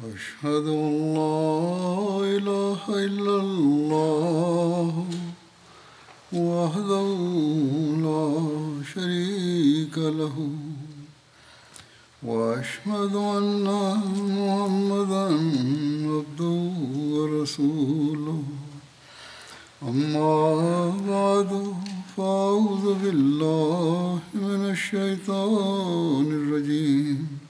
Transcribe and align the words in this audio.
أشهد 0.00 0.66
أن 0.66 1.14
لا 1.14 2.20
إله 2.24 2.80
إلا 2.88 3.36
الله 3.44 5.06
وحده 6.32 7.08
لا 8.06 8.24
شريك 8.94 9.98
له 9.98 10.36
وأشهد 12.22 13.14
أن 13.14 13.66
محمدا 14.36 15.26
عبده 16.14 16.60
ورسوله. 17.14 18.42
أما 19.82 20.90
بعد، 21.08 21.74
فأعوذ 22.16 22.94
بالله 23.02 24.18
من 24.34 24.70
الشيطان 24.70 26.26
الرجيم. 26.40 27.49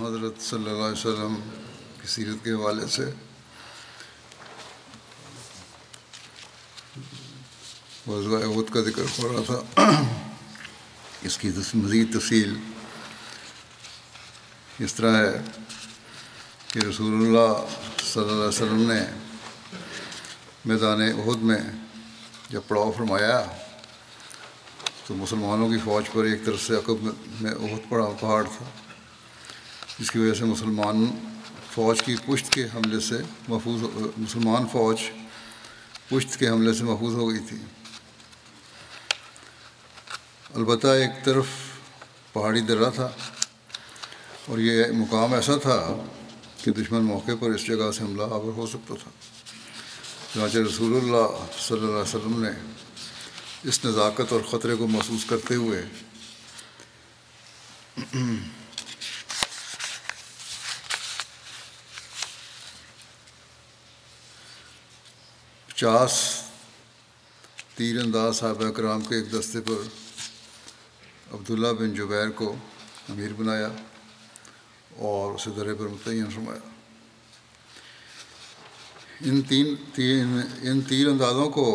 حضرت 0.00 0.42
صلی 0.42 0.70
اللہ 0.70 0.84
علیہ 0.84 1.06
وسلم 1.06 1.34
کی 2.00 2.06
سیرت 2.06 2.44
کے 2.44 2.50
حوالے 2.50 2.86
سے 2.86 3.04
وضوء 8.06 8.38
عہد 8.38 8.72
کا 8.72 8.80
ذکر 8.80 9.02
ہو 9.02 9.32
رہا 9.32 9.42
تھا۔ 9.46 9.90
اس 11.22 11.38
کی 11.38 11.50
مزید 11.74 12.18
تفصیل 12.18 12.54
اس 14.78 14.94
طرح 14.94 15.16
ہے 15.16 15.42
کہ 16.68 16.78
رسول 16.78 17.12
اللہ 17.14 17.52
صلی 18.02 18.22
اللہ 18.22 18.32
علیہ 18.32 18.48
وسلم 18.48 18.92
نے 18.92 19.00
میدان 20.64 21.02
عہد 21.02 21.42
میں 21.42 21.60
جب 22.48 22.60
پڑاؤ 22.68 22.92
فرمایا 22.92 23.44
تو 25.06 25.14
مسلمانوں 25.14 25.68
کی 25.68 25.78
فوج 25.84 26.04
پر 26.12 26.24
ایک 26.24 26.44
طرف 26.44 26.62
سے 26.62 26.74
عقب 26.74 27.02
میں 27.40 27.52
عہد 27.52 27.88
پڑا 27.88 28.06
پہاڑ 28.20 28.42
تھا، 28.44 28.64
جس 29.98 30.10
کی 30.10 30.18
وجہ 30.18 30.34
سے 30.34 30.44
مسلمان 30.44 31.04
فوج 31.72 32.02
کی 32.02 32.14
پشت 32.26 32.52
کے 32.52 32.64
حملے 32.64 33.00
سے 33.00 33.18
محفوظ 33.48 33.82
مسلمان 34.18 34.66
فوج 34.72 35.02
پشت 36.08 36.38
کے 36.38 36.48
حملے 36.48 36.72
سے 36.74 36.84
محفوظ 36.84 37.14
ہو 37.14 37.30
گئی 37.30 37.38
تھی۔ 37.48 37.56
البتہ 40.54 40.86
ایک 40.86 41.24
طرف 41.24 41.46
پہاڑی 42.32 42.60
درہ 42.60 42.90
تھا 42.94 43.08
اور 44.46 44.58
یہ 44.58 44.84
مقام 44.92 45.34
ایسا 45.34 45.56
تھا 45.56 45.78
کہ 46.64 46.70
دشمن 46.70 47.04
موقع 47.04 47.32
پر 47.40 47.50
اس 47.50 47.66
جگہ 47.66 47.90
سے 47.92 48.04
حملہ 48.04 48.22
آور 48.22 48.52
ہو 48.56 48.66
سکتا 48.66 48.94
تھا۔ 49.02 49.10
چنانچہ 50.34 50.58
رسول 50.58 50.96
اللہ 50.96 51.44
صلی 51.60 51.76
اللہ 51.76 51.90
علیہ 51.90 52.14
وسلم 52.14 52.42
نے 52.42 52.50
اس 53.64 53.84
نزاکت 53.84 54.32
اور 54.32 54.40
خطرے 54.50 54.74
کو 54.76 54.86
محسوس 54.86 55.24
کرتے 55.24 55.54
ہوئے 55.54 55.82
پچاس 65.68 66.20
تیر 67.74 68.00
انداز 68.02 68.36
صحابہ 68.36 68.70
کرام 68.70 69.00
کے 69.00 69.16
ایک 69.16 69.32
دستے 69.32 69.60
پر 69.60 69.82
عبداللہ 71.32 71.72
بن 71.72 71.94
جبیر 71.94 72.30
کو 72.34 72.54
امیر 73.08 73.32
بنایا 73.32 73.68
اور 74.98 75.34
اسے 75.34 75.50
درے 75.50 75.74
پر 75.74 75.88
متعین 75.88 76.30
فرمایا 76.30 76.70
ان 79.20 79.42
تین 79.42 79.74
تین 79.94 80.40
ان 80.62 80.80
تیر 80.80 81.08
اندازوں 81.08 81.50
کو 81.50 81.66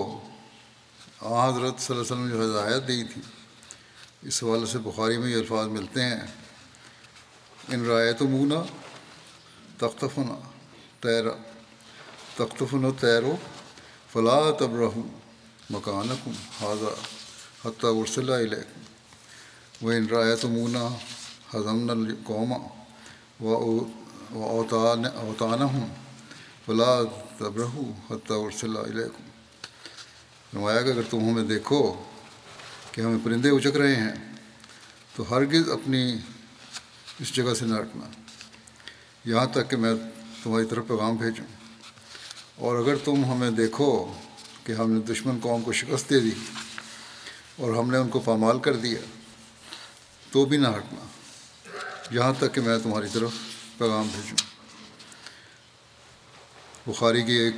آ 1.21 1.47
حضرت 1.47 1.79
صلی 1.81 1.95
اللہ 1.95 2.01
علیہ 2.01 2.11
وسلم 2.11 2.27
نے 2.27 2.31
جو 2.31 2.43
ہدایت 2.43 2.87
دی 2.87 3.03
تھی، 3.13 3.21
اس 4.27 4.41
حوالے 4.43 4.65
سے 4.71 4.77
بخاری 4.83 5.17
میں 5.17 5.29
یہ 5.29 5.35
الفاظ 5.37 5.67
ملتے 5.67 6.03
ہیں، 6.03 6.25
ان 7.73 7.85
رایت 7.85 8.21
مونا 8.21 8.61
تختفن 9.79 10.29
تیرا 11.01 11.33
تختفن 12.37 12.85
و 12.85 12.91
تیرو 13.01 13.35
فلاں 14.11 14.51
تب 14.59 14.75
رہوں 14.79 15.07
مکانکم 15.69 16.31
حاضہ 16.59 16.93
حتیٰ 17.65 17.93
ورسلہ 17.95 18.35
علیکم 18.45 19.85
و 19.85 19.89
ان 19.89 20.07
رایت 20.11 20.45
مونا 20.55 20.87
حضمن 21.53 21.89
القوما 21.89 22.57
و 23.41 24.43
اوتان 24.45 25.05
اوتانہ 25.05 25.63
ہوں 25.73 25.87
فلاں 26.65 26.97
تب 27.37 27.57
رہو 27.59 27.91
حتیٰ 28.09 28.37
ورسلہ 28.43 28.79
علیکم 28.91 29.28
نمایا 30.53 30.81
کہ 30.81 30.89
اگر 30.89 31.01
تم 31.09 31.29
ہمیں 31.29 31.43
دیکھو 31.43 32.03
کہ 32.91 33.01
ہمیں 33.01 33.17
پرندے 33.23 33.49
اچک 33.49 33.77
رہے 33.77 33.95
ہیں، 33.95 34.33
تو 35.15 35.37
ہرگز 35.37 35.69
اپنی 35.69 36.17
اس 37.19 37.33
جگہ 37.33 37.53
سے 37.53 37.65
نہ 37.65 37.75
ہٹنا 37.75 38.09
یہاں 39.25 39.45
تک 39.45 39.69
کہ 39.69 39.77
میں 39.77 39.93
تمہاری 40.43 40.65
طرف 40.65 40.87
پیغام 40.87 41.15
بھیجوں۔ 41.15 41.45
اور 42.55 42.79
اگر 42.79 42.95
تم 42.95 43.25
ہمیں 43.25 43.51
دیکھو 43.51 44.13
کہ 44.63 44.71
ہم 44.71 44.91
نے 44.91 44.99
دشمن 44.99 45.37
قوم 45.41 45.61
کو 45.61 45.73
شکست 45.73 46.09
دے 46.09 46.19
دی 46.19 46.31
اور 47.55 47.73
ہم 47.73 47.91
نے 47.91 47.97
ان 47.97 48.09
کو 48.09 48.19
پامال 48.19 48.59
کر 48.59 48.75
دیا، 48.75 48.99
تو 50.31 50.45
بھی 50.45 50.57
نہ 50.57 50.67
ہٹنا۔ 50.67 51.05
یہاں 52.11 52.33
تک 52.39 52.55
کہ 52.55 52.61
میں 52.61 52.79
تمہاری 52.83 53.07
طرف 53.13 53.29
پیغام 53.77 54.07
بھیجوں۔ 54.15 54.49
بخاری 56.93 57.23
کی 57.23 57.33
ایک، 57.33 57.55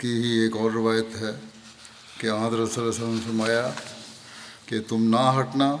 کی 0.00 0.22
ہی 0.22 0.30
ایک 0.30 0.56
اور 0.56 0.70
روایت 0.70 1.16
ہے۔ 1.16 1.49
کہ 2.20 2.26
حضرت 2.26 2.50
صلی 2.50 2.56
اللہ 2.56 2.78
علیہ 2.78 2.88
وسلم 2.88 3.14
نے 3.14 3.20
فرمایا 3.24 3.70
کہ 4.66 4.80
تم 4.88 5.02
نہ 5.02 5.40
ہٹنا 5.40 5.76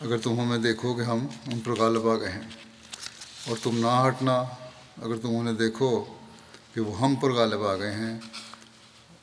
اگر 0.00 0.18
تم 0.18 0.40
ہمیں 0.40 0.58
دیکھو 0.58 0.94
کہ 0.94 1.00
ہم 1.00 1.26
ان 1.46 1.60
پر 1.60 1.72
غالب 1.72 2.08
آ 2.08 2.16
گئے 2.16 2.28
ہیں۔ 2.28 2.48
اور 3.48 3.56
تم 3.62 3.78
نہ 3.78 4.08
ہٹنا 4.08 4.40
اگر 5.02 5.16
تم 5.16 5.36
انہیں 5.36 5.54
دیکھو 5.54 6.04
کہ 6.74 6.80
وہ 6.80 7.00
ہم 7.00 7.14
پر 7.14 7.30
غالب 7.30 7.66
آ 7.66 7.76
گئے 7.76 7.90
ہیں، 7.90 8.20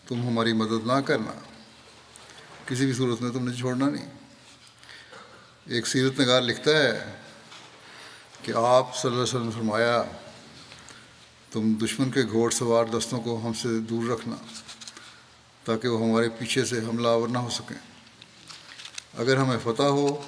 تم 0.08 0.28
ہماری 0.28 0.54
مدد 0.54 0.88
نہ 0.88 0.94
کرنا۔ 0.94 1.40
کسی 2.66 2.86
بھی 2.86 2.94
صورت 2.94 3.22
میں 3.22 3.32
تم 3.32 3.50
نے 3.50 3.56
چھوڑنا 3.56 3.90
نہیں۔ 3.90 4.10
ایک 5.66 5.88
سیرت 5.88 6.20
نگار 6.20 6.42
لکھتا 6.42 6.72
ہے 6.72 7.16
کہ 8.42 8.52
آپ 8.56 8.98
صلی 8.98 9.12
اللہ 9.12 9.24
علیہ 9.24 9.36
وسلم 9.36 9.52
فرمایا، 9.52 10.04
تم 11.52 11.74
دشمن 11.74 12.12
کے 12.12 12.22
گھوڑ 12.32 12.52
سوار 12.52 12.86
دستوں 12.86 13.22
کو 13.22 13.48
ہم 13.48 13.54
سے 13.54 13.80
دور 13.80 14.10
رکھنا۔ 14.10 14.36
تاکہ 15.68 15.88
وہ 15.88 16.10
ہمارے 16.10 16.30
پیچھے 16.30 16.66
سے 16.66 16.80
حملہ 16.80 17.08
آور 17.08 17.28
نہ 17.28 17.38
ہو 17.38 17.50
سکیں۔ 17.50 17.78
اگر 19.18 19.38
ہمیں 19.38 19.58
فتح 19.64 19.84
ہو، 19.84 20.22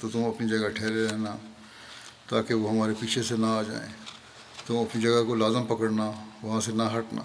تو 0.00 0.08
تم 0.08 0.24
اپنی 0.24 0.48
جگہ 0.48 0.68
ٹھہرے 0.68 1.06
رہنا، 1.06 1.36
تاکہ 2.28 2.54
وہ 2.54 2.70
ہمارے 2.70 2.92
پیچھے 3.00 3.22
سے 3.22 3.36
نہ 3.36 3.46
آ 3.46 3.62
جائیں۔ 3.62 3.92
تم 4.66 4.76
اپنی 4.76 5.02
جگہ 5.02 5.24
کو 5.26 5.34
لازم 5.34 5.66
پکڑنا، 5.66 6.12
وہاں 6.42 6.60
سے 6.60 6.72
نہ 6.72 6.82
ہٹنا۔ 6.82 7.22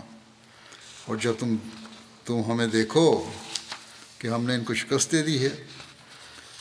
اور 1.05 1.15
جب 1.15 1.33
تم 1.39 1.55
تم 2.25 2.51
ہمیں 2.51 2.67
دیکھو 2.67 3.31
کہ 4.17 4.27
ہم 4.27 4.43
نے 4.43 4.55
ان 4.55 4.63
کو 4.63 4.73
شکست 4.73 5.11
دے 5.11 5.23
دی 5.23 5.45
ہے 5.45 5.67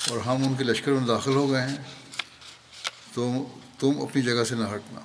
اور 0.08 0.18
ہم 0.18 0.44
ان 0.46 0.54
کے 0.54 0.64
لشکر 0.64 0.92
میں 0.92 1.06
داخل 1.06 1.34
ہو 1.34 1.50
گئے 1.50 1.62
ہیں 1.62 1.76
تو 3.14 3.32
تم 3.78 3.92
اپنی 4.02 4.22
جگہ 4.22 4.44
سے 4.44 4.54
نہ 4.54 4.64
ہٹنا۔ 4.74 5.00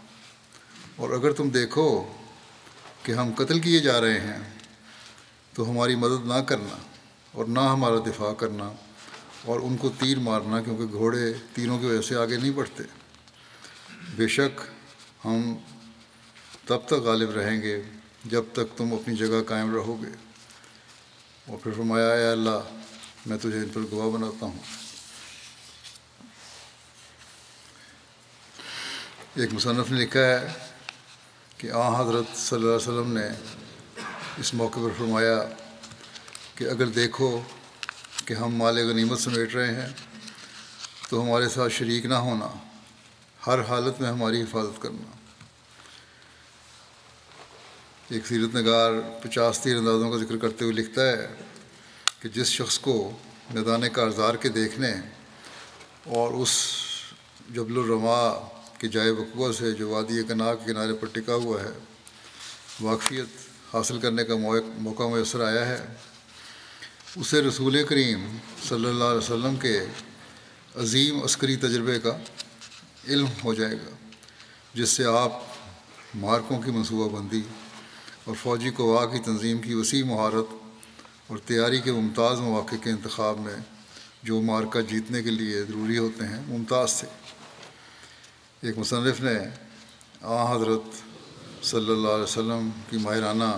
اور 0.95 1.09
اگر 1.09 1.31
تم 1.31 1.49
دیکھو 1.49 2.13
کہ 3.03 3.11
ہم 3.11 3.31
قتل 3.37 3.59
کیے 3.59 3.79
جا 3.79 4.01
رہے 4.01 4.19
ہیں 4.19 4.60
تو 5.53 5.71
ہماری 5.71 5.95
مدد 5.95 6.25
نہ 6.25 6.41
کرنا 6.47 6.77
اور 7.31 7.45
نہ 7.45 7.59
ہمارا 7.59 7.95
دفاع 7.95 8.33
کرنا 8.33 8.71
اور 9.45 9.59
ان 9.59 9.77
کو 9.77 9.89
تیر 9.99 10.19
مارنا 10.19 10.61
کیونکہ 10.61 10.97
گھوڑے 10.97 11.33
تیروں 11.53 11.79
کی 11.79 11.85
وجہ 11.85 12.01
سے 12.01 12.15
آگے 12.15 12.37
نہیں 12.37 12.51
بڑھتے۔ 12.51 12.83
بے 14.15 14.27
شک 14.27 14.61
ہم 15.25 15.53
تب 16.65 16.77
تک 16.85 16.93
غالب 16.93 17.31
رہیں 17.31 17.61
گے 17.61 17.83
جب 18.25 18.43
تک 18.53 18.77
تم 18.77 18.93
اپنی 18.93 19.15
جگہ 19.15 19.43
قائم 19.47 19.73
رہو 19.73 20.01
گے۔ 20.01 20.09
اور 21.47 21.57
پھر 21.57 21.71
فرمایا، 21.71 22.13
اے 22.13 22.27
اللہ، 22.27 22.59
میں 23.25 23.37
تجھے 23.37 23.57
ان 23.57 23.69
پر 23.73 23.81
گواہ 23.91 24.09
بناتا 24.09 24.45
ہوں۔ 24.45 24.59
ایک 29.35 29.53
مصنف 29.53 29.91
نے 29.91 30.01
لکھا 30.01 30.19
ہے 30.19 30.47
کہ 31.57 31.71
آ 31.71 32.01
حضرت 32.01 32.37
صلی 32.37 32.59
اللہ 32.59 32.75
علیہ 32.75 32.87
وسلم 32.87 33.17
نے 33.17 33.29
اس 34.39 34.53
موقع 34.53 34.79
پر 34.79 34.89
فرمایا 34.97 35.37
کہ 36.55 36.63
اگر 36.63 36.87
دیکھو 36.87 37.41
کہ 38.25 38.33
ہم 38.33 38.55
مال 38.55 38.77
غنیمت 38.89 39.19
سمیٹ 39.19 39.55
رہے 39.55 39.73
ہیں، 39.75 39.89
تو 41.09 41.21
ہمارے 41.23 41.49
ساتھ 41.49 41.73
شریک 41.73 42.05
نہ 42.05 42.13
ہونا، 42.13 42.47
ہر 43.47 43.61
حالت 43.61 44.01
میں 44.01 44.09
ہماری 44.09 44.41
حفاظت 44.41 44.81
کرنا۔ 44.81 45.09
ایک 48.09 48.25
سیرت 48.27 48.55
نگار 48.55 48.91
پچاس 49.23 49.59
تیر 49.59 49.77
اندازوں 49.77 50.11
کا 50.11 50.17
ذکر 50.17 50.37
کرتے 50.37 50.65
ہوئے 50.65 50.75
لکھتا 50.75 51.01
ہے 51.01 51.27
کہ 52.19 52.29
جس 52.29 52.47
شخص 52.47 52.79
کو 52.79 52.95
میدان 53.53 53.89
کارزار 53.89 54.35
کے 54.35 54.49
دیکھنے 54.49 54.93
اور 56.05 56.33
اس 56.33 56.57
جبل 57.49 57.77
الرما 57.77 58.21
کے 58.77 58.87
جائے 58.87 59.09
وقوع 59.09 59.51
سے 59.51 59.71
جو 59.71 59.89
وادی 59.89 60.23
کنا 60.23 60.53
کے 60.55 60.71
کنارے 60.71 60.93
پر 60.93 61.07
ٹکا 61.07 61.35
ہوا 61.35 61.61
ہے، 61.61 61.71
واقفیت 62.81 63.50
حاصل 63.73 63.99
کرنے 63.99 64.23
کا 64.23 64.35
موقع 64.35 65.03
میسر 65.03 65.43
آیا 65.45 65.65
ہے۔ 65.67 65.85
اسے 67.15 67.41
رسول 67.41 67.83
کریم 67.89 68.25
صلی 68.63 68.85
اللہ 68.85 69.03
علیہ 69.03 69.17
وسلم 69.17 69.55
کے 69.55 69.79
عظیم 70.75 71.23
عسکری 71.23 71.55
تجربے 71.55 71.99
کا 71.99 72.17
علم 73.07 73.27
ہو 73.43 73.53
جائے 73.53 73.75
گا، 73.75 73.95
جس 74.73 74.89
سے 74.89 75.05
آپ 75.05 75.31
مارکوں 76.15 76.59
کی 76.61 76.71
منصوبہ 76.71 77.07
بندی 77.09 77.41
اور 78.23 78.35
فوجی 78.41 78.69
قوا 78.69 79.05
کی 79.05 79.19
تنظیم 79.19 79.61
کی 79.61 79.73
وسیع 79.73 80.03
مہارت 80.03 80.53
اور 81.27 81.37
تیاری 81.37 81.79
کے 81.79 81.91
ممتاز 81.91 82.39
مواقع 82.39 82.75
کے 82.75 82.89
انتخاب 82.89 83.39
میں 83.39 83.55
جو 84.23 84.41
مارکہ 84.41 84.81
جیتنے 84.81 85.23
کے 85.23 85.31
لیے 85.31 85.63
ضروری 85.63 85.97
ہوتے 85.97 86.27
ہیں، 86.27 86.41
ممتاز 86.47 86.99
تھے۔ 86.99 87.07
ایک 88.61 88.77
مصنف 88.77 89.21
نے 89.21 89.37
آ 90.21 90.55
حضرت 90.55 91.10
صلی 91.63 91.91
اللہ 91.91 92.07
علیہ 92.07 92.23
وسلم 92.23 92.69
کی 92.89 92.97
ماہرانہ 92.97 93.51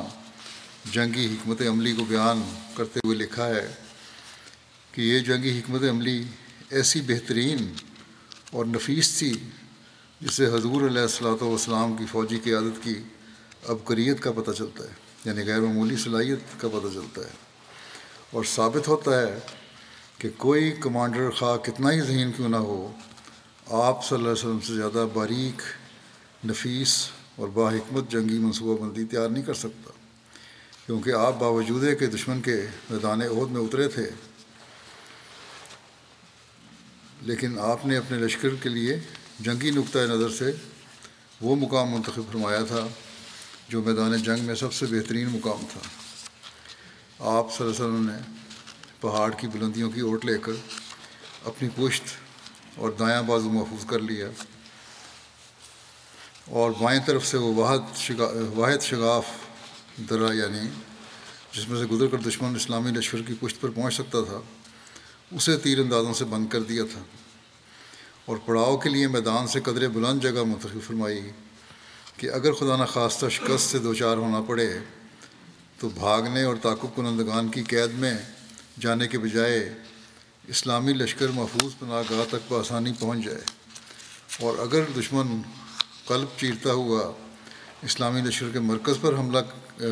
جنگی 0.91 1.25
حکمت 1.25 1.61
عملی 1.61 1.94
کو 1.94 2.05
بیان 2.05 2.41
کرتے 2.75 3.00
ہوئے 3.05 3.17
لکھا 3.17 3.47
ہے 3.47 3.67
کہ 4.91 5.01
یہ 5.01 5.19
جنگی 5.19 5.59
حکمت 5.59 5.83
عملی 5.89 6.23
ایسی 6.69 7.01
بہترین 7.01 7.73
اور 8.51 8.65
نفیس 8.65 9.17
تھی 9.17 9.31
جسے 10.21 10.45
حضور 10.45 10.88
علیہ 10.88 11.01
السلاۃ 11.01 11.41
والسلام 11.41 11.95
کی 11.95 12.05
فوجی 12.11 12.39
قیادت 12.44 12.83
کی 12.83 12.95
ابکریت 13.67 14.21
کا 14.23 14.31
پتہ 14.31 14.51
چلتا 14.51 14.83
ہے 14.83 14.94
یعنی 15.25 15.45
غیر 15.45 15.61
معمولی 15.61 15.97
صلاحیت 15.97 16.61
کا 16.61 16.67
پتہ 16.67 16.94
چلتا 16.94 17.21
ہے۔ 17.21 17.31
اور 18.31 18.44
ثابت 18.44 18.88
ہوتا 18.88 19.21
ہے 19.21 19.39
کہ 20.17 20.29
کوئی 20.38 20.71
کمانڈر 20.71 21.29
خواہ 21.29 21.57
کتنا 21.57 21.91
ہی 21.91 22.01
ذہین 22.01 22.31
کیوں 22.31 22.50
نہ 22.50 22.55
ہو، 22.55 22.91
آپ 23.67 24.05
صلی 24.05 24.17
اللہ 24.17 24.29
علیہ 24.29 24.45
وسلم 24.45 24.59
سے 24.59 24.73
زیادہ 24.75 25.07
باریک، 25.13 25.61
نفیس 26.45 27.07
اور 27.35 27.47
باحکمت 27.47 28.12
جنگی 28.12 28.38
منصوبہ 28.38 28.83
بندی 28.83 29.06
تیار 29.06 29.30
نہیں 29.30 29.44
کر 29.44 29.53
سکتا۔ 29.53 29.91
کیونکہ 30.85 31.12
آپ 31.12 31.39
باوجود 31.39 31.83
کہ 32.00 32.07
دشمن 32.07 32.41
کے 32.41 32.65
میدان 32.89 33.21
عہد 33.21 33.51
میں 33.51 33.62
اترے 33.62 33.88
تھے۔ 33.88 34.09
لیکن 37.21 37.59
آپ 37.59 37.85
نے 37.85 37.97
اپنے 37.97 38.18
لشکر 38.18 38.50
کے 38.56 38.69
لیے 38.69 39.00
جنگی 39.39 39.71
نقطۂ 39.71 40.00
نظر 40.00 40.30
سے 40.30 40.51
وہ 41.41 41.56
مقام 41.56 41.91
منتخب 41.91 42.21
فرمایا 42.31 42.63
تھا 42.63 42.88
جو 43.69 43.83
میدان 43.83 44.18
جنگ 44.18 44.45
میں 44.45 44.56
سب 44.56 44.74
سے 44.74 44.86
بہترین 44.86 45.27
مقام 45.27 45.65
تھا۔ 45.71 45.79
آپ 47.19 47.57
صلی 47.57 47.68
اللہ 47.68 47.77
علیہ 47.77 47.86
وسلم 47.86 48.09
نے 48.09 48.18
پہاڑ 49.01 49.31
کی 49.38 49.47
بلندیوں 49.47 49.91
کی 49.91 50.00
اوٹ 50.00 50.25
لے 50.25 50.38
کر 50.38 50.51
اپنی 51.45 51.69
پشت 51.75 52.03
اور 52.75 52.89
دایاں 52.89 53.24
بازو 53.24 53.50
محفوظ 53.50 53.86
کر 53.86 54.00
لیا۔ 54.00 54.27
اور 56.50 56.72
بائیں 56.72 57.00
طرف 57.06 57.25
سے 57.25 57.38
وہ 57.38 57.54
واحد 57.54 57.98
شگا، 57.98 58.31
واحد 58.56 58.81
شگاف 58.81 59.25
درا 60.10 60.34
یعنی 60.34 60.69
جس 61.54 61.69
میں 61.69 61.80
سے 61.80 61.86
گزر 61.86 62.07
کر 62.07 62.18
دشمن 62.18 62.56
اسلامی 62.56 62.92
لشکر 62.92 63.22
کی 63.22 63.34
پشت 63.40 63.62
پر 63.62 63.69
پہنچ 63.69 63.94
سکتا 63.94 64.22
تھا، 64.22 64.42
اسے 65.31 65.57
تیر 65.57 65.80
اندازوں 65.80 66.13
سے 66.13 66.25
بند 66.25 66.48
کر 66.48 66.62
دیا 66.62 66.84
تھا۔ 66.92 67.00
اور 68.25 68.38
پڑاؤ 68.45 68.78
کے 68.78 68.90
لیے 68.90 69.07
میدان 69.07 69.48
سے 69.48 69.60
قدرے 69.60 69.88
بلند 69.88 70.22
جگہ 70.22 70.44
منتخب 70.44 70.80
فرمائی 70.88 71.31
کہ 72.18 72.31
اگر 72.31 72.54
خدا 72.54 72.75
نخواستہ 72.75 73.30
شکست 73.30 73.72
سے 73.72 73.80
دو 73.80 73.94
چار 73.94 74.18
ہونا 74.18 74.42
پڑے، 74.42 74.80
تو 75.80 75.89
بھاگنے 75.89 76.44
اور 76.44 76.56
تعقب 76.62 76.96
کنندگان 76.96 77.50
کی 77.50 77.63
قید 77.63 77.94
میں 77.94 78.18
جانے 78.80 79.07
کے 79.07 79.19
بجائے 79.19 79.74
اسلامی 80.48 80.94
لشکر 80.94 81.28
محفوظ 81.28 81.72
پناہ 81.80 82.01
گاہ 82.10 82.24
تک 82.30 82.51
بآسانی 82.51 82.92
پہنچ 83.00 83.25
جائے۔ 83.25 83.42
اور 84.39 84.57
اگر 84.57 84.84
دشمن 84.98 85.42
قلب 86.07 86.27
چیرتا 86.38 86.71
ہوا 86.73 87.01
اسلامی 87.83 88.21
لشکر 88.21 88.50
کے 88.53 88.59
مرکز 88.59 88.97
پر 89.01 89.13
حملہ 89.17 89.39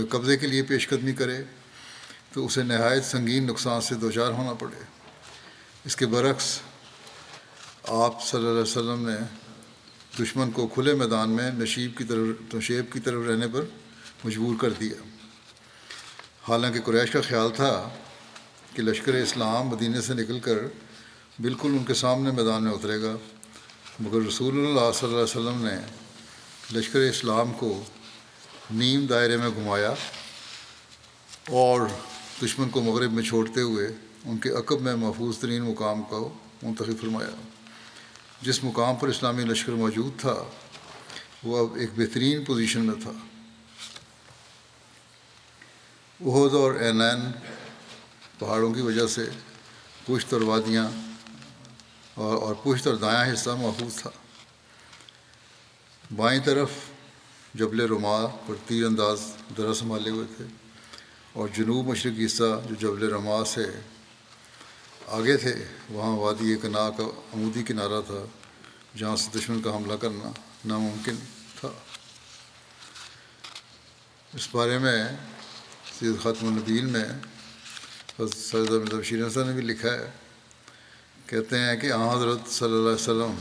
قبضے 0.10 0.38
کے 0.38 0.48
لیے 0.48 0.64
پیش 0.64 0.88
قدمی 0.90 1.14
کرے 1.14 1.42
تو 2.34 2.46
اسے 2.46 2.64
نہایت 2.64 3.06
سنگین 3.06 3.48
نقصان 3.48 3.82
سے 3.82 3.96
دو 3.96 4.12
چار 4.12 4.32
ہونا 4.32 4.54
پڑے۔ 4.60 4.84
اس 5.86 5.96
کے 5.96 6.06
برعکس، 6.06 6.48
آپ 8.00 8.24
صلی 8.26 8.40
اللہ 8.40 8.50
علیہ 8.50 8.62
وسلم 8.62 9.08
نے 9.10 9.16
دشمن 10.20 10.52
کو 10.52 10.68
کھلے 10.68 10.94
میدان 10.94 11.30
میں 11.30 11.50
نشیب 11.52 11.98
کی 11.98 12.04
طرف، 12.04 12.54
نشیب 12.54 12.92
کی 12.94 13.00
طرف 13.00 13.26
رہنے 13.28 13.48
پر 13.54 13.66
مجبور 14.24 14.56
کر 14.62 14.74
دیا۔ 14.80 15.02
حالانکہ 16.48 16.82
قریش 16.86 17.12
کا 17.12 17.22
خیال 17.22 17.50
تھا 17.56 17.74
کہ 18.74 18.82
لشکر 18.82 19.14
اسلام 19.14 19.68
مدینہ 19.68 20.02
سے 20.02 20.14
نکل 20.14 20.40
کر 20.40 20.60
بالکل 21.40 21.70
ان 21.70 21.84
کے 21.86 21.94
سامنے 21.94 22.32
میدان 22.32 22.64
میں 22.64 22.72
اترے 22.72 23.02
گا، 23.02 23.16
مگر 24.00 24.26
رسول 24.28 24.54
اللہ 24.60 24.92
صلی 24.94 25.08
اللہ 25.08 25.22
علیہ 25.22 25.40
وسلم 25.40 25.66
نے 25.66 25.76
لشکر 26.74 27.00
اسلام 27.00 27.54
کو 27.54 27.84
نیم 28.72 29.06
دائرے 29.06 29.38
میں 29.38 29.50
گھمایا 29.50 29.94
اور 31.50 31.82
دشمن 32.44 32.70
کو 32.70 32.82
مغرب 32.82 33.14
میں 33.14 33.24
چھوڑتے 33.24 33.62
ہوئے 33.62 33.88
ان 34.26 34.38
کے 34.38 34.50
عقب 34.50 34.82
میں 34.82 34.96
محفوظ 34.96 35.38
ترین 35.38 35.62
مقام 35.62 36.02
کو 36.02 36.34
منتخب 36.64 37.02
فرمایا۔ 37.02 37.30
جس 38.42 38.64
مقام 38.64 38.96
پر 38.96 39.08
اسلامی 39.08 39.44
لشکر 39.44 39.72
موجود 39.72 40.20
تھا، 40.20 40.44
وہ 41.44 41.58
اب 41.58 41.76
ایک 41.76 41.90
بہترین 41.96 42.46
پوزیشن 42.46 42.82
میں 42.82 42.96
تھا۔ 43.02 43.12
عہد 46.26 46.54
اور 46.54 46.74
اینین 46.74 47.32
پہاڑوں 48.40 48.74
کی 48.74 48.82
وجہ 48.82 49.08
سے 49.08 49.30
پشت 50.06 50.34
اور 50.34 50.42
وادیاں 50.42 50.90
اور 52.14 52.56
پشت 52.64 52.88
اور 52.88 52.96
دایاں 52.96 53.34
حصہ 53.34 53.50
محفوظ 53.50 53.96
تھا۔ 53.96 54.10
بائیں 56.16 56.40
طرف 56.46 56.70
جبل 57.60 57.80
رما 57.90 58.16
پر 58.46 58.56
تیر 58.68 58.86
انداز 58.86 59.22
درا 59.58 59.74
سنبھالے 59.74 60.10
ہوئے 60.10 60.26
تھے 60.38 60.46
اور 61.34 61.48
جنوب 61.56 61.88
مشرقی 61.88 62.26
حصہ 62.26 62.50
جو 62.70 62.76
جبل 62.80 63.04
رما 63.14 63.44
سے 63.54 63.66
آگے 65.18 65.36
تھے، 65.38 65.54
وہاں 65.90 66.16
وادی 66.18 66.56
کنا 66.62 66.90
کا 66.98 67.04
عمودی 67.34 67.64
کنارہ 67.68 68.02
تھا، 68.08 68.24
جہاں 68.98 69.16
سے 69.16 69.38
دشمن 69.38 69.62
کا 69.62 69.76
حملہ 69.76 69.96
کرنا 70.02 70.32
ناممکن 70.66 71.16
تھا۔ 71.60 71.70
اس 74.34 74.48
بارے 74.52 74.78
میں 74.80 75.00
سید 76.00 76.22
خاتم 76.24 76.48
النبین 76.48 76.92
میں 76.92 77.06
سید 78.36 78.72
بشیر 78.92 79.26
حسن 79.28 79.48
نے 79.48 79.54
بھی 79.54 79.62
لکھا 79.62 79.94
ہے، 79.94 80.12
کہتے 81.28 81.60
ہیں 81.60 81.76
کہ 81.82 81.94
حضرت 81.94 82.52
صلی 82.52 82.68
اللہ 82.68 82.90
علیہ 82.90 83.10
وسلم 83.10 83.36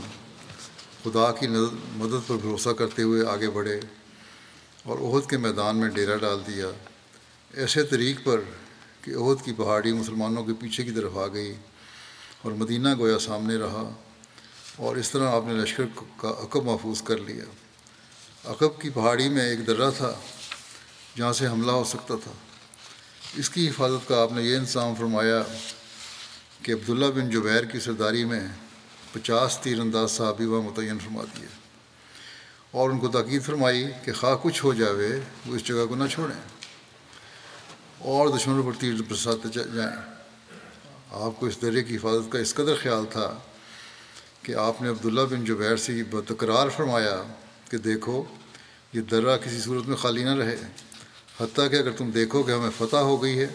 خدا 1.03 1.31
کی 1.31 1.47
مدد 1.93 2.27
پر 2.27 2.35
بھروسہ 2.35 2.69
کرتے 2.69 3.01
ہوئے 3.01 3.25
آگے 3.25 3.49
بڑھے 3.49 3.79
اور 4.83 4.97
عہد 4.99 5.29
کے 5.29 5.37
میدان 5.37 5.77
میں 5.77 5.89
ڈیرا 5.89 6.15
ڈال 6.15 6.39
دیا۔ 6.47 6.67
ایسے 7.53 7.83
طریق 7.83 8.19
پر 8.23 8.41
کہ 9.01 9.11
عہد 9.11 9.45
کی 9.45 9.53
پہاڑی 9.53 9.93
مسلمانوں 9.93 10.43
کے 10.43 10.53
پیچھے 10.59 10.83
کی 10.83 10.91
طرف 10.91 11.17
آ 11.17 11.27
گئی 11.27 11.53
اور 12.41 12.51
مدینہ 12.51 12.89
گویا 12.99 13.19
سامنے 13.19 13.57
رہا 13.57 13.93
اور 14.75 14.95
اس 14.95 15.11
طرح 15.11 15.31
آپ 15.31 15.43
نے 15.45 15.53
لشکر 15.53 15.83
کا 16.17 16.27
عقب 16.27 16.63
محفوظ 16.63 17.01
کر 17.01 17.17
لیا۔ 17.17 17.43
عقب 18.45 18.81
کی 18.81 18.89
پہاڑی 18.89 19.29
میں 19.29 19.49
ایک 19.49 19.67
درہ 19.67 19.91
تھا 19.97 20.13
جہاں 21.17 21.33
سے 21.33 21.47
حملہ 21.47 21.71
ہو 21.71 21.83
سکتا 21.83 22.15
تھا۔ 22.23 22.31
اس 23.35 23.49
کی 23.49 23.69
حفاظت 23.69 24.07
کا 24.07 24.21
آپ 24.21 24.31
نے 24.31 24.43
یہ 24.43 24.57
انتظام 24.57 24.95
فرمایا 24.95 25.43
کہ 26.63 26.71
عبداللہ 26.71 27.05
بن 27.05 27.29
جبیر 27.29 27.63
کی 27.63 27.79
سرداری 27.79 28.25
میں 28.25 28.47
پچاس 29.13 29.59
تیر 29.61 29.79
انداز 29.79 30.11
صحابی 30.11 30.45
و 30.45 30.61
متعین 30.61 30.99
فرما 30.99 31.23
دیے 31.23 31.47
اور 32.71 32.89
ان 32.89 32.99
کو 32.99 33.07
تاکید 33.07 33.43
فرمائی 33.43 33.87
کہ 34.05 34.13
خواہ 34.13 34.35
کچھ 34.41 34.65
ہو 34.65 34.73
جاوے، 34.73 35.19
وہ 35.45 35.55
اس 35.55 35.63
جگہ 35.63 35.85
کو 35.89 35.95
نہ 35.95 36.03
چھوڑیں۔ 36.07 36.41
اور 37.99 38.37
دشمنوں 38.37 38.63
پر 38.63 38.71
تیر 38.79 38.93
برساتے 39.07 39.49
جائیں۔ 39.73 39.95
آپ 41.11 41.39
کو 41.39 41.45
اس 41.45 41.61
درے 41.61 41.83
کی 41.83 41.95
حفاظت 41.95 42.31
کا 42.31 42.39
اس 42.39 42.55
قدر 42.55 42.75
خیال 42.81 43.05
تھا 43.09 43.39
کہ 44.43 44.55
آپ 44.55 44.81
نے 44.81 44.89
عبداللہ 44.89 45.21
بن 45.21 45.45
جبیر 45.45 45.75
سے 45.75 46.03
بتقرار 46.03 46.69
فرمایا 46.69 47.23
کہ 47.69 47.77
دیکھو، 47.77 48.23
یہ 48.93 49.01
درہ 49.01 49.37
کسی 49.37 49.59
صورت 49.59 49.87
میں 49.87 49.97
خالی 49.97 50.23
نہ 50.23 50.35
رہے۔ 50.35 50.57
حتیٰ 51.41 51.71
کہ 51.71 51.75
اگر 51.75 51.91
تم 51.91 52.11
دیکھو 52.11 52.43
کہ 52.43 52.51
ہمیں 52.51 52.69
فتح 52.77 52.97
ہو 52.97 53.23
گئی 53.23 53.39
ہے 53.39 53.47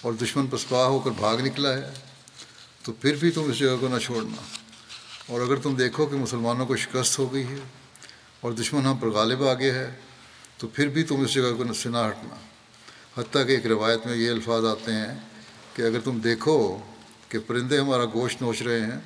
اور 0.00 0.12
دشمن 0.12 0.46
پسپا 0.46 0.84
ہو 0.84 0.98
کر 0.98 1.10
بھاگ 1.10 1.36
نکلا 1.36 1.72
ہے 1.74 2.07
تو 2.88 2.94
پھر 3.00 3.14
بھی 3.14 3.30
تم 3.30 3.50
اس 3.50 3.58
جگہ 3.58 3.76
کو 3.80 3.88
نہ 3.88 3.98
چھوڑنا۔ 3.98 4.42
اور 5.26 5.40
اگر 5.40 5.56
تم 5.56 5.74
دیکھو 5.74 6.06
کہ 6.06 6.16
مسلمانوں 6.16 6.66
کو 6.66 6.76
شکست 6.76 7.18
ہو 7.18 7.32
گئی 7.32 7.46
ہے 7.46 7.56
اور 8.40 8.52
دشمن 8.52 8.86
ہم 8.86 8.96
پر 8.96 9.08
غالب 9.08 9.48
آ 9.48 9.54
گیا 9.54 9.74
ہے 9.74 9.96
تو 10.58 10.68
پھر 10.68 10.88
بھی 10.88 11.02
تم 11.02 11.20
اس 11.20 11.34
جگہ 11.34 11.56
کو 11.56 11.72
سے 11.72 11.88
نہ 11.88 11.96
ہٹنا۔ 11.96 12.34
حتیٰ 13.20 13.46
کہ 13.46 13.52
ایک 13.52 13.66
روایت 13.66 14.06
میں 14.06 14.16
یہ 14.16 14.30
الفاظ 14.30 14.64
آتے 14.64 14.92
ہیں 14.92 15.18
کہ 15.74 15.82
اگر 15.82 16.00
تم 16.00 16.18
دیکھو 16.18 16.78
کہ 17.28 17.38
پرندے 17.38 17.78
ہمارا 17.78 18.04
گوشت 18.04 18.42
نوچ 18.42 18.62
رہے 18.62 18.80
ہیں، 18.80 19.00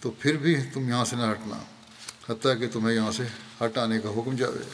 تو 0.00 0.10
پھر 0.10 0.36
بھی 0.36 0.56
تم 0.74 0.88
یہاں 0.88 1.04
سے 1.04 1.16
نہ 1.16 1.22
ہٹنا۔ 1.22 1.62
حتیٰ 2.32 2.58
کہ 2.58 2.68
تمہیں 2.72 2.96
یہاں 2.96 3.12
سے 3.12 3.22
ہٹ 3.64 3.78
آنے 3.78 4.00
کا 4.00 4.08
حکم 4.08 4.36
جاوے۔ 4.36 4.64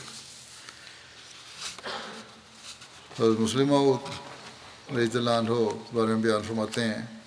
حضرت 3.20 3.40
مسلمہ 3.40 3.96
رضی 4.98 5.18
اللہ 5.18 5.30
عنہ 5.30 5.50
بارے 5.94 6.06
میں 6.06 6.22
بیان 6.22 6.42
فرماتے 6.48 6.84
ہیں 6.84 7.21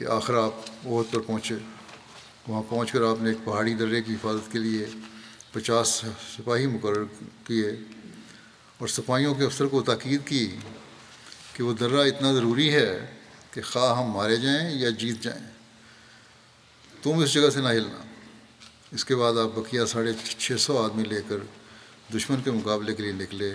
کہ 0.00 0.04
آخر 0.04 0.34
آپ 0.34 0.52
بہت 0.84 1.06
پر 1.10 1.20
پہنچے۔ 1.20 1.54
وہاں 2.48 2.62
پہنچ 2.68 2.92
کر 2.92 3.02
آپ 3.02 3.22
نے 3.22 3.28
ایک 3.28 3.38
پہاڑی 3.44 3.74
درے 3.74 4.02
کی 4.02 4.14
حفاظت 4.14 4.52
کے 4.52 4.58
لیے 4.58 4.86
پچاس 5.52 6.04
سپاہی 6.36 6.66
مقرر 6.66 7.04
کیے 7.44 7.70
اور 8.78 8.88
سپاہیوں 8.88 9.34
کے 9.34 9.44
افسر 9.44 9.66
کو 9.66 9.82
تاکید 9.82 10.20
کی 10.24 10.56
کہ 11.52 11.62
وہ 11.62 11.72
درہ 11.72 12.06
اتنا 12.06 12.32
ضروری 12.32 12.74
ہے 12.74 13.14
کہ 13.50 13.62
خواہ 13.62 13.98
ہم 13.98 14.10
مارے 14.10 14.36
جائیں 14.36 14.78
یا 14.78 14.90
جیت 14.90 15.20
جائیں۔ 15.20 15.46
تم 17.02 17.18
اس 17.18 17.32
جگہ 17.32 17.50
سے 17.50 17.60
نہ 17.60 17.68
ہلنا۔ 17.68 18.02
اس 18.92 19.04
کے 19.04 19.16
بعد 19.16 19.32
آپ 19.32 19.58
بقیہ 19.58 19.84
ساڑھے 19.84 20.12
چھ 20.38 20.52
سو 20.58 20.82
آدمی 20.82 21.04
لے 21.04 21.20
کر 21.28 21.36
دشمن 22.16 22.40
کے 22.44 22.50
مقابلے 22.50 22.94
کے 22.94 23.02
لیے 23.02 23.12
نکلے، 23.12 23.54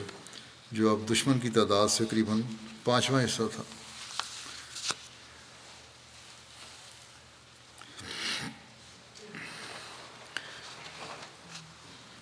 جو 0.72 0.90
اب 0.90 1.12
دشمن 1.12 1.40
کی 1.40 1.50
تعداد 1.50 1.88
سے 1.88 2.06
قریباً 2.10 2.42
پانچواں 2.84 3.24
حصہ 3.24 3.44
تھا۔ 3.56 3.64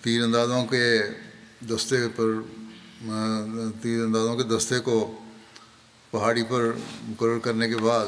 تیر 0.04 0.22
اندازوں 0.22 0.66
کے 0.66 1.02
دستے 1.60 1.96
پر 2.16 2.26
تیر 3.82 4.02
اندازوں 4.02 4.36
کے 4.36 4.42
دستے 4.42 4.78
کو 4.80 5.20
پہاڑی 6.10 6.42
پر 6.42 6.70
مقرر 7.02 7.38
کرنے 7.38 7.68
کے 7.68 7.76
بعد 7.76 8.06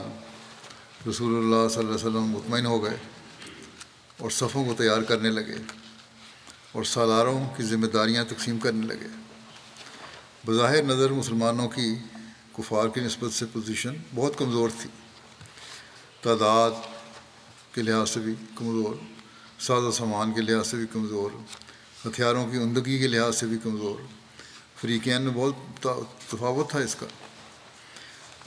رسول 1.08 1.36
اللہ 1.36 1.68
صلی 1.68 1.78
اللہ 1.78 1.90
علیہ 1.90 2.00
وسلم 2.00 2.26
مطمئن 2.30 2.66
ہو 2.66 2.84
گئے 2.84 2.96
اور 4.18 4.30
صفوں 4.30 4.64
کو 4.64 4.74
تیار 4.78 5.02
کرنے 5.02 5.30
لگے 5.30 5.56
اور 6.72 6.84
سالاروں 6.84 7.44
کی 7.56 7.62
ذمہ 7.62 7.86
داریاں 7.86 8.24
تقسیم 8.28 8.58
کرنے 8.58 8.86
لگے۔ 8.86 9.08
بظاہر 10.46 10.82
نظر 10.82 11.10
مسلمانوں 11.10 11.68
کی 11.68 11.94
کفار 12.58 12.88
کی 12.88 13.00
نسبت 13.00 13.32
سے 13.32 13.46
پوزیشن 13.52 13.94
بہت 14.14 14.38
کمزور 14.38 14.68
تھی۔ 14.80 14.90
تعداد 16.22 16.70
کے 17.74 17.82
لحاظ 17.82 18.10
سے 18.10 18.20
بھی 18.20 18.34
کمزور، 18.54 18.94
ساز 19.58 19.82
و 19.82 19.90
سامان 19.90 20.32
کے 20.32 20.40
لحاظ 20.40 20.66
سے 20.66 20.76
بھی 20.76 20.86
کمزور 20.92 21.30
ہتھیاروں 22.06 22.50
کی 22.50 22.56
عمدگی 22.56 22.98
کے 22.98 23.06
لحاظ 23.06 23.36
سے 23.36 23.46
بھی 23.46 23.58
کمزور۔ 23.62 23.98
فریقین 24.80 25.22
میں 25.22 25.32
بہت 25.34 25.56
تفاوت 26.28 26.70
تھا 26.70 26.78
اس 26.78 26.94
کا۔ 26.94 27.06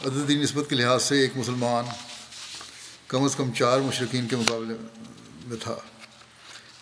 عددی 0.05 0.35
نسبت 0.35 0.69
کے 0.69 0.75
لحاظ 0.75 1.03
سے 1.03 1.19
ایک 1.19 1.37
مسلمان 1.37 1.85
کم 3.07 3.23
از 3.23 3.35
کم 3.35 3.51
چار 3.53 3.79
مشرقین 3.79 4.27
کے 4.27 4.35
مقابلے 4.35 4.73
میں 5.47 5.57
تھا۔ 5.57 5.75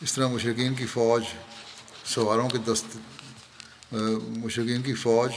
اس 0.01 0.13
طرح 0.13 0.27
مشرقین 0.27 0.75
کی 0.75 0.85
فوج 0.85 1.23
سواروں 2.05 2.49
کے 2.49 2.57
دست 2.57 2.97
مشرقین 4.43 4.81
کی 4.81 4.93
فوج 4.93 5.31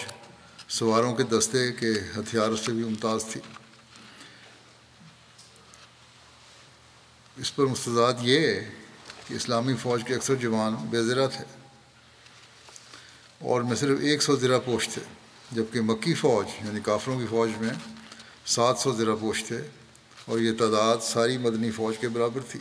سواروں 0.69 1.15
کے 1.15 1.23
دستے 1.23 1.73
کے 1.73 1.93
ہتھیار 2.17 2.57
سے 2.57 2.73
بھی 2.73 2.85
ممتاز 2.85 3.25
تھی۔ 3.25 3.41
اس 7.37 7.57
پر 7.57 7.67
مستضاد 7.67 8.13
یہ 8.23 8.61
کہ 9.31 9.35
اسلامی 9.35 9.75
فوج 9.83 10.03
کے 10.07 10.15
اکثر 10.15 10.35
جوان 10.35 10.75
بے 10.91 11.03
زرہ 11.03 11.27
تھے 11.27 11.45
اور 13.39 13.63
میں 13.63 13.77
صرف 13.77 13.99
ایک 14.03 14.23
سو 14.23 14.37
زرہ 14.37 14.59
پوش 14.65 14.89
تھے، 14.89 15.03
جبکہ 15.53 15.81
مکی 15.81 16.15
فوج 16.15 16.47
یعنی 16.65 16.81
کافروں 16.81 17.19
کی 17.21 17.27
فوج 17.31 17.51
میں 17.61 17.73
سات 18.47 18.79
سو 18.79 18.93
زرہ 18.93 19.15
پوش 19.21 19.45
تھے 19.45 19.61
اور 20.25 20.39
یہ 20.39 20.53
تعداد 20.59 20.97
ساری 21.03 21.39
مدنی 21.39 21.71
فوج 21.71 21.99
کے 21.99 22.09
برابر 22.09 22.41
تھی۔ 22.49 22.61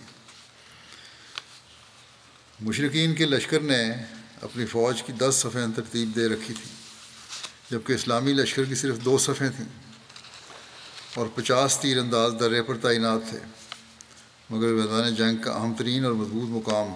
مشرقین 2.59 3.15
کے 3.15 3.25
لشکر 3.25 3.59
نے 3.59 3.81
اپنی 4.41 4.65
فوج 4.65 5.03
کی 5.03 5.13
دس 5.13 5.35
صفحیں 5.35 5.67
ترتیب 5.75 6.15
دے 6.15 6.27
رکھی 6.27 6.53
تھی، 6.53 6.69
جبکہ 7.71 7.93
اسلامی 7.93 8.33
لشکر 8.33 8.63
کی 8.63 8.75
صرف 8.75 8.95
دو 9.05 9.17
صفحیں 9.17 9.49
تھیں 9.55 9.67
اور 11.13 11.27
پچاس 11.35 11.77
تیر 11.81 11.99
انداز 11.99 12.33
درے 12.39 12.61
پر 12.61 12.77
تعینات 12.77 13.29
تھے۔ 13.29 13.39
مگر 14.49 14.67
میدان 14.67 15.15
جنگ 15.15 15.37
کا 15.37 15.51
اہم 15.51 15.73
ترین 15.73 16.05
اور 16.05 16.13
مضبوط 16.13 16.49
مقام 16.49 16.87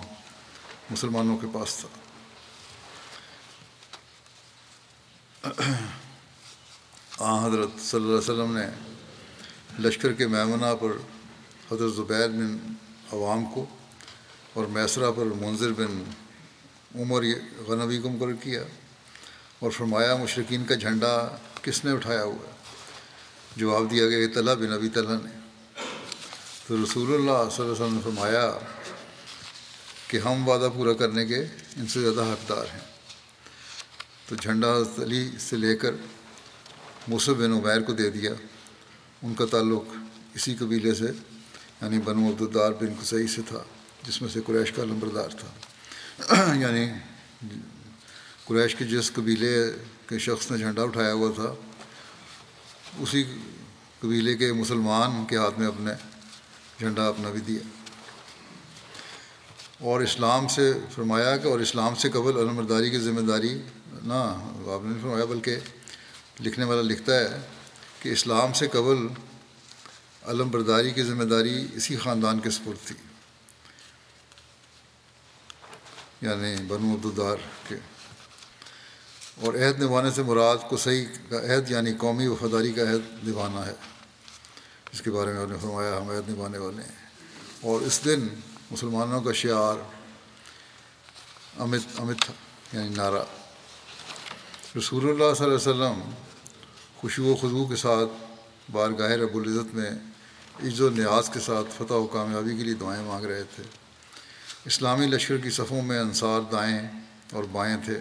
مسلمانوں 0.90 1.38
کے 1.38 1.48
پاس 1.54 1.76
تھا۔ 1.76 1.88
آ، 7.18 7.48
حضرت 7.48 7.68
صلی 7.80 8.00
اللہ 8.00 8.08
علیہ 8.08 8.18
وسلم 8.18 8.58
نے 8.58 8.68
لشکر 9.80 10.14
کے 10.14 10.28
میمنہ 10.28 10.66
پر 10.80 10.90
حضرت 11.72 11.94
زبیر 11.94 12.28
بن 12.28 12.58
عوام 13.14 13.46
کو 13.46 13.66
اور 14.54 14.66
میسرہ 14.66 15.12
پر 15.12 15.26
منظر 15.26 15.74
بن 15.74 16.04
عمر 16.96 17.26
غنبی 17.68 17.98
کو 17.98 18.10
مقرر 18.10 18.34
کیا 18.34 18.64
اور 19.60 19.72
فرمایا 19.72 20.16
مشرقین 20.16 20.66
کا 20.66 20.76
جھنڈا 20.76 21.38
کس 21.62 21.86
نے 21.86 21.92
اٹھایا 21.92 22.24
ہوا 22.24 22.52
جواب 23.58 23.92
دیا 23.92 24.08
گیا 24.08 24.28
طلح 24.34 24.54
بن 24.54 24.74
ابی 24.74 24.90
طلح 24.90 25.18
نے۔ 25.24 25.43
تو 26.68 26.84
رسول 26.84 27.14
اللہ 27.14 27.50
صلی 27.50 27.64
اللہ 27.64 27.64
علیہ 27.64 27.72
وسلم 27.72 27.94
نے 27.94 28.02
فرمایا 28.04 28.58
کہ 30.08 30.18
ہم 30.18 30.50
وعدہ 30.50 30.70
پورا 30.76 30.94
کرنے 30.94 31.26
کے 31.26 31.40
ان 31.78 31.88
سے 31.88 32.02
زیادہ 32.02 32.22
حقدار 32.22 32.66
ہیں۔ 32.74 32.80
تو 34.28 34.36
جھنڈا 34.36 34.76
حضرت 34.76 35.00
علی 35.00 35.30
سے 35.40 35.58
لے 35.58 35.76
کر 35.76 35.96
مصب 37.08 37.34
بن 37.34 37.54
عبیر 37.54 37.82
کو 37.82 37.94
دے 37.94 38.10
دیا۔ 38.10 38.32
ان 39.24 39.36
کا 39.36 39.46
تعلق 39.46 39.84
اسی 40.34 40.56
قبیلے 40.56 40.94
سے 40.94 41.06
یعنی 41.82 42.00
بنو 42.00 42.30
عبدالدار 42.30 42.72
بن 42.72 42.94
قصعی 43.02 43.28
سے 43.28 43.42
تھا، 43.48 43.64
جس 44.08 44.22
میں 44.22 44.30
سے 44.30 44.40
قریش 44.46 44.72
کا 44.72 44.84
لمبردار 44.84 45.30
تھا۔ 45.30 45.52
یعنی 46.56 46.90
قریش 48.46 48.76
کے 48.76 48.86
جس 48.86 49.12
قبیلے 49.12 49.72
کے 50.08 50.20
شخص 50.20 50.52
نے 50.52 50.58
جھنڈا 50.58 50.84
اٹھایا 50.84 51.14
ہوا 51.14 51.32
تھا، 51.36 51.54
اسی 53.00 53.24
قبیلے 54.00 54.38
کے 54.38 54.54
مسلمان 54.54 55.26
کے 55.26 55.38
ہاتھ 55.38 55.60
میں 55.60 55.68
اپنے 55.68 55.92
جھنڈا 56.80 57.08
اپنا 57.08 57.30
بھی 57.30 57.40
دیا۔ 57.40 57.60
اور 59.80 60.02
اسلام 60.02 60.48
سے 60.48 60.74
فرمایا 60.92 61.38
کہ 61.38 61.48
اور 61.48 61.60
اسلام 61.60 61.96
سے 61.96 62.10
قبل 62.10 62.38
علمبرداری 62.38 62.90
کی 62.90 63.00
ذمہ 63.00 63.22
داری 63.22 63.62
نہ 64.04 64.38
آپ 64.72 64.84
نے 64.84 64.94
فرمایا، 65.02 65.26
بلکہ 65.26 65.56
لکھنے 66.40 66.66
والا 66.66 66.82
لکھتا 66.82 67.16
ہے 67.16 67.40
کہ 68.00 68.10
اسلام 68.10 68.54
سے 68.54 68.68
قبل 68.68 69.08
علم 70.24 70.50
برداری 70.50 70.92
کی 70.92 71.04
ذمہ 71.04 71.24
داری 71.24 71.68
اسی 71.74 71.98
خاندان 71.98 72.40
کے 72.40 72.50
سپرد 72.50 72.88
تھی۔ 72.88 72.96
یعنی 76.22 76.64
بنو 76.68 76.94
عبدالدار 76.94 77.38
کے۔ 77.68 77.76
اور 79.36 79.54
عہد 79.54 79.82
نبھانے 79.82 80.12
سے 80.12 80.24
مراد 80.24 80.58
کو 80.70 80.78
صحیح 80.78 81.06
کا 81.30 81.38
عہد 81.38 81.72
یعنی 81.72 81.94
قومی 81.94 82.28
وفاداری 82.28 82.72
کا 82.72 82.82
عہد 82.82 83.28
نبھانا 83.28 83.66
ہے۔ 83.68 83.93
اس 84.94 85.02
کے 85.02 85.12
بارے 85.12 85.34
میں 85.34 85.42
آپ 85.42 85.50
نے 85.50 85.58
فرمایا، 85.62 85.98
ہم 85.98 86.12
نبھانے 86.12 86.58
والے 86.58 86.84
ہیں۔ 86.84 87.04
اور 87.62 87.82
اس 87.82 88.06
دن 88.06 88.28
مسلمانوں 88.72 89.22
کا 89.22 89.32
شعار 89.32 89.76
امت 91.60 91.80
امت 92.00 92.22
تھا 92.22 92.34
یعنی 92.74 92.90
نعرہ۔ 92.90 93.24
رسول 94.78 95.04
اللہ 95.04 95.34
صلی 95.38 95.44
اللہ 95.44 95.44
علیہ 95.44 95.54
وسلم 95.54 96.10
خوشو 96.96 97.26
و 97.26 97.36
خضو 97.36 97.66
کے 97.66 97.76
ساتھ 97.76 98.10
بارگاہ 98.72 99.12
رب 99.12 99.36
العزت 99.36 99.76
میں 99.76 99.90
عز 100.64 100.82
و 100.82 100.90
نیاز 100.90 101.30
کے 101.30 101.40
ساتھ 101.40 101.68
فتح 101.78 101.94
و 101.94 102.08
کامیابی 102.08 102.58
کے 102.58 102.64
لیے 102.64 102.74
دعائیں 102.74 103.04
مانگ 103.04 103.26
رہے 103.26 103.44
تھے۔ 103.44 103.64
اسلامی 104.66 105.06
لشکر 105.06 105.38
کی 105.38 105.50
صفوں 105.50 105.82
میں 105.82 106.00
انصار 106.00 106.42
دائیں 106.52 106.90
اور 107.32 107.44
بائیں 107.44 107.78
تھے 107.86 108.00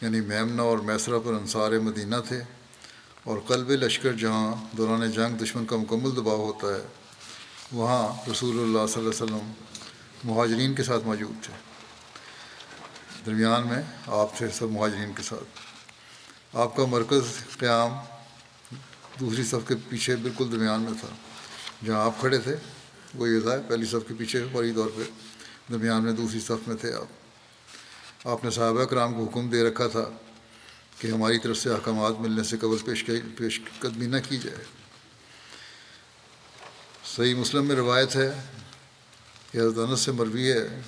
یعنی 0.00 0.20
میمنا 0.20 0.62
اور 0.62 0.78
میسرہ 0.78 1.18
پر 1.24 1.32
انصار 1.32 1.72
مدینہ 1.72 2.16
تھے۔ 2.28 2.42
اور 3.24 3.38
قلب 3.46 3.70
لشکر 3.70 4.12
جہاں 4.12 4.76
دوران 4.76 5.10
جنگ 5.10 5.44
دشمن 5.44 5.66
کا 5.66 5.76
مکمل 5.76 6.16
دباؤ 6.16 6.36
ہوتا 6.36 6.66
ہے، 6.66 6.86
وہاں 7.72 8.30
رسول 8.30 8.58
اللہ 8.58 8.86
صلی 8.88 9.04
اللہ 9.04 9.10
علیہ 9.10 9.34
وسلم 9.34 9.52
مہاجرین 10.24 10.74
کے 10.74 10.82
ساتھ 10.82 11.04
موجود 11.04 11.44
تھے۔ 11.44 11.54
درمیان 13.26 13.66
میں 13.66 13.82
آپ 14.06 14.38
تھے 14.38 14.48
سب 14.48 14.70
مہاجرین 14.70 15.12
کے 15.12 15.22
ساتھ۔ 15.22 15.58
آپ 16.56 16.76
کا 16.76 16.84
مرکز 16.84 17.56
قیام 17.58 17.90
دوسری 19.20 19.42
صف 19.42 19.68
کے 19.68 19.74
پیچھے 19.88 20.16
بالکل 20.16 20.52
درمیان 20.52 20.82
میں 20.82 20.92
تھا۔ 21.00 21.08
جہاں 21.86 22.04
آپ 22.04 22.20
کھڑے 22.20 22.38
تھے، 22.38 22.56
وہ 23.14 23.28
یہ 23.28 23.40
تھا، 23.40 23.50
پہلی 23.68 23.86
صف 23.86 24.08
کے 24.08 24.14
پیچھے 24.18 24.46
فوری 24.52 24.72
طور 24.72 24.88
پہ 24.96 25.02
درمیان 25.72 26.04
میں 26.04 26.12
دوسری 26.12 26.40
صف 26.40 26.68
میں 26.68 26.76
تھے 26.76 26.92
آپ۔ 26.92 28.26
آپ 28.28 28.44
نے 28.44 28.50
صحابہ 28.50 28.84
کرام 28.84 29.14
کو 29.14 29.24
حکم 29.24 29.50
دے 29.50 29.62
رکھا 29.64 29.86
تھا 29.86 30.04
کہ 31.02 31.08
ہماری 31.10 31.38
طرف 31.38 31.56
سے 31.58 31.70
احکامات 31.70 32.18
ملنے 32.20 32.42
سے 32.42 32.56
قبل 32.56 32.78
پیش 32.84 33.04
پیش 33.36 33.60
قدمی 33.78 34.06
نہ 34.06 34.16
کی 34.28 34.36
جائے۔ 34.38 34.64
صحیح 37.04 37.34
مسلم 37.34 37.66
میں 37.66 37.76
روایت 37.76 38.14
ہے 38.16 38.30
کہ 39.50 39.58
حضرت 39.58 39.78
انس 39.78 40.00
سے 40.00 40.12
مروی 40.12 40.52
ہے 40.52 40.80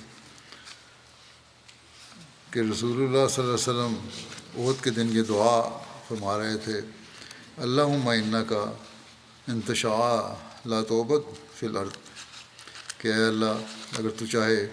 کہ 2.51 2.59
رسول 2.59 3.01
اللہ 3.03 3.27
صلی 3.27 3.43
اللہ 3.43 3.55
علیہ 3.55 3.69
وسلم 3.69 3.95
عہد 4.57 4.83
کے 4.83 4.89
دن 4.89 5.09
یہ 5.11 5.21
دعا 5.21 5.59
فرما 6.07 6.37
رہے 6.37 6.57
تھے 6.57 6.79
اللہ 7.57 7.97
معینہ 8.03 8.43
کا 8.49 8.63
انتشاء 9.47 10.15
لا 10.65 10.81
توبت 10.81 11.23
فی 11.59 11.65
الارض 11.67 11.97
کہ 12.97 13.07
اے 13.07 13.25
اللہ، 13.25 13.99
اگر 13.99 14.09
تو 14.09 14.25
چاہے 14.25 14.65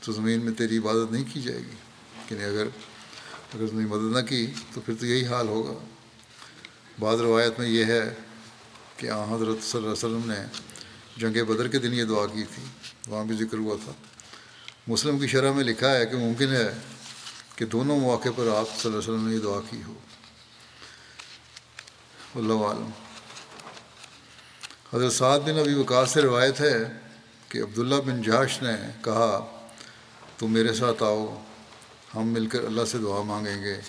تو 0.00 0.12
زمین 0.12 0.44
میں 0.44 0.52
تیری 0.52 0.78
عبادت 0.78 1.12
نہیں 1.12 1.24
کی 1.32 1.40
جائے 1.42 1.58
گی 1.58 1.76
کہ 2.28 2.44
اگر 2.44 2.68
اگر 3.54 3.66
تم 3.66 3.80
نے 3.80 3.86
مدد 3.86 4.16
نہ 4.16 4.26
کی 4.28 4.46
تو 4.74 4.80
پھر 4.80 4.94
تو 5.00 5.06
یہی 5.06 5.26
حال 5.26 5.48
ہوگا۔ 5.48 5.84
بعض 6.98 7.20
روایت 7.20 7.58
میں 7.58 7.68
یہ 7.68 7.84
ہے 7.84 8.14
کہ 8.96 9.10
آ 9.10 9.24
حضرت 9.24 9.64
صلی 9.64 9.80
اللہ 9.80 10.06
علیہ 10.06 10.16
وسلم 10.16 10.20
نے 10.24 10.44
جنگ 11.16 11.44
بدر 11.44 11.68
کے 11.68 11.78
دن 11.78 11.94
یہ 11.94 12.04
دعا 12.04 12.26
کی 12.26 12.42
تھی، 12.54 12.62
وہاں 13.08 13.24
بھی 13.24 13.36
ذکر 13.36 13.58
ہوا 13.58 13.76
تھا۔ 13.84 13.92
مسلم 14.86 15.18
کی 15.18 15.26
شرح 15.26 15.52
میں 15.52 15.64
لکھا 15.64 15.96
ہے 15.96 16.06
کہ 16.06 16.16
ممکن 16.16 16.52
ہے 16.52 16.70
کہ 17.56 17.64
دونوں 17.64 18.00
مواقع 18.00 18.28
پر 18.36 18.56
آپ 18.56 18.66
صلی 18.66 18.80
اللہ 18.84 18.88
علیہ 18.88 18.98
وسلم 18.98 19.28
نے 19.28 19.34
یہ 19.34 19.40
دعا 19.40 19.60
کی 19.70 19.82
ہو۔ 19.86 19.94
اللہ 22.34 22.52
عالم۔ 22.52 22.90
حضرت 24.94 25.12
سعد 25.12 25.40
بن 25.40 25.58
ابی 25.58 25.74
وقاص 25.74 26.12
سے 26.12 26.22
روایت 26.22 26.60
ہے 26.60 26.98
کہ 27.48 27.58
عبداللہ 27.58 27.94
بن 27.94 28.22
جاش 28.22 28.62
نے 28.62 28.90
کہا، 29.04 29.58
تم 30.38 30.52
میرے 30.52 30.74
ساتھ 30.74 31.02
آؤ۔ 31.02 31.42
ہم 32.20 32.28
مل 32.28 32.46
کر 32.46 32.64
اللہ 32.64 32.84
سے 32.84 32.98
دعا 32.98 33.22
مانگیں 33.22 33.62
گے۔ 33.62 33.80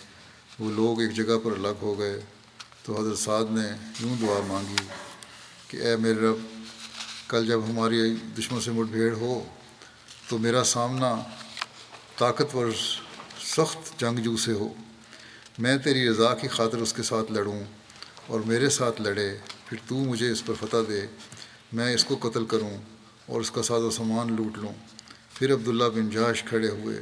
وہ 0.59 0.71
لوگ 0.71 1.01
ایک 1.01 1.13
جگہ 1.13 1.37
پر 1.43 1.51
الگ 1.51 1.77
ہو 1.81 1.99
گئے۔ 1.99 2.19
تو 2.83 3.01
حضرت 3.01 3.17
سعد 3.17 3.43
نے 3.49 3.69
یوں 3.99 4.15
دعا 4.21 4.39
مانگی 4.47 4.75
کہ 5.67 5.77
اے 5.77 5.95
میرے 5.95 6.19
رب، 6.19 6.37
کل 7.27 7.47
جب 7.47 7.59
ہماری 7.69 8.15
دشمن 8.37 8.61
سے 8.61 8.71
مٹ 8.71 8.87
بھیڑ 8.87 9.13
ہو 9.13 9.43
تو 10.29 10.37
میرا 10.37 10.63
سامنا 10.63 11.15
طاقتور، 12.17 12.67
سخت 13.41 13.99
جنگ 13.99 14.19
جو 14.19 14.37
سے 14.37 14.51
ہو، 14.51 14.73
میں 15.59 15.77
تیری 15.77 16.09
رضا 16.09 16.33
کی 16.33 16.47
خاطر 16.47 16.77
اس 16.77 16.93
کے 16.93 17.03
ساتھ 17.03 17.31
لڑوں 17.31 17.63
اور 18.27 18.39
میرے 18.39 18.69
ساتھ 18.69 19.01
لڑے۔ 19.01 19.37
پھر 19.65 19.77
تو 19.87 19.95
مجھے 19.95 20.31
اس 20.31 20.45
پر 20.45 20.53
فتح 20.59 20.77
دے۔ 20.89 21.05
میں 21.73 21.93
اس 21.93 22.05
کو 22.05 22.29
قتل 22.29 22.45
کروں 22.45 22.77
اور 23.25 23.41
اس 23.41 23.51
کا 23.51 23.63
ساز 23.63 23.81
و 23.81 23.91
سامان 23.91 24.33
لوٹ 24.33 24.57
لوں۔ 24.57 24.73
پھر 25.33 25.53
عبداللہ 25.53 25.83
بن 25.83 26.09
جاش 26.09 26.43
کھڑے 26.43 26.69
ہوئے۔ 26.69 27.01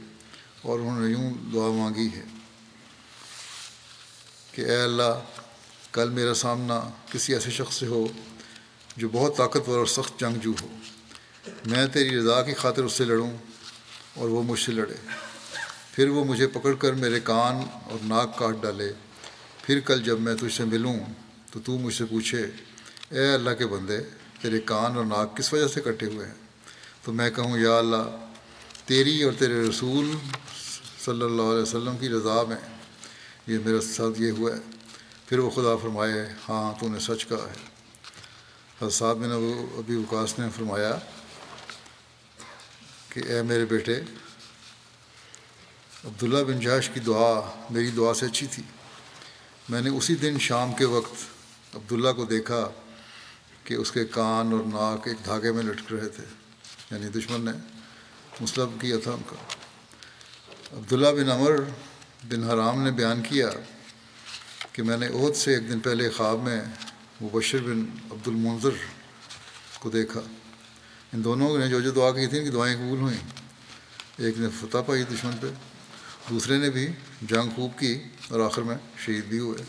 اور 0.67 0.79
انہوں 0.79 1.01
نے 1.01 1.11
یوں 1.11 1.33
دعا 1.53 1.71
مانگی 1.71 2.07
ہے 2.15 2.23
کہ 4.51 4.61
اے 4.61 4.81
اللہ، 4.81 5.23
کل 5.91 6.09
میرا 6.09 6.33
سامنا 6.33 6.89
کسی 7.11 7.33
ایسے 7.33 7.51
شخص 7.51 7.75
سے 7.75 7.87
ہو 7.87 8.07
جو 8.97 9.09
بہت 9.09 9.37
طاقتور 9.37 9.77
اور 9.77 9.85
سخت 9.85 10.19
جنگجو 10.19 10.53
ہو۔ 10.61 10.67
میں 11.65 11.87
تیری 11.87 12.19
رضا 12.19 12.41
کی 12.41 12.53
خاطر 12.53 12.83
اس 12.83 12.93
سے 12.93 13.05
لڑوں 13.05 13.31
اور 14.13 14.29
وہ 14.29 14.43
مجھ 14.43 14.59
سے 14.59 14.71
لڑے۔ 14.71 14.93
پھر 15.91 16.07
وہ 16.07 16.25
مجھے 16.25 16.47
پکڑ 16.47 16.73
کر 16.73 16.93
میرے 16.93 17.19
کان 17.19 17.55
اور 17.83 17.97
ناک 18.03 18.37
کاٹ 18.37 18.55
ڈالے۔ 18.61 18.93
پھر 19.61 19.79
کل 19.79 20.03
جب 20.03 20.19
میں 20.19 20.35
تجھ 20.35 20.53
سے 20.53 20.63
ملوں 20.63 20.99
تو 21.51 21.59
تو 21.59 21.77
مجھ 21.77 21.93
سے 21.93 22.05
پوچھے، 22.05 22.45
اے 23.09 23.33
اللہ 23.33 23.49
کے 23.49 23.67
بندے، 23.67 23.97
تیرے 24.41 24.59
کان 24.59 24.97
اور 24.97 25.05
ناک 25.05 25.37
کس 25.37 25.53
وجہ 25.53 25.67
سے 25.67 25.81
کٹے 25.81 26.05
ہوئے 26.05 26.27
ہیں؟ 26.27 26.33
تو 27.03 27.11
میں 27.13 27.29
کہوں، 27.29 27.57
یا 27.57 27.77
اللہ، 27.77 28.27
تیری 28.85 29.23
اور 29.23 29.33
تیرے 29.39 29.69
رسول 29.69 30.11
صلی 31.07 31.23
اللہ 31.23 31.41
علیہ 31.41 31.61
وسلم 31.61 31.97
کی 31.97 32.09
رضا 32.09 32.43
میں 32.43 32.57
یہ 33.47 33.57
میرا 33.65 33.81
ساتھ 33.81 34.21
یہ 34.21 34.31
ہوا 34.31 34.51
ہے۔ 34.55 34.59
پھر 35.25 35.39
وہ 35.39 35.49
خدا 35.49 35.75
فرمائے 35.75 36.33
ہاں 36.49 36.79
تو 36.79 36.87
نے 36.89 36.99
سچ 36.99 37.25
کہا 37.27 37.47
ہے۔ 37.49 37.55
حضرت 38.81 39.17
بن 39.17 39.31
ابو 39.31 39.75
ابی 39.77 39.95
وکاس 39.95 40.39
نے 40.39 40.47
فرمایا 40.55 40.99
کہ 43.09 43.19
اے 43.19 43.41
میرے 43.41 43.65
بیٹے، 43.65 44.01
عبداللہ 46.05 46.43
بن 46.43 46.59
جاش 46.59 46.89
کی 46.89 46.99
دعا 46.99 47.51
میری 47.69 47.87
دعا 47.87 48.13
سے 48.13 48.25
اچھی 48.25 48.47
تھی۔ 48.47 48.63
میں 49.69 49.81
نے 49.81 49.89
اسی 49.89 50.15
دن 50.15 50.39
شام 50.39 50.73
کے 50.73 50.85
وقت 50.85 51.15
عبداللہ 51.75 52.11
کو 52.11 52.25
دیکھا 52.25 52.69
کہ 53.63 53.73
اس 53.73 53.91
کے 53.91 54.05
کان 54.05 54.51
اور 54.51 54.61
ناک 54.65 55.07
ایک 55.07 55.25
دھاگے 55.25 55.51
میں 55.51 55.63
لٹک 55.63 55.93
رہے 55.93 56.09
تھے 56.09 56.23
یعنی 56.91 57.07
دشمن 57.07 57.41
نے 57.41 57.51
مسلب 58.41 58.81
کیا 58.81 58.95
تھا 59.03 59.11
ان 59.11 59.21
کا۔ 59.27 59.66
عبداللہ 60.73 61.07
بن 61.07 61.31
عمر 61.31 61.51
بن 62.23 62.43
حرام 62.43 62.83
نے 62.83 62.91
بیان 62.91 63.21
کیا 63.21 63.49
کہ 64.71 64.83
میں 64.83 64.97
نے 64.97 65.07
عہد 65.07 65.35
سے 65.35 65.53
ایک 65.53 65.69
دن 65.69 65.79
پہلے 65.79 66.09
خواب 66.09 66.39
میں 66.39 66.61
مبشر 67.21 67.57
بن 67.57 67.85
عبد 68.11 68.27
المنظر 68.27 68.69
کو 69.79 69.89
دیکھا۔ 69.89 70.21
ان 71.13 71.23
دونوں 71.23 71.57
نے 71.57 71.67
جو 71.67 71.81
جو 71.81 71.91
دعا 71.91 72.11
کی 72.11 72.27
تھیں 72.27 72.43
کہ 72.43 72.51
دعائیں 72.51 72.75
قبول 72.75 72.99
ہوئیں۔ 72.99 73.17
ایک 74.17 74.37
نے 74.37 74.47
فتح 74.49 74.77
پائی 74.77 75.03
دشمن 75.03 75.31
پہ، 75.41 75.47
دوسرے 76.29 76.57
نے 76.57 76.69
بھی 76.69 76.87
جنگ 77.21 77.49
خوب 77.55 77.79
کی 77.79 78.03
اور 78.29 78.39
آخر 78.39 78.61
میں 78.61 78.77
شہید 78.97 79.25
بھی 79.25 79.39
ہوئے۔ 79.39 79.63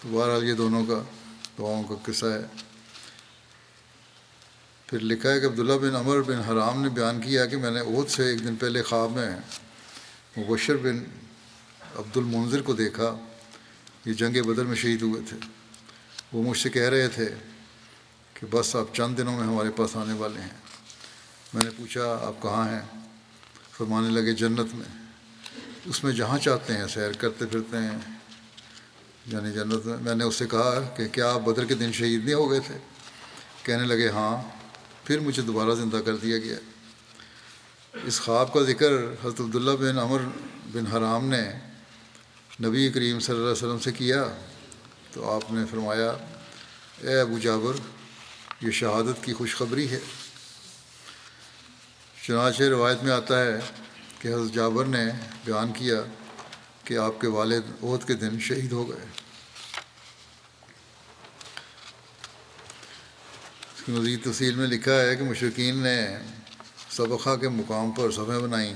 تو 0.00 0.08
بہرحال 0.12 0.48
یہ 0.48 0.54
دونوں 0.54 0.86
کا 0.86 1.02
دعاؤں 1.58 1.82
کا 1.82 1.94
قصہ 2.02 2.26
ہے۔ 2.26 2.73
پھر 4.86 5.00
لکھا 5.00 5.30
ہے 5.30 5.40
کہ 5.40 5.46
عبداللہ 5.46 5.72
بن 5.72 5.96
عمر 5.96 6.22
بن 6.22 6.34
حرام 6.34 6.82
نے 6.82 6.88
بیان 6.88 7.20
کیا 7.20 7.46
کہ 7.46 7.56
میں 7.56 7.70
نے 7.70 7.80
عہد 7.80 8.10
سے 8.10 8.26
ایک 8.26 8.44
دن 8.44 8.56
پہلے 8.56 8.82
خواب 8.82 9.10
میں 9.10 9.36
مبشر 10.38 10.76
بن 10.76 11.04
عبد 11.96 12.16
المنظر 12.16 12.62
کو 12.62 12.72
دیکھا، 12.72 13.16
یہ 14.04 14.12
جنگ 14.12 14.42
بدر 14.42 14.64
میں 14.64 14.76
شہید 14.76 15.02
ہوئے 15.02 15.22
تھے۔ 15.28 15.36
وہ 16.32 16.42
مجھ 16.42 16.58
سے 16.58 16.70
کہہ 16.70 16.88
رہے 16.88 17.08
تھے 17.08 17.34
کہ 18.34 18.46
بس 18.50 18.76
آپ 18.76 18.94
چند 18.94 19.18
دنوں 19.18 19.36
میں 19.36 19.46
ہمارے 19.46 19.70
پاس 19.70 19.96
آنے 19.96 20.12
والے 20.12 20.40
ہیں۔ 20.40 20.58
میں 21.54 21.64
نے 21.64 21.70
پوچھا، 21.70 22.18
آپ 22.22 22.42
کہاں 22.42 22.68
ہیں؟ 22.68 23.00
فرمانے 23.72 24.10
لگے، 24.10 24.32
جنت 24.32 24.74
میں۔ 24.74 25.04
اس 25.84 26.04
میں 26.04 26.12
جہاں 26.12 26.38
چاہتے 26.38 26.74
ہیں، 26.74 26.86
سیر 26.86 27.12
کرتے 27.12 27.46
پھرتے 27.46 27.76
ہیں۔ 27.76 27.98
یعنی 29.26 29.52
جنت 29.52 29.86
میں۔ 29.86 29.96
میں 30.00 30.14
نے 30.14 30.24
اس 30.24 30.34
سے 30.34 30.46
کہا 30.46 30.94
کہ 30.96 31.08
کیا 31.08 31.32
آپ 31.32 31.40
بدر 31.40 31.64
کے 31.64 31.74
دن 31.74 31.92
شہید 31.92 32.24
نہیں 32.24 32.34
ہو 32.34 32.50
گئے 32.50 32.60
تھے؟ 32.60 32.78
کہنے 33.62 33.84
لگے 33.84 34.08
ہاں۔ 34.08 34.63
پھر 35.04 35.20
مجھے 35.20 35.42
دوبارہ 35.42 35.74
زندہ 35.74 35.96
کر 35.96 36.16
دیا 36.16 36.38
گیا۔ 36.38 36.56
اس 38.04 38.20
خواب 38.20 38.52
کا 38.52 38.62
ذکر 38.62 38.92
حضرت 39.24 39.40
عبداللہ 39.40 39.70
بن 39.70 39.98
عمر 39.98 40.20
بن 40.72 40.86
حرام 40.86 41.28
نے 41.28 41.42
نبی 42.62 42.90
کریم 42.90 43.20
صلی 43.20 43.36
اللہ 43.36 43.48
علیہ 43.48 43.66
وسلم 43.66 43.78
سے 43.78 43.92
کیا 43.92 44.24
تو 45.12 45.30
آپ 45.30 45.52
نے 45.52 45.64
فرمایا، 45.70 46.10
اے 47.00 47.20
ابو 47.20 47.38
جابر 47.38 47.76
یہ 48.60 48.70
شہادت 48.70 49.24
کی 49.24 49.32
خوشخبری 49.32 49.90
ہے۔ 49.90 50.00
چنانچہ 52.26 52.62
روایت 52.62 53.02
میں 53.02 53.12
آتا 53.12 53.44
ہے 53.44 53.58
کہ 54.18 54.28
حضرت 54.28 54.54
جابر 54.54 54.84
نے 54.84 55.04
بیان 55.44 55.72
کیا 55.72 56.00
کہ 56.84 56.98
آپ 56.98 57.20
کے 57.20 57.26
والد 57.26 57.84
عہد 57.84 58.06
کے 58.06 58.14
دن 58.14 58.40
شہید 58.40 58.72
ہو 58.72 58.88
گئے۔ 58.88 59.23
اس 63.84 63.86
کی 63.86 64.00
مزید 64.00 64.24
تفصیل 64.24 64.54
میں 64.54 64.66
لکھا 64.66 65.00
ہے 65.00 65.16
کہ 65.16 65.24
مشرقین 65.24 65.76
نے 65.76 66.06
سبقہ 66.90 67.36
کے 67.36 67.48
مقام 67.48 67.90
پر 67.90 68.10
صفحیں 68.10 68.38
بنائیں 68.38 68.74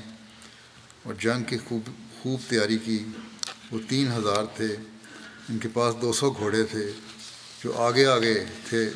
اور 1.02 1.14
جنگ 1.14 1.44
کی 1.44 1.58
خوب 1.58 1.90
خوب 2.22 2.40
تیاری 2.48 2.78
کی۔ 2.78 3.04
وہ 3.72 3.78
تین 3.88 4.12
ہزار 4.12 4.44
تھے۔ 4.56 4.76
ان 5.48 5.58
کے 5.58 5.68
پاس 5.72 5.94
دو 6.02 6.12
سو 6.12 6.30
گھوڑے 6.30 6.64
تھے 6.64 6.92
جو 7.64 7.72
آگے 7.76 8.06
آگے 8.06 8.44
تھے۔ 8.68 8.90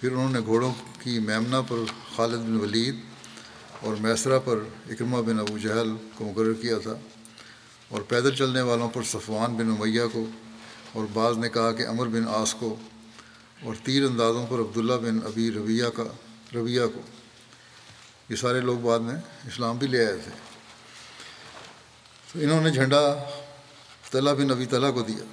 پھر 0.00 0.12
انہوں 0.12 0.30
نے 0.30 0.40
گھوڑوں 0.40 0.74
کی 1.02 1.18
میمنا 1.18 1.60
پر 1.60 1.76
خالد 2.16 2.38
بن 2.38 2.60
ولید 2.60 2.96
اور 3.80 3.96
میسرا 4.00 4.38
پر 4.38 4.58
اکرمہ 4.90 5.16
بن 5.16 5.40
ابو 5.40 5.58
جہل 5.58 5.96
کو 6.14 6.24
مقرر 6.24 6.52
کیا 6.52 6.78
تھا 6.78 6.94
اور 7.88 8.02
پیدل 8.02 8.34
چلنے 8.34 8.62
والوں 8.62 8.88
پر 8.88 9.02
صفوان 9.02 9.54
بن 9.54 9.70
امیہ 9.70 10.02
کو 10.12 10.30
اور 10.92 11.04
بعض 11.12 11.38
نے 11.38 11.48
کہا 11.48 11.72
کہ 11.72 11.86
امر 11.86 12.06
بن 12.06 12.24
آس 12.28 12.54
کو 12.54 12.76
اور 13.62 13.74
تیر 13.82 14.04
اندازوں 14.04 14.46
پر 14.46 14.58
عبداللہ 14.58 14.94
بن 14.94 15.18
ابی 15.24 15.50
رویہ 15.50 15.88
کا 15.94 16.04
رویہ 16.54 16.86
کو۔ 16.94 17.00
یہ 18.28 18.36
سارے 18.36 18.60
لوگ 18.60 18.78
بعد 18.78 18.98
میں 18.98 19.16
اسلام 19.46 19.76
بھی 19.76 19.86
لے 19.86 20.06
آئے 20.06 20.18
تھے۔ 20.24 20.32
تو 22.32 22.38
انہوں 22.38 22.60
نے 22.60 22.70
جھنڈا 22.70 23.00
طلح 24.10 24.32
بن 24.32 24.50
ابی 24.50 24.66
طلح 24.66 24.90
کو 24.90 25.02
دیا، 25.02 25.24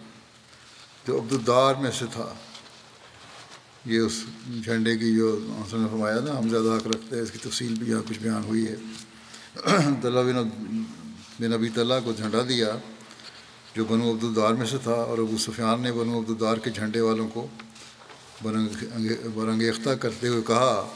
جو 1.08 1.20
عبدالدار 1.20 1.76
میں 1.76 1.92
سے 1.92 2.06
تھا۔ 2.12 2.34
یہ 3.86 4.00
اس 4.00 4.24
جھنڈے 4.64 4.98
کی 4.98 5.16
جو 5.16 5.28
حسن 5.62 5.80
نے 5.80 5.88
فرمایا 5.92 6.20
نا، 6.20 6.38
ہم 6.38 6.50
زیادہ 6.50 6.78
حق 6.78 6.88
رکھتے 6.88 7.16
ہیں، 7.16 7.24
اس 7.24 7.32
کی 7.32 7.38
تفصیل 7.38 7.74
بھی 7.74 7.92
یہاں 7.92 8.02
کچھ 8.10 8.20
بیان 8.20 8.44
ہوئی 8.44 8.68
ہے۔ 8.68 8.76
طلح 10.02 10.22
بن 10.22 10.50
بن 11.40 11.54
ابی 11.54 11.70
طلح 11.70 12.00
کو 12.04 12.12
جھنڈا 12.12 12.42
دیا، 12.50 12.76
جو 13.76 13.86
بنو 13.86 14.12
عبدالدار 14.12 14.54
میں 14.54 14.66
سے 14.66 14.78
تھا، 14.84 14.92
اور 14.92 15.18
ابو 15.18 15.38
سفیان 15.38 15.82
نے 15.82 15.92
بنو 15.92 16.20
عبدالدار 16.20 16.58
کے 16.58 16.70
جھنڈے 16.70 17.00
والوں 17.00 17.28
کو 17.28 17.48
برنگیختہ 18.44 19.90
کرتے 19.90 20.28
ہوئے 20.28 20.42
کہا، 20.48 20.94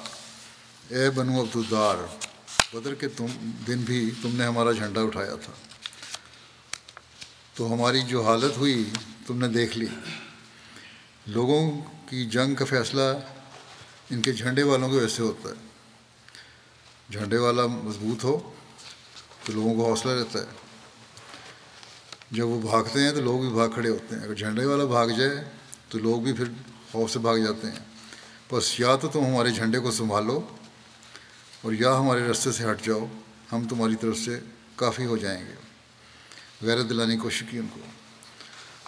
اے 0.88 1.10
بنو 1.10 1.41
عبدالدار، 1.41 1.95
بدر 2.75 2.93
کے 2.93 3.07
تم 3.07 3.25
دن 3.67 3.77
بھی 3.77 4.12
تم 4.21 4.36
نے 4.36 4.45
ہمارا 4.45 4.71
جھنڈا 4.71 5.01
اٹھایا 5.01 5.36
تھا۔ 5.36 5.53
تو 7.53 7.73
ہماری 7.73 8.01
جو 8.01 8.25
حالت 8.25 8.57
ہوئی 8.57 8.89
تم 9.27 9.38
نے 9.38 9.47
دیکھ 9.47 9.77
لی۔ 9.77 9.86
لوگوں 11.27 11.81
کی 12.10 12.25
جنگ 12.25 12.55
کا 12.55 12.65
فیصلہ 12.65 13.01
ان 14.10 14.21
کے 14.21 14.31
جھنڈے 14.33 14.63
والوں 14.63 14.89
کے 14.89 14.95
ویسے 14.95 15.23
ہوتا 15.23 15.49
ہے۔ 15.49 15.53
جھنڈے 17.12 17.38
والا 17.38 17.67
مضبوط 17.67 18.23
ہو 18.23 18.53
تو 19.43 19.53
لوگوں 19.53 19.75
کو 19.75 19.89
حوصلہ 19.89 20.12
رہتا 20.12 20.39
ہے۔ 20.39 20.45
جب 22.31 22.47
وہ 22.47 22.62
بھاگتے 22.62 22.99
ہیں 22.99 23.12
تو 23.12 23.21
لوگ 23.21 23.39
بھی 23.39 23.49
بھاگ 23.49 23.69
کھڑے 23.69 23.89
ہوتے 23.89 24.15
ہیں۔ 24.15 24.23
اگر 24.23 24.33
جھنڈے 24.33 24.65
والا 24.65 24.86
بھاگ 24.86 25.07
جائے 25.07 25.43
تو 25.89 25.99
لوگ 25.99 26.21
بھی 26.21 26.33
پھر 26.33 26.45
خوف 26.91 27.12
سے 27.12 27.19
بھاگ 27.19 27.38
جاتے 27.38 27.67
ہیں۔ 27.67 27.80
بس 28.52 28.80
یا 28.80 28.95
تو 28.95 29.08
تم 29.08 29.26
ہمارے 29.26 29.50
جھنڈے 29.50 29.80
کو 29.80 29.91
سنبھالو 29.91 30.47
اور 31.62 31.73
یا 31.73 32.00
ہمارے 32.00 32.19
رستے 32.19 32.52
سے 32.52 32.71
ہٹ 32.71 32.84
جاؤ، 32.84 33.06
ہم 33.52 33.67
تمہاری 33.67 33.95
طرف 33.95 34.17
سے 34.17 34.39
کافی 34.76 35.06
ہو 35.06 35.17
جائیں 35.17 35.45
گے۔ 35.45 35.54
غیرت 36.62 36.89
دلانے 36.89 37.15
کی 37.15 37.21
کوشش 37.21 37.43
کی 37.50 37.58
ان 37.58 37.67
کو۔ 37.73 37.80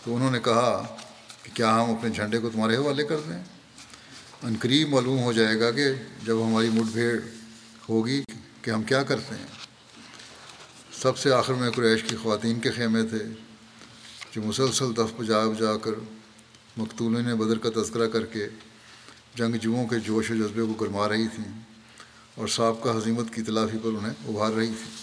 تو 0.06 0.16
انہوں 0.16 0.32
نے 0.32 0.40
کہا 0.40 0.98
کہ 1.44 1.56
کیا 1.56 1.76
ہم 1.76 1.92
اپنے 1.92 2.10
جھنڈے 2.10 2.38
کو 2.38 2.50
تمہارے 2.50 2.76
حوالے 2.76 3.04
کر 3.04 3.18
دیں؟ 3.20 3.44
ان 4.44 4.56
قریب 4.60 4.90
معلوم 4.90 5.20
ہو 5.20 5.34
جائے 5.34 5.60
گا 5.60 5.72
کہ 5.72 5.94
جب 6.24 6.36
ہماری 6.48 6.70
مٹ 6.70 6.92
بھیڑ 6.92 7.20
ہوگی 7.90 8.24
کہ 8.62 8.72
ہم 8.72 8.84
کیا 8.84 9.04
کرتے 9.04 9.36
ہیں۔ 9.36 9.48
سب 11.02 11.18
سے 11.18 11.34
آخر 11.34 11.54
میں 11.54 11.72
قریش 11.72 12.04
کی 12.04 12.16
خواتین 12.16 12.60
کے 12.60 12.72
خیمے 12.72 13.04
تھے، 13.04 13.20
جو 14.32 14.42
مسلسل 14.42 14.96
دف 14.98 15.14
بجا 15.18 15.46
بجا 15.46 15.78
کر 15.78 15.92
مقتول 16.80 17.24
نے 17.26 17.36
بدر 17.36 17.58
کا 17.58 17.70
تذکرہ 17.82 18.08
کر 18.08 18.26
کے 18.26 18.48
جنگ 19.36 19.56
جوؤں 19.56 19.88
کے 19.88 20.00
جوش 20.00 20.32
و 20.32 20.36
جذبے 20.36 20.62
کو 20.62 20.74
گرما 20.74 21.08
رہی 21.10 21.28
تھیں 21.36 21.52
اور 22.36 22.48
سابقہ 22.48 22.90
حضیمت 22.98 23.34
کی 23.34 23.42
تلافی 23.42 23.78
پر 23.84 23.98
انہیں 23.98 24.28
ابھار 24.28 24.52
رہی 24.52 24.74
تھیں 24.74 24.98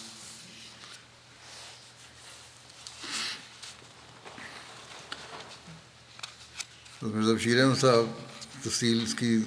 مرزا 7.03 7.33
شیر 7.41 7.63
احمد 7.63 7.79
صاحب 7.81 8.07
تفصیل 8.63 9.03
اس 9.03 9.15
کی 9.15 9.39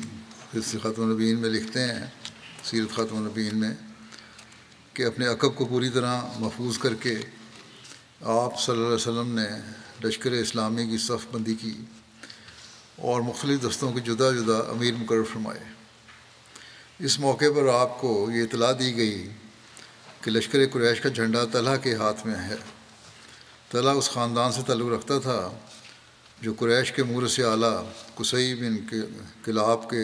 خاتم 0.81 1.01
النبین 1.03 1.39
میں 1.39 1.49
لکھتے 1.49 1.79
ہیں، 1.85 2.05
سیرت 2.63 2.95
خاتم 2.95 3.17
النبین 3.17 3.57
میں، 3.59 3.73
کہ 4.93 5.05
اپنے 5.05 5.27
عقب 5.27 5.55
کو 5.55 5.65
پوری 5.65 5.89
طرح 5.89 6.21
محفوظ 6.39 6.77
کر 6.77 6.93
کے 6.93 7.15
آپ 8.21 8.59
صلی 8.61 8.75
اللہ 8.75 8.85
علیہ 8.85 8.95
وسلم 8.95 9.31
نے 9.39 9.47
لشکر 10.03 10.31
اسلامی 10.31 10.85
کی 10.87 10.97
صف 10.97 11.27
بندی 11.31 11.55
کی۔ 11.55 11.73
اور 13.01 13.21
مختلف 13.21 13.69
دستوں 13.69 13.91
کے 13.93 13.99
جدا 13.99 14.31
جدا 14.31 14.57
امیر 14.69 14.93
مقرر 14.93 15.23
فرمائے۔ 15.23 15.59
اس 16.99 17.19
موقع 17.19 17.45
پر 17.55 17.73
آپ 17.73 18.01
کو 18.01 18.29
یہ 18.35 18.43
اطلاع 18.43 18.71
دی 18.79 18.97
گئی 18.97 19.29
کہ 20.21 20.31
لشکر 20.31 20.59
قریش 20.71 21.01
کا 21.01 21.09
جھنڈا 21.09 21.45
طلحہ 21.45 21.75
کے 21.75 21.95
ہاتھ 21.95 22.27
میں 22.27 22.35
ہے۔ 22.35 22.55
طلحہ 23.71 23.93
اس 23.93 24.09
خاندان 24.09 24.51
سے 24.51 24.61
تعلق 24.67 24.93
رکھتا 24.93 25.19
تھا 25.19 25.57
جو 26.41 26.53
قریش 26.57 26.91
کے 26.91 27.03
مور 27.03 27.27
سے 27.27 27.43
اعلیٰ 27.43 27.83
کسئی 28.15 28.55
بن 28.55 28.77
کلاب 29.45 29.89
کے 29.89 30.03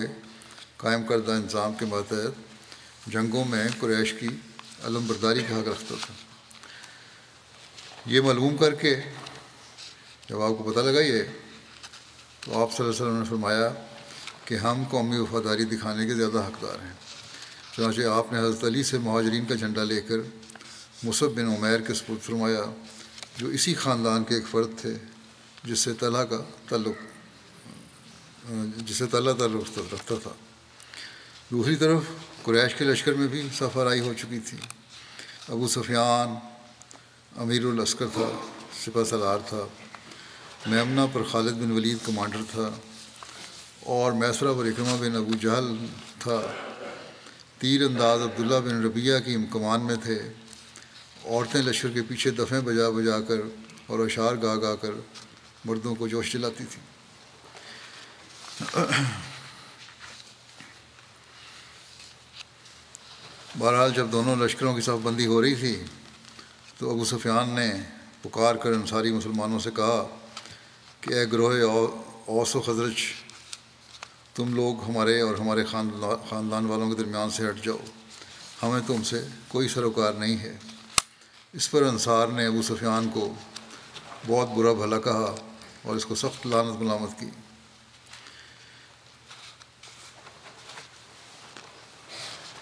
قائم 0.78 1.04
کردہ 1.04 1.32
انظام 1.32 1.74
کے 1.74 1.86
ماتحت 1.86 2.34
جنگوں 3.08 3.46
میں 3.46 3.68
قریش 3.80 4.14
کی 4.14 4.28
علم 4.84 5.08
برداری 5.08 5.42
کا 5.50 5.60
حق 5.60 5.68
رکھتا 5.68 5.96
تھا۔ 6.02 6.14
یہ 8.06 8.22
معلوم 8.22 8.58
کر 8.58 8.76
کے 8.76 8.96
جب 10.30 10.42
آپ 10.42 10.52
کو 10.58 10.72
پتہ 10.72 10.80
لگا 10.80 11.02
یہ 11.02 11.24
تو 12.46 12.62
آپ 12.62 12.72
صلی 12.72 12.86
اللہ 12.86 12.96
علیہ 12.96 13.06
وسلم 13.06 13.18
نے 13.18 13.26
فرمایا 13.30 13.70
کہ 14.46 14.56
ہم 14.56 14.84
قومی 14.90 15.18
وفاداری 15.18 15.64
دکھانے 15.66 16.06
کے 16.06 16.14
زیادہ 16.14 16.40
حقدار 16.48 16.84
ہیں۔ 16.84 16.94
چنانچہ 17.76 18.02
آپ 18.02 18.34
نے 18.34 18.40
حضرت 18.40 18.64
علی 18.64 18.84
سے 18.84 18.98
مہاجرین 18.98 19.46
کا 19.46 19.56
جھنڈا 19.56 19.84
لے 19.84 20.02
کر 20.02 20.18
مصب 21.04 21.30
بن 21.32 21.48
عمیر 21.48 21.80
کے 21.80 21.94
سپرد 21.94 22.24
فرمایا، 22.24 22.64
جو 23.38 23.48
اسی 23.48 23.74
خاندان 23.74 24.24
کے 24.24 24.36
ایک 24.36 24.48
فرد 24.48 24.70
تھے، 24.78 24.94
جس 25.64 25.80
سے 25.80 25.94
طلحہ 25.94 26.24
کا 26.24 26.44
تعلق 26.70 26.98
جسے 28.78 29.06
طلحہ 29.06 29.34
تعلق 29.34 29.80
رکھتا 29.94 30.16
تھا۔ 30.24 30.32
دوسری 31.52 31.76
طرف 31.76 32.02
قریش 32.44 32.76
کے 32.76 32.86
لشکر 32.86 33.14
میں 33.14 33.28
بھی 33.28 33.48
سفرائی 33.54 34.00
ہو 34.00 34.14
چکی 34.14 34.40
تھی۔ 34.40 34.58
ابو 35.50 35.68
سفیان 35.68 36.36
امیر 37.42 37.66
الاسکر 37.66 38.06
تھا، 38.14 38.30
سپہ 38.86 39.04
سلار 39.04 39.40
تھا۔ 39.46 39.68
میمنا 40.68 41.06
پر 41.06 41.24
خالد 41.24 41.52
بن 41.52 41.72
ولید 41.72 41.98
کمانڈر 42.06 42.42
تھا 42.52 42.70
اور 43.80 44.12
میسرہ 44.12 44.54
پر 44.58 44.66
اکرمہ 44.66 44.98
بن 45.00 45.16
ابو 45.16 45.32
جہل 45.42 45.86
تھا۔ 46.20 46.42
تیر 47.60 47.86
انداز 47.86 48.22
عبداللہ 48.22 48.60
بن 48.66 48.84
ربیہ 48.84 49.20
کی 49.26 49.38
کمان 49.52 49.86
میں 49.86 49.96
تھے۔ 49.96 50.34
عورتیں 51.26 51.62
لشکر 51.62 51.90
کے 51.90 52.02
پیچھے 52.02 52.32
دفعیں 52.32 52.62
بجا 52.62 52.90
بجا 52.90 53.22
کر 53.22 53.36
اور 53.86 54.00
اشعار 54.00 54.36
گا 54.36 54.56
گا 54.56 54.76
کر 54.76 54.92
مردوں 55.66 55.96
کو 55.96 56.08
جوش 56.08 56.32
چلاتی 56.32 56.64
تھی۔ 56.66 56.82
بہرحال 63.60 63.92
جب 63.96 64.08
دونوں 64.12 64.36
لشکروں 64.36 64.76
کی 64.76 64.82
صف 64.82 65.02
بندی 65.04 65.26
ہو 65.26 65.42
رہی 65.42 65.56
تھی 65.56 65.84
تو 66.78 66.92
ابو 66.92 67.06
سفیان 67.06 67.50
نے 67.50 67.72
پکار 68.22 68.56
کر 68.56 68.72
انصاری 68.72 69.12
مسلمانوں 69.12 69.60
سے 69.60 69.70
کہا 69.76 70.06
کہ 71.02 71.14
اے 71.14 71.26
گروہ 71.32 71.88
اوس 72.26 72.56
و 72.56 72.62
خزرج 72.62 72.94
تم 74.36 74.54
لوگ 74.54 74.84
ہمارے 74.84 75.22
اور 75.22 75.36
ہمارے 75.36 75.66
خاندان 75.66 76.66
والوں 76.66 76.90
کے 76.90 76.96
درمیان 76.96 77.30
سے 77.30 77.50
ہٹ 77.50 77.66
جاؤ۔ 77.66 77.78
ہمیں 78.64 78.82
تم 78.88 79.04
سے 79.04 79.28
کوئی 79.48 79.68
سروکار 79.68 80.14
نہیں 80.14 80.38
ہے۔ 80.38 80.58
اس 81.54 81.72
پر 81.72 81.82
انصار 81.82 82.28
نے 82.28 82.46
ابو 82.46 82.62
سفیان 82.62 83.10
کو 83.14 83.34
بہت 84.28 84.50
برا 84.50 84.74
بھلا 84.74 85.00
کہا 85.00 85.36
اور 85.82 85.96
اس 85.96 86.06
کو 86.06 86.16
سخت 86.16 86.48
لانت 86.48 86.82
ملامت 86.82 87.20
کی۔ 87.20 87.26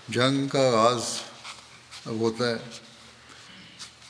جنگ 0.10 0.48
کا 0.48 0.68
آغاز 0.68 1.04
اب 2.06 2.20
ہوتا 2.20 2.50
ہے۔ 2.50 2.56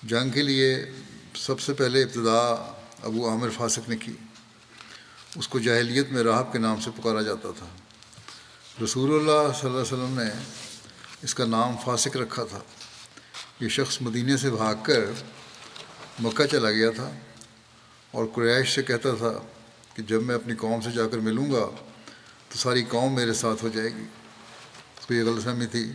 جنگ 0.03 0.29
کے 0.29 0.41
لیے 0.41 0.91
سب 1.35 1.59
سے 1.59 1.73
پہلے 1.73 2.03
ابتدا 2.03 2.73
ابو 3.03 3.29
عامر 3.29 3.49
فاسق 3.49 3.89
نے 3.89 3.97
کی۔ 3.97 4.13
اس 5.35 5.47
کو 5.47 5.59
جاہلیت 5.59 6.09
میں 6.09 6.23
راہب 6.23 6.53
کے 6.53 6.59
نام 6.59 6.79
سے 6.79 6.89
پکارا 6.95 7.21
جاتا 7.21 7.49
تھا۔ 7.57 7.65
رسول 8.83 9.09
اللہ 9.09 9.53
صلی 9.61 9.69
اللہ 9.69 9.81
علیہ 9.81 9.93
وسلم 9.93 10.19
نے 10.19 10.43
اس 11.21 11.35
کا 11.35 11.45
نام 11.45 11.75
فاسق 11.85 12.17
رکھا 12.17 12.43
تھا۔ 12.43 12.59
یہ 13.59 13.69
شخص 13.69 14.01
مدینہ 14.01 14.37
سے 14.37 14.49
بھاگ 14.49 14.75
کر 14.83 15.05
مکہ 16.19 16.45
چلا 16.45 16.71
گیا 16.71 16.91
تھا 16.91 17.11
اور 18.11 18.25
قریش 18.35 18.75
سے 18.75 18.83
کہتا 18.83 19.15
تھا 19.15 19.33
کہ 19.93 20.03
جب 20.03 20.23
میں 20.23 20.35
اپنی 20.35 20.55
قوم 20.55 20.81
سے 20.81 20.91
جا 20.91 21.07
کر 21.07 21.17
ملوں 21.17 21.51
گا 21.51 21.69
تو 22.49 22.57
ساری 22.57 22.83
قوم 22.83 23.15
میرے 23.15 23.33
ساتھ 23.33 23.63
ہو 23.63 23.69
جائے 23.69 23.89
گی۔ 23.89 24.05
اس 24.99 25.05
کو 25.05 25.13
یہ 25.13 25.23
غلط 25.23 25.43
فہمی 25.43 25.65
تھی 25.65 25.91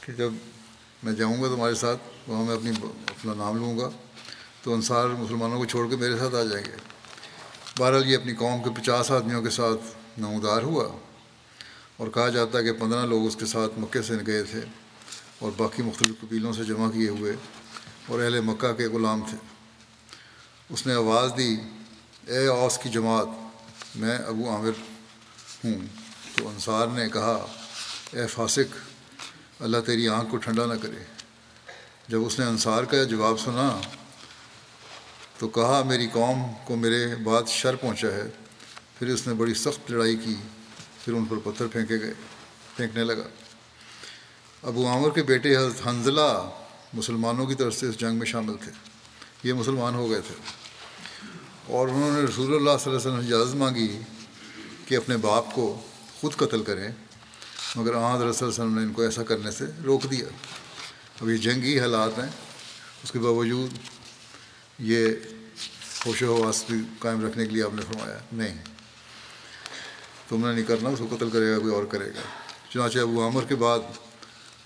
کہ 0.00 0.12
جب 0.12 0.32
میں 1.02 1.12
جاؤں 1.12 1.42
گا 1.42 1.48
تمہارے 1.48 1.74
ساتھ، 1.74 2.30
وہاں 2.30 2.44
میں 2.44 2.56
اپنی 2.56 2.70
اپنا 3.08 3.34
نام 3.34 3.56
لوں 3.56 3.78
گا۔ 3.78 3.90
تو 4.68 4.74
انصار 4.74 5.08
مسلمانوں 5.08 5.58
کو 5.58 5.64
چھوڑ 5.64 5.90
کے 5.90 5.96
میرے 5.96 6.18
ساتھ 6.18 6.34
آ 6.34 6.42
جائیں 6.42 6.64
گے۔ 6.64 6.76
بہرحال 7.78 8.10
یہ 8.10 8.16
اپنی 8.16 8.34
قوم 8.34 8.62
کے 8.62 8.80
پچاس 8.80 9.10
آدمیوں 9.10 9.42
کے 9.42 9.50
ساتھ 9.50 9.94
نمودار 10.20 10.62
ہوا 10.62 10.98
اور 11.96 12.08
کہا 12.08 12.28
جاتا 12.28 12.58
ہے 12.58 12.64
کہ 12.64 12.72
پندرہ 12.72 13.06
لوگ 13.06 13.26
اس 13.26 13.36
کے 13.36 13.46
ساتھ 13.46 13.78
مکے 13.78 14.02
سے 14.02 14.14
گئے 14.26 14.42
تھے 14.42 14.60
اور 15.38 15.52
باقی 15.56 15.82
مختلف 15.82 16.20
قبیلوں 16.20 16.52
سے 16.52 16.64
جمع 16.64 16.90
کیے 16.90 17.08
ہوئے 17.08 17.32
اور 18.08 18.22
اہل 18.22 18.40
مکہ 18.40 18.72
کے 18.72 18.86
غلام 18.86 19.20
تھے۔ 19.30 19.36
اس 20.70 20.86
نے 20.86 20.94
آواز 20.94 21.30
دی، 21.38 21.56
اے 22.26 22.46
اوس 22.46 22.78
کی 22.78 22.88
جماعت، 22.88 23.26
میں 23.96 24.18
ابو 24.18 24.50
عامر 24.50 24.70
ہوں۔ 25.64 25.86
تو 26.34 26.48
انصار 26.48 26.86
نے 26.86 27.08
کہا، 27.08 27.46
اے 28.12 28.26
فاسق، 28.26 28.76
اللہ 29.62 29.78
تیری 29.86 30.08
آنکھ 30.08 30.30
کو 30.30 30.36
ٹھنڈا 30.36 30.66
نہ 30.66 30.74
کرے۔ 30.82 31.04
جب 32.08 32.26
اس 32.26 32.38
نے 32.38 32.46
انصار 32.46 32.84
کا 32.84 33.04
جواب 33.04 33.40
سنا 33.40 33.80
تو 35.38 35.48
کہا، 35.48 35.82
میری 35.86 36.08
قوم 36.12 36.42
کو 36.64 36.76
میرے 36.76 37.14
بعد 37.16 37.42
شر 37.46 37.76
پہنچا 37.76 38.08
ہے۔ 38.08 38.30
پھر 38.98 39.06
اس 39.06 39.26
نے 39.26 39.34
بڑی 39.34 39.54
سخت 39.54 39.90
لڑائی 39.90 40.16
کی، 40.16 40.34
پھر 41.04 41.12
ان 41.12 41.24
پر 41.24 41.36
پتھر 41.44 41.66
پھینکے 41.66 42.00
گئے، 42.00 42.14
پھینکنے 42.76 43.04
لگا۔ 43.04 43.28
ابو 44.62 44.88
عامر 44.88 45.10
کے 45.10 45.22
بیٹے 45.22 45.56
حضرت 45.56 45.86
حنزلہ 45.86 46.50
مسلمانوں 46.92 47.46
کی 47.46 47.54
طرف 47.54 47.74
سے 47.74 47.86
اس 47.86 47.98
جنگ 47.98 48.16
میں 48.16 48.26
شامل 48.26 48.56
تھے۔ 48.56 48.72
یہ 49.42 49.52
مسلمان 49.52 49.94
ہو 49.94 50.10
گئے 50.10 50.20
تھے۔ 50.20 50.34
اور 51.66 51.88
انہوں 51.88 52.10
نے 52.10 52.20
رسول 52.20 52.54
اللہ 52.54 52.70
صلی 52.80 52.94
اللہ 52.94 53.02
علیہ 53.02 53.18
وسلم 53.18 53.26
اجازت 53.26 53.54
مانگی 53.54 53.98
کہ 54.86 54.96
اپنے 54.96 55.16
باپ 55.16 55.54
کو 55.54 55.80
خود 56.20 56.36
قتل 56.36 56.62
کریں، 56.62 56.88
مگر 57.76 57.94
آحد 57.94 58.18
رسول 58.18 58.48
وسلم 58.48 58.78
نے 58.78 58.84
ان 58.84 58.92
کو 58.92 59.02
ایسا 59.02 59.22
کرنے 59.22 59.50
سے 59.50 59.64
روک 59.84 60.10
دیا۔ 60.10 60.26
اب 61.20 61.30
یہ 61.30 61.36
جنگی 61.36 61.80
حالات 61.80 62.18
ہیں، 62.18 62.28
اس 63.04 63.12
کے 63.12 63.18
باوجود 63.18 63.70
یہ 64.78 65.08
ہوش 66.06 66.22
و 66.22 66.42
حواس 66.42 66.64
بھی 66.70 66.78
قائم 66.98 67.26
رکھنے 67.26 67.46
کے 67.46 67.50
لیے 67.50 67.62
آپ 67.62 67.74
نے 67.74 67.82
فرمایا 67.82 68.18
نہیں۔ 68.32 68.64
تم 70.28 70.46
نے 70.46 70.54
نہیں 70.54 70.64
کرنا، 70.64 70.88
اس 70.88 70.98
کو 70.98 71.16
قتل 71.16 71.30
کرے 71.30 71.52
گا، 71.52 71.58
کوئی 71.58 71.74
اور 71.74 71.84
کرے 71.84 72.06
گا۔ 72.06 72.20
چنانچہ 72.70 72.98
ابو 72.98 73.24
عامر 73.24 73.44
کے 73.44 73.54
بعد 73.54 73.78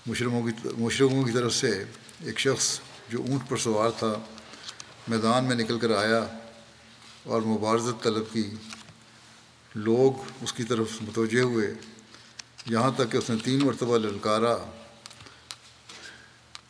مشرقوں 0.05 0.43
کی 0.43 0.67
مشرقوں 0.77 1.23
کی 1.23 1.31
طرف 1.31 1.53
سے 1.53 1.83
ایک 2.19 2.39
شخص 2.39 2.79
جو 3.09 3.19
اونٹ 3.19 3.49
پر 3.49 3.57
سوار 3.57 3.89
تھا، 3.99 4.13
میدان 5.07 5.45
میں 5.45 5.55
نکل 5.55 5.79
کر 5.79 5.95
آیا 5.97 6.25
اور 7.23 7.41
مبارزت 7.41 8.03
طلب 8.03 8.23
کی۔ 8.31 8.51
لوگ 9.75 10.33
اس 10.41 10.53
کی 10.53 10.63
طرف 10.63 10.87
متوجہ 11.01 11.41
ہوئے۔ 11.41 11.73
یہاں 12.65 12.91
تک 12.91 13.11
کہ 13.11 13.17
اس 13.17 13.29
نے 13.29 13.35
تین 13.43 13.65
مرتبہ 13.65 13.97
للکارا۔ 13.97 14.57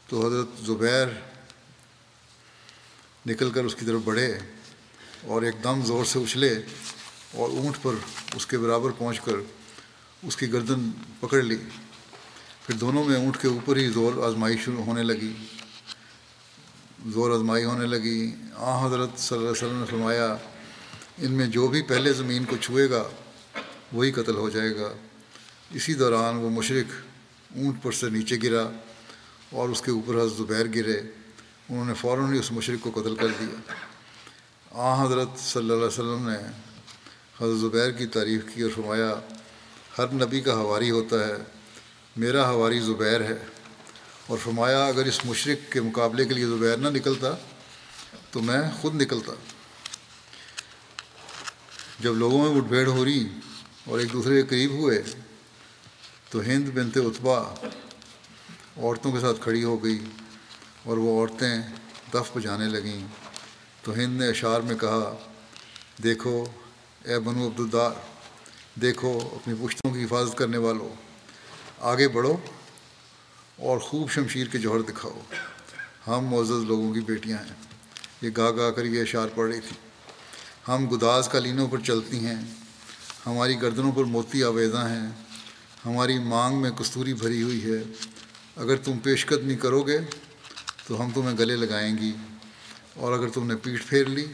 تو 0.07 0.27
حضرت 0.27 0.65
زبیر 0.65 1.07
نکل 3.25 3.51
کر 3.51 3.63
اس 3.63 3.75
کی 3.75 3.85
طرف 3.85 4.01
بڑھے 4.05 4.39
اور 5.21 5.41
ایک 5.41 5.63
دم 5.63 5.81
زور 5.85 6.05
سے 6.05 6.19
اچھلے 6.19 6.61
اور 7.33 7.49
اونٹ 7.49 7.77
پر 7.81 7.93
اس 8.35 8.45
کے 8.45 8.57
برابر 8.57 8.91
پہنچ 8.91 9.19
کر 9.19 9.33
اس 10.23 10.37
کی 10.37 10.53
گردن 10.53 10.91
پکڑ 11.19 11.41
لی۔ 11.41 11.57
پھر 12.67 12.75
دونوں 12.75 13.03
میں 13.03 13.15
اونٹ 13.15 13.41
کے 13.41 13.47
اوپر 13.47 13.77
ہی 13.77 13.87
زور 13.87 14.27
آزمائی 14.27 14.57
شروع 14.57 14.83
ہونے 14.83 15.03
لگی۔ 15.03 15.33
زور 17.07 17.31
آزمائی 17.31 17.63
ہونے 17.63 17.85
لگی۔ 17.85 18.35
آ، 18.55 18.87
حضرت 18.87 19.09
صلی 19.17 19.37
اللہ 19.37 19.49
علیہ 19.49 19.67
وسلم 19.67 19.79
نے 19.79 19.85
فرمایا، 19.85 20.37
ان 21.17 21.31
میں 21.31 21.47
جو 21.47 21.67
بھی 21.67 21.81
پہلے 21.81 22.13
زمین 22.13 22.45
کو 22.45 22.57
چھوئے 22.61 22.89
گا، 22.89 23.03
وہی 23.93 24.11
قتل 24.11 24.35
ہو 24.35 24.49
جائے 24.49 24.75
گا۔ 24.75 24.93
اسی 25.73 25.93
دوران 25.93 26.35
وہ 26.35 26.49
مشرق 26.49 26.93
اونٹ 27.55 27.83
پر 27.83 27.91
سے 27.91 28.09
نیچے 28.09 28.35
گرا 28.43 28.69
اور 29.49 29.69
اس 29.69 29.81
کے 29.81 29.91
اوپر 29.91 30.15
حضرت 30.15 30.37
زبیر 30.37 30.65
گرے۔ 30.75 31.01
انہوں 31.69 31.85
نے 31.85 31.93
فوراً 31.93 32.33
ہی 32.33 32.39
اس 32.39 32.51
مشرق 32.51 32.83
کو 32.83 33.01
قتل 33.01 33.15
کر 33.15 33.27
دیا۔ 33.27 33.73
آ، 34.71 35.05
حضرت 35.05 35.27
صلی 35.39 35.61
اللہ 35.61 35.73
علیہ 35.73 35.85
وسلم 35.85 36.29
نے 36.29 36.37
حضرت 37.41 37.57
زبیر 37.57 37.91
کی 37.91 38.05
تعریف 38.05 38.41
کی 38.53 38.61
اور 38.61 38.71
فرمایا، 38.75 39.13
ہر 39.97 40.13
نبی 40.13 40.41
کا 40.41 40.53
ہواری 40.53 40.91
ہوتا 40.91 41.27
ہے، 41.27 41.33
میرا 42.17 42.49
ہواری 42.49 42.79
زبیر 42.79 43.21
ہے۔ 43.21 43.45
اور 44.27 44.37
فرمایا، 44.37 44.85
اگر 44.85 45.05
اس 45.05 45.25
مشرق 45.25 45.71
کے 45.71 45.81
مقابلے 45.81 46.25
کے 46.25 46.33
لیے 46.33 46.45
زبیر 46.45 46.77
نہ 46.77 46.87
نکلتا، 46.87 47.35
تو 48.31 48.39
میں 48.39 48.61
خود 48.81 49.01
نکلتا۔ 49.01 49.31
جب 51.99 52.15
لوگوں 52.15 52.45
میں 52.45 52.61
مٹ 52.61 52.67
بھیڑ 52.67 52.87
ہو 52.87 53.05
رہی 53.05 53.27
اور 53.85 53.99
ایک 53.99 54.13
دوسرے 54.13 54.41
کے 54.41 54.47
قریب 54.47 54.71
ہوئے، 54.71 55.03
تو 56.29 56.41
ہند 56.41 56.69
بنتے 56.69 56.99
اتبا 56.99 57.39
عورتوں 58.77 59.11
کے 59.11 59.19
ساتھ 59.19 59.37
کھڑی 59.41 59.63
ہو 59.63 59.83
گئی۔ 59.83 59.99
اور 60.83 60.97
وہ 60.97 61.19
عورتیں 61.19 61.61
دف 62.13 62.37
بجانے 62.37 62.65
لگیں۔ 62.65 63.07
تو 63.81 63.93
ہند 63.93 64.21
نے 64.21 64.27
اشعار 64.27 64.61
میں 64.61 64.75
کہا، 64.75 65.17
دیکھو 66.03 66.45
اے 67.03 67.19
بنو 67.19 67.47
عبدالدار، 67.47 67.91
دیکھو 68.79 69.19
اپنی 69.31 69.53
پشتوں 69.61 69.93
کی 69.93 70.03
حفاظت 70.03 70.37
کرنے 70.37 70.57
والوں 70.57 70.89
آگے 71.79 72.07
بڑھو 72.07 72.37
اور 73.57 73.77
خوب 73.77 74.09
شمشیر 74.09 74.47
کے 74.47 74.57
جوہر 74.57 74.81
دکھاؤ۔ 74.81 75.21
ہم 76.07 76.25
معزز 76.25 76.63
لوگوں 76.63 76.93
کی 76.93 76.99
بیٹیاں 76.99 77.37
ہیں۔ 77.37 77.55
یہ 78.21 78.29
گا 78.37 78.51
گا 78.51 78.71
کر 78.71 78.85
یہ 78.85 79.01
اشعار 79.01 79.27
پڑھ 79.35 79.51
رہی 79.51 79.59
تھی۔ 79.59 79.75
ہم 80.67 80.97
گداز 80.97 81.29
قالینوں 81.29 81.67
پر 81.67 81.77
چلتی 81.79 82.25
ہیں۔ 82.25 82.41
ہماری 83.25 83.61
گردنوں 83.61 83.91
پر 83.91 84.03
موتی 84.03 84.43
آویزاں 84.43 84.89
ہیں۔ 84.89 85.09
ہماری 85.85 86.19
مانگ 86.19 86.61
میں 86.61 86.71
کستوری 86.71 87.13
بھری 87.13 87.43
ہوئی 87.43 87.63
ہے۔ 87.63 87.83
اگر 88.55 88.75
تم 88.77 88.99
پیش 88.99 89.25
قدمی 89.25 89.55
کرو 89.55 89.81
گے 89.81 89.99
تو 90.87 91.03
ہم 91.03 91.11
تمہیں 91.11 91.37
گلے 91.37 91.55
لگائیں 91.55 91.97
گی 91.97 92.11
اور 92.95 93.13
اگر 93.13 93.29
تم 93.29 93.47
نے 93.47 93.55
پیٹھ 93.55 93.87
پھیر 93.87 94.05
لی 94.05 94.25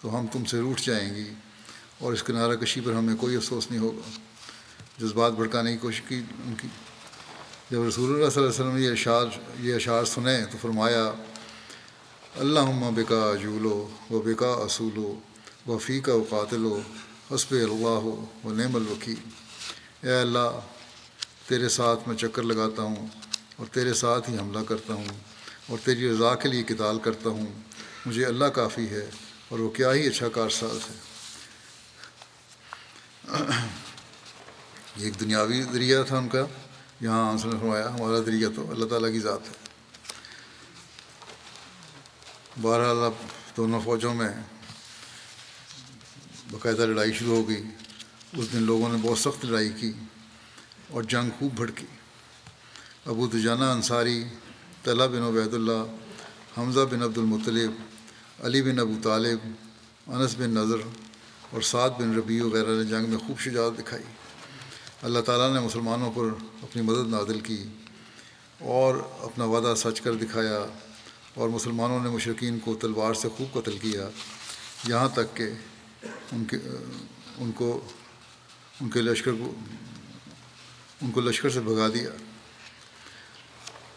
تو 0.00 0.18
ہم 0.18 0.26
تم 0.32 0.44
سے 0.44 0.60
روٹ 0.60 0.80
جائیں 0.80 1.14
گی 1.14 1.30
اور 1.98 2.12
اس 2.12 2.22
کنارہ 2.22 2.54
کشی 2.54 2.80
پر 2.80 2.92
ہمیں 2.92 3.16
کوئی 3.16 3.36
افسوس 3.36 3.70
نہیں 3.70 3.80
ہوگا۔ 3.80 4.10
جذبات 4.98 5.32
بھڑکانے 5.32 5.72
کی 5.72 5.78
کوشش 5.78 6.00
کی 6.00 6.22
ان 6.44 6.54
کی۔ 6.62 6.68
جب 7.70 7.82
رسول 7.82 8.14
اللہ 8.14 8.30
صلی 8.30 8.42
اللہ 8.42 8.54
علیہ 8.54 8.64
وسلم 8.64 8.76
یہ 8.76 8.90
اشعار 8.90 9.26
یہ 9.60 9.74
اشعار 9.74 10.04
سنیں 10.04 10.44
تو 10.52 10.58
فرمایا 10.62 11.12
اللہ 12.34 12.90
بکا 12.94 13.34
جولو 13.42 13.88
و 14.10 14.18
بکا 14.18 14.46
اصولو 14.46 15.20
و 15.68 15.78
فی 15.78 16.00
کا 16.00 16.14
و 16.14 16.24
قاتل 16.30 16.64
و 16.64 16.80
حسب 17.34 17.50
اللہ 17.50 17.86
ہو 17.86 18.24
و 18.44 18.52
نعم 18.52 18.76
الوکیل۔ 18.76 19.14
اے 20.02 20.20
اللہ، 20.20 20.60
تیرے 21.48 21.68
ساتھ 21.68 22.08
میں 22.08 22.16
چکر 22.16 22.42
لگاتا 22.42 22.82
ہوں 22.82 23.06
اور 23.56 23.66
تیرے 23.66 23.94
ساتھ 23.94 24.30
ہی 24.30 24.38
حملہ 24.38 24.58
کرتا 24.68 24.94
ہوں۔ 24.94 25.35
اور 25.68 25.78
تیری 25.84 26.10
رضا 26.10 26.34
کے 26.34 26.48
لیے 26.48 26.62
کتال 26.62 26.98
کرتا 26.98 27.30
ہوں۔ 27.30 27.46
مجھے 28.06 28.26
اللہ 28.26 28.44
کافی 28.44 28.90
ہے 28.90 29.10
اور 29.48 29.58
وہ 29.58 29.70
کیا 29.70 29.92
ہی 29.92 30.06
اچھا 30.06 30.28
کارساز 30.28 30.78
ہے۔ 30.90 30.94
یہ 34.96 35.04
ایک 35.04 35.20
دنیاوی 35.20 35.62
ذریعہ 35.62 36.02
تھا 36.02 36.18
ان 36.18 36.28
کا۔ 36.28 36.46
یہاں 37.00 37.30
آنسر 37.30 37.48
نے 37.48 37.58
فرمایا، 37.60 37.94
ہمارا 37.94 38.20
ذریعہ 38.20 38.50
تو 38.56 38.70
اللہ 38.70 38.84
تعالیٰ 38.84 39.12
کی 39.12 39.20
ذات 39.20 39.40
ہے۔ 39.48 39.52
بہرحال 42.62 42.96
دونوں 43.56 43.80
فوجوں 43.84 44.14
میں 44.14 44.28
باقاعدہ 46.50 46.82
لڑائی 46.82 47.12
شروع 47.12 47.36
ہو 47.36 47.48
گئی۔ 47.48 47.62
اس 48.32 48.52
دن 48.52 48.62
لوگوں 48.62 48.88
نے 48.88 48.98
بہت 49.02 49.18
سخت 49.18 49.44
لڑائی 49.44 49.72
کی 49.80 49.92
اور 50.90 51.02
جنگ 51.02 51.30
خوب 51.38 51.54
بھڑکی۔ 51.54 51.86
ابو 53.06 53.26
دجانہ 53.26 53.64
انصاری 53.64 54.24
طلحہ 54.86 55.06
بن 55.06 55.22
عبید 55.22 55.54
اللہ، 55.54 55.96
حمزہ 56.58 56.80
بن 56.80 57.02
عبد 57.02 57.18
المطلب، 57.18 57.70
علی 58.44 58.62
بن 58.62 58.78
ابو 58.78 58.94
طالب، 59.02 59.38
انس 60.06 60.34
بن 60.38 60.50
نظر 60.50 60.76
اور 61.50 61.60
سعد 61.60 61.90
بن 61.90 62.16
ربیع 62.16 62.44
وغیرہ 62.44 62.70
نے 62.70 62.84
جنگ 62.84 63.10
میں 63.10 63.18
خوب 63.18 63.40
شجاعت 63.40 63.78
دکھائی۔ 63.78 64.02
اللہ 65.02 65.20
تعالیٰ 65.20 65.54
نے 65.54 65.60
مسلمانوں 65.60 66.12
پر 66.12 66.24
اپنی 66.62 66.82
مدد 66.82 67.08
نادل 67.08 67.40
کی 67.40 67.64
اور 68.60 68.96
اپنا 69.18 69.44
وعدہ 69.44 69.74
سچ 69.76 70.00
کر 70.00 70.14
دکھایا 70.14 70.66
اور 71.34 71.48
مسلمانوں 71.48 72.00
نے 72.00 72.10
مشرقین 72.10 72.58
کو 72.58 72.74
تلوار 72.74 73.14
سے 73.14 73.28
خوب 73.28 73.62
قتل 73.62 73.78
کیا۔ 73.78 74.08
یہاں 74.88 75.08
تک 75.08 75.36
کہ 75.36 75.50
ان 76.32 76.44
کے، 76.44 76.56
ان 77.38 77.52
کو، 77.52 77.80
ان 78.80 78.90
کے 78.90 79.00
لشکر 79.00 79.32
کو، 79.32 79.54
ان 81.02 81.10
کو 81.10 81.20
لشکر 81.20 81.50
سے 81.50 81.60
بھگا 81.60 81.88
دیا۔ 81.88 82.10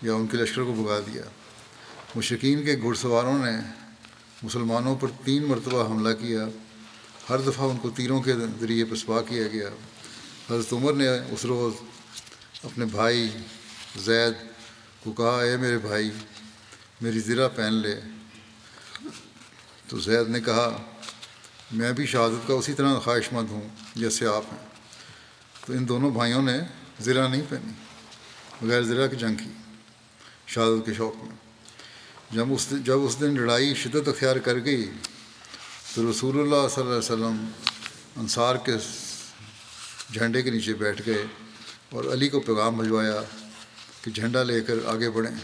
یا 0.01 0.13
ان 0.13 0.27
کے 0.27 0.37
لشکر 0.37 0.63
کو 0.63 0.73
بھگا 0.73 0.99
دیا۔ 0.99 1.23
مشرقین 2.15 2.65
کے 2.65 2.75
گھڑ 2.81 2.93
سواروں 2.93 3.45
نے 3.45 3.51
مسلمانوں 4.43 4.95
پر 4.95 5.07
تین 5.23 5.43
مرتبہ 5.43 5.89
حملہ 5.89 6.13
کیا۔ 6.13 6.47
ہر 7.29 7.37
دفعہ 7.37 7.69
ان 7.69 7.77
کو 7.77 7.89
تیروں 7.89 8.21
کے 8.21 8.33
ذریعے 8.59 8.85
پسپا 8.85 9.21
کیا 9.21 9.47
گیا۔ 9.47 9.69
حضرت 10.51 10.73
عمر 10.73 10.93
نے 10.93 11.07
اس 11.07 11.45
روز 11.45 11.73
اپنے 12.63 12.85
بھائی 12.85 13.29
زید 13.95 14.33
کو 15.03 15.11
کہا، 15.11 15.41
اے 15.43 15.57
میرے 15.57 15.77
بھائی، 15.77 16.11
میری 17.01 17.19
زرہ 17.19 17.49
پہن 17.55 17.73
لے۔ 17.73 17.99
تو 19.87 19.99
زید 19.99 20.29
نے 20.29 20.39
کہا، 20.39 20.77
میں 21.71 21.91
بھی 21.91 22.05
شہادت 22.05 22.47
کا 22.47 22.53
اسی 22.53 22.73
طرح 22.73 22.99
خواہش 22.99 23.33
مند 23.33 23.47
ہوں 23.49 23.67
جیسے 23.95 24.27
آپ 24.27 24.43
ہیں۔ 24.51 24.69
تو 25.65 25.73
ان 25.73 25.87
دونوں 25.87 26.11
بھائیوں 26.11 26.41
نے 26.41 26.59
زرہ 26.99 27.27
نہیں 27.27 27.41
پہنی، 27.49 27.73
بغیر 28.61 28.81
زرہ 28.81 29.07
کی 29.07 29.15
جنگ 29.15 29.35
کی۔ 29.35 29.68
شہادت 30.49 30.85
کے 30.85 30.93
شوق 30.93 31.23
میں۔ 31.23 31.35
جب 32.31 32.53
اس 32.53 32.67
جب 32.83 33.03
اس 33.03 33.19
دن 33.19 33.39
لڑائی 33.39 33.73
شدت 33.75 34.07
اختیار 34.07 34.35
کر 34.35 34.55
گئی، 34.65 34.91
تو 35.95 36.11
رسول 36.11 36.39
اللہ 36.39 36.67
صلی 36.69 36.81
اللہ 36.81 36.89
علیہ 36.89 36.97
وسلم 36.97 37.45
انصار 38.15 38.55
کے 38.55 38.71
جھنڈے 40.13 40.41
کے 40.41 40.49
نیچے 40.49 40.73
بیٹھ 40.73 41.01
گئے 41.05 41.25
اور 41.89 42.03
علی 42.13 42.29
کو 42.29 42.39
پیغام 42.39 42.77
بھجوایا 42.77 43.21
کہ 44.01 44.11
جھنڈا 44.11 44.43
لے 44.43 44.61
کر 44.61 44.73
آگے 44.85 45.09
بڑھیں۔ 45.09 45.35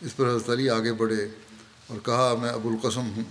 اس 0.00 0.16
پر 0.16 0.28
حضرت 0.28 0.50
علی 0.50 0.70
آگے 0.70 0.92
بڑھے 0.92 1.28
اور 1.86 1.98
کہا، 2.04 2.34
میں 2.40 2.50
ابو 2.50 2.68
القسم 2.68 3.00
ہوں۔ 3.00 3.24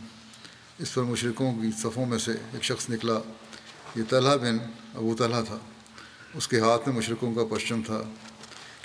اس 0.80 0.94
پر 0.94 1.04
مشرقوں 1.04 1.52
کی 1.56 1.68
صفوں 1.78 2.06
میں 2.06 2.18
سے 2.18 2.32
ایک 2.32 2.64
شخص 2.64 2.90
نکلا۔ 2.90 3.20
یہ 3.96 4.04
طلحہ 4.10 4.38
بن 4.38 4.58
ابو 4.96 5.16
طلحہ 5.16 5.42
تھا۔ 5.42 5.58
اس 6.34 6.48
کے 6.48 6.60
ہاتھ 6.60 6.88
میں 6.88 6.98
مشرقوں 6.98 7.34
کا 7.34 7.44
پرچم 7.46 7.82
تھا۔ 7.86 8.02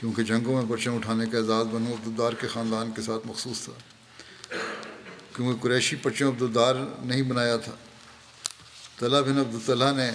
کیونکہ 0.00 0.22
جنگوں 0.22 0.62
میں 0.62 0.70
پرچم 0.70 0.94
اٹھانے 0.94 1.26
کا 1.26 1.38
اعزاز 1.38 1.66
بنو 1.66 1.92
عبدالدار 1.92 2.32
کے 2.32 2.48
خاندان 2.48 2.90
کے 2.90 3.02
ساتھ 3.02 3.26
مخصوص 3.26 3.64
تھا۔ 3.64 3.72
کیونکہ 5.36 5.62
قریشی 5.62 5.96
پرچم 5.96 6.26
عبدالدار 6.26 6.74
نہیں 7.02 7.22
بنایا 7.22 7.56
تھا۔ 7.56 7.72
طلحہ 8.98 9.20
بن 9.20 9.38
عبدالطلحہ 9.38 9.92
نے 9.92 10.10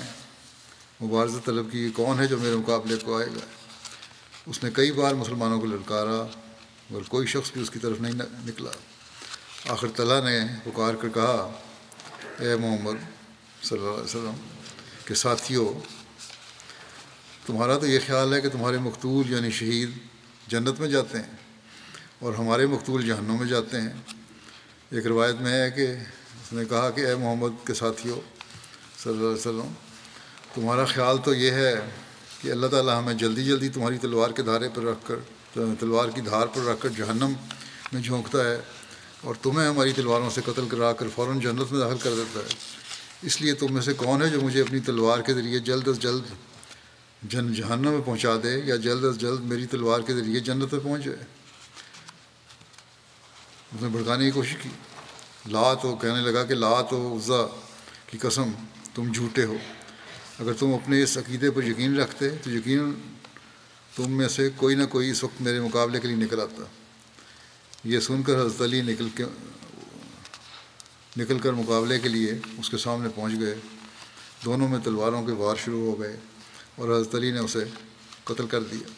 مبارزہ 1.01 1.39
طلب 1.45 1.71
کی 1.71 1.83
یہ 1.83 1.89
کون 1.95 2.19
ہے 2.19 2.27
جو 2.27 2.37
میرے 2.37 2.55
مقابلے 2.55 2.95
کو 2.95 3.17
آئے 3.17 3.27
گا؟ 3.27 3.45
اس 4.45 4.63
نے 4.63 4.69
کئی 4.73 4.91
بار 4.91 5.13
مسلمانوں 5.13 5.59
کو 5.59 5.65
للکارا، 5.65 6.27
مگر 6.89 7.01
کوئی 7.01 7.27
شخص 7.27 7.51
بھی 7.51 7.61
اس 7.61 7.69
کی 7.69 7.79
طرف 7.79 8.01
نہیں 8.01 8.13
نکلا۔ 8.45 8.71
آخر 9.67 9.87
طلحہ 9.95 10.29
نے 10.29 10.39
پکار 10.63 10.93
کر 10.93 11.09
کہا، 11.09 11.51
اے 12.39 12.55
محمد 12.55 12.95
صلی 13.63 13.77
اللہ 13.77 13.91
علیہ 13.91 14.03
وسلم، 14.03 14.35
کہ 15.05 15.13
ساتھیوں 15.13 15.98
تمہارا 17.49 17.77
تو 17.77 17.87
یہ 17.87 17.99
خیال 18.07 18.33
ہے 18.33 18.41
کہ 18.41 18.49
تمہارے 18.49 18.77
مقتول 18.77 19.31
یعنی 19.33 19.49
شہید 19.51 19.89
جنت 20.47 20.79
میں 20.79 20.87
جاتے 20.87 21.17
ہیں 21.17 21.35
اور 22.19 22.33
ہمارے 22.33 22.65
مقتول 22.65 23.05
جہنوں 23.07 23.37
میں 23.37 23.47
جاتے 23.47 23.81
ہیں۔ 23.81 23.93
ایک 24.91 25.07
روایت 25.07 25.35
میں 25.35 25.53
ہے 25.53 25.71
کہ 25.71 25.87
اس 26.41 26.53
نے 26.53 26.65
کہا 26.65 26.89
کہ 26.89 27.05
اے 27.05 27.15
محمد 27.15 27.65
کے 27.67 27.73
ساتھیوں 27.73 28.15
صلی 29.03 29.11
اللہ 29.11 29.23
علیہ 29.23 29.35
وسلم، 29.35 29.71
تمہارا 30.55 30.85
خیال 30.85 31.17
تو 31.17 31.33
یہ 31.33 31.51
ہے 31.51 31.73
کہ 32.41 32.51
اللہ 32.51 32.67
تعالیٰ 32.67 32.99
ہمیں 32.99 33.13
جلدی 33.13 33.43
جلدی 33.43 33.69
تمہاری 33.69 33.97
تلوار 33.97 34.29
کے 34.29 34.41
دھارے 34.41 34.69
پر 34.73 34.83
رکھ 34.83 35.07
کر، 35.07 35.15
تلوار 35.79 36.09
کی 36.09 36.21
دھار 36.21 36.47
پر 36.47 36.61
رکھ 36.61 36.81
کر 36.81 36.89
جہنم 36.89 37.33
میں 37.93 38.01
جھونکتا 38.01 38.43
ہے 38.49 38.59
اور 39.21 39.35
تمہیں 39.41 39.67
ہماری 39.67 39.91
تلواروں 39.91 40.29
سے 40.29 40.41
قتل 40.45 40.67
کرا 40.69 40.93
کر 40.93 41.07
فوراً 41.15 41.39
جنت 41.39 41.71
میں 41.71 41.79
داخل 41.79 41.97
کر 41.97 42.13
دیتا 42.15 42.39
ہے۔ 42.39 42.53
اس 43.21 43.41
لیے 43.41 43.53
تم 43.53 43.73
میں 43.73 43.81
سے 43.81 43.93
کون 43.93 44.21
ہے 44.21 44.27
جو 44.27 44.41
مجھے 44.41 44.61
اپنی 44.61 44.79
تلوار 44.79 45.19
کے 45.19 45.33
ذریعے 45.33 45.59
جلد 45.59 45.87
از 45.87 45.99
جلد 45.99 46.21
جن 47.23 47.53
جہنم 47.53 47.91
میں 47.91 48.01
پہنچا 48.05 48.29
دے 48.43 48.61
یا 48.65 48.75
جلد 48.75 49.05
از 49.05 49.17
جلد 49.17 49.39
میری 49.39 49.65
تلوار 49.65 49.99
کے 49.99 50.13
ذریعے 50.13 50.39
جنت 50.39 50.73
میں 50.73 50.81
پہنچ 50.83 51.03
جائے۔ 51.03 51.17
اس 53.75 53.81
نے 53.81 53.87
بھڑکانے 53.87 54.25
کی 54.25 54.31
کوشش 54.31 54.55
کی۔ 54.61 54.69
لا 55.45 55.73
تو 55.73 55.95
کہنے 55.95 56.19
لگا 56.19 56.43
کہ 56.43 56.53
لا 56.53 56.81
تو 56.81 57.17
عزا 57.17 57.59
کی 58.07 58.17
قسم، 58.17 58.51
تم 58.93 59.11
جھوٹے 59.11 59.45
ہو۔ 59.45 59.57
اگر 60.39 60.53
تم 60.53 60.73
اپنے 60.73 61.03
اس 61.03 61.17
عقیدے 61.17 61.51
پر 61.51 61.63
یقین 61.63 61.99
رکھتے 61.99 62.29
تو 62.29 62.51
یقین 62.51 62.93
تم 63.95 64.11
میں 64.11 64.27
سے 64.27 64.49
کوئی 64.55 64.75
نہ 64.75 64.85
کوئی 64.85 65.09
اس 65.09 65.23
وقت 65.23 65.41
میرے 65.41 65.61
مقابلے 65.61 65.99
کے 65.99 66.07
لیے 66.07 66.17
نکل 66.17 66.41
آتا۔ 66.41 66.63
یہ 67.83 67.99
سن 67.99 68.23
کر 68.23 68.35
حضرت 68.35 68.61
علی 68.61 68.81
نکل 68.81 69.09
کے، 69.15 69.23
نکل 71.17 71.39
کر 71.39 71.53
مقابلے 71.53 71.99
کے 71.99 72.09
لیے 72.09 72.31
اس 72.57 72.69
کے 72.69 72.77
سامنے 72.77 73.09
پہنچ 73.15 73.33
گئے۔ 73.39 73.55
دونوں 74.45 74.67
میں 74.67 74.79
تلواروں 74.79 75.25
کے 75.25 75.31
وار 75.31 75.55
شروع 75.55 75.91
ہو 75.91 75.99
گئے۔ 75.99 76.17
اور 76.79 76.89
حضرت 76.89 77.15
علی 77.15 77.31
نے 77.31 77.39
اسے 77.39 77.63
قتل 78.23 78.47
کر 78.47 78.63
دیا۔ 78.63 78.91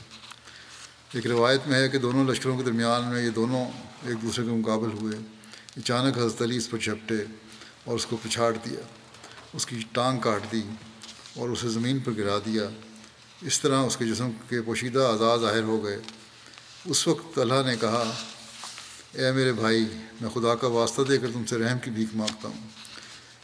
ایک 1.14 1.28
روایت 1.28 1.62
میں 1.68 1.80
ہے 1.80 1.90
کہ 1.90 1.98
دونوں 1.98 2.26
لشکروں 2.26 2.58
کے 2.58 2.64
درمیان 2.64 3.08
میں 3.08 3.26
یہ 3.26 3.30
دونوں 3.30 3.66
ایک 4.04 4.22
دوسرے 4.22 4.46
کے 4.46 4.52
مقابل 4.52 4.92
ہوئے۔ 4.92 5.18
اچانک 5.78 6.18
حضرت 6.18 6.42
علی 6.42 6.58
اس 6.58 6.70
پر 6.70 6.78
جھپٹے 6.78 7.16
اور 7.84 7.96
اس 7.96 8.06
کو 8.06 8.18
پچھاڑ 8.24 8.54
دیا، 8.66 8.80
اس 9.54 9.66
کی 9.66 9.84
ٹانگ 9.92 10.20
کاٹ 10.20 10.52
دی 10.52 10.62
اور 11.38 11.50
اسے 11.50 11.70
زمین 11.70 12.00
پر 12.00 12.12
گرا 12.18 12.38
دیا۔ 12.38 12.70
اس 13.42 13.62
طرح 13.62 13.80
اس 13.80 13.98
کے 13.98 14.06
جسم 14.06 14.30
کے 14.50 14.62
پوشیدہ 14.62 15.00
اعضاء 15.00 15.36
ظاہر 15.36 15.64
ہو 15.64 15.84
گئے۔ 15.84 15.98
اس 16.86 17.08
وقت 17.08 17.40
اللہ 17.40 17.68
نے 17.68 17.76
کہا، 17.82 18.12
اے 19.12 19.32
میرے 19.32 19.54
بھائی، 19.54 19.86
میں 20.22 20.30
خدا 20.30 20.56
کا 20.56 20.68
واسطہ 20.68 21.02
دے 21.02 21.18
کر 21.18 21.28
تم 21.34 21.46
سے 21.46 21.58
رحم 21.58 21.80
کی 21.80 21.92
بھیک 21.92 22.10
مانگتا 22.14 22.48
ہوں۔ 22.48 22.68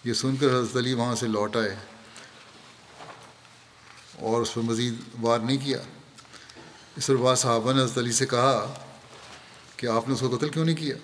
یہ 0.03 0.13
سن 0.13 0.35
کر 0.35 0.47
حضرت 0.47 0.77
علی 0.77 0.93
وہاں 0.93 1.15
سے 1.15 1.27
لوٹ 1.27 1.55
آئے۔ 1.55 1.75
اور 4.17 4.41
اس 4.41 4.53
پر 4.53 4.61
مزید 4.61 4.93
وار 5.21 5.39
نہیں 5.39 5.57
کیا۔ 5.57 5.77
اس 6.95 7.07
پر 7.07 7.15
بعض 7.15 7.39
صحابہ 7.39 7.73
نے 7.73 7.83
حضرت 7.83 7.97
علی 7.97 8.11
سے 8.11 8.25
کہا 8.25 8.73
کہ 9.75 9.87
آپ 9.87 10.07
نے 10.07 10.13
اس 10.13 10.19
کو 10.19 10.37
قتل 10.37 10.49
کیوں 10.49 10.65
نہیں 10.65 10.75
کیا؟ 10.75 10.95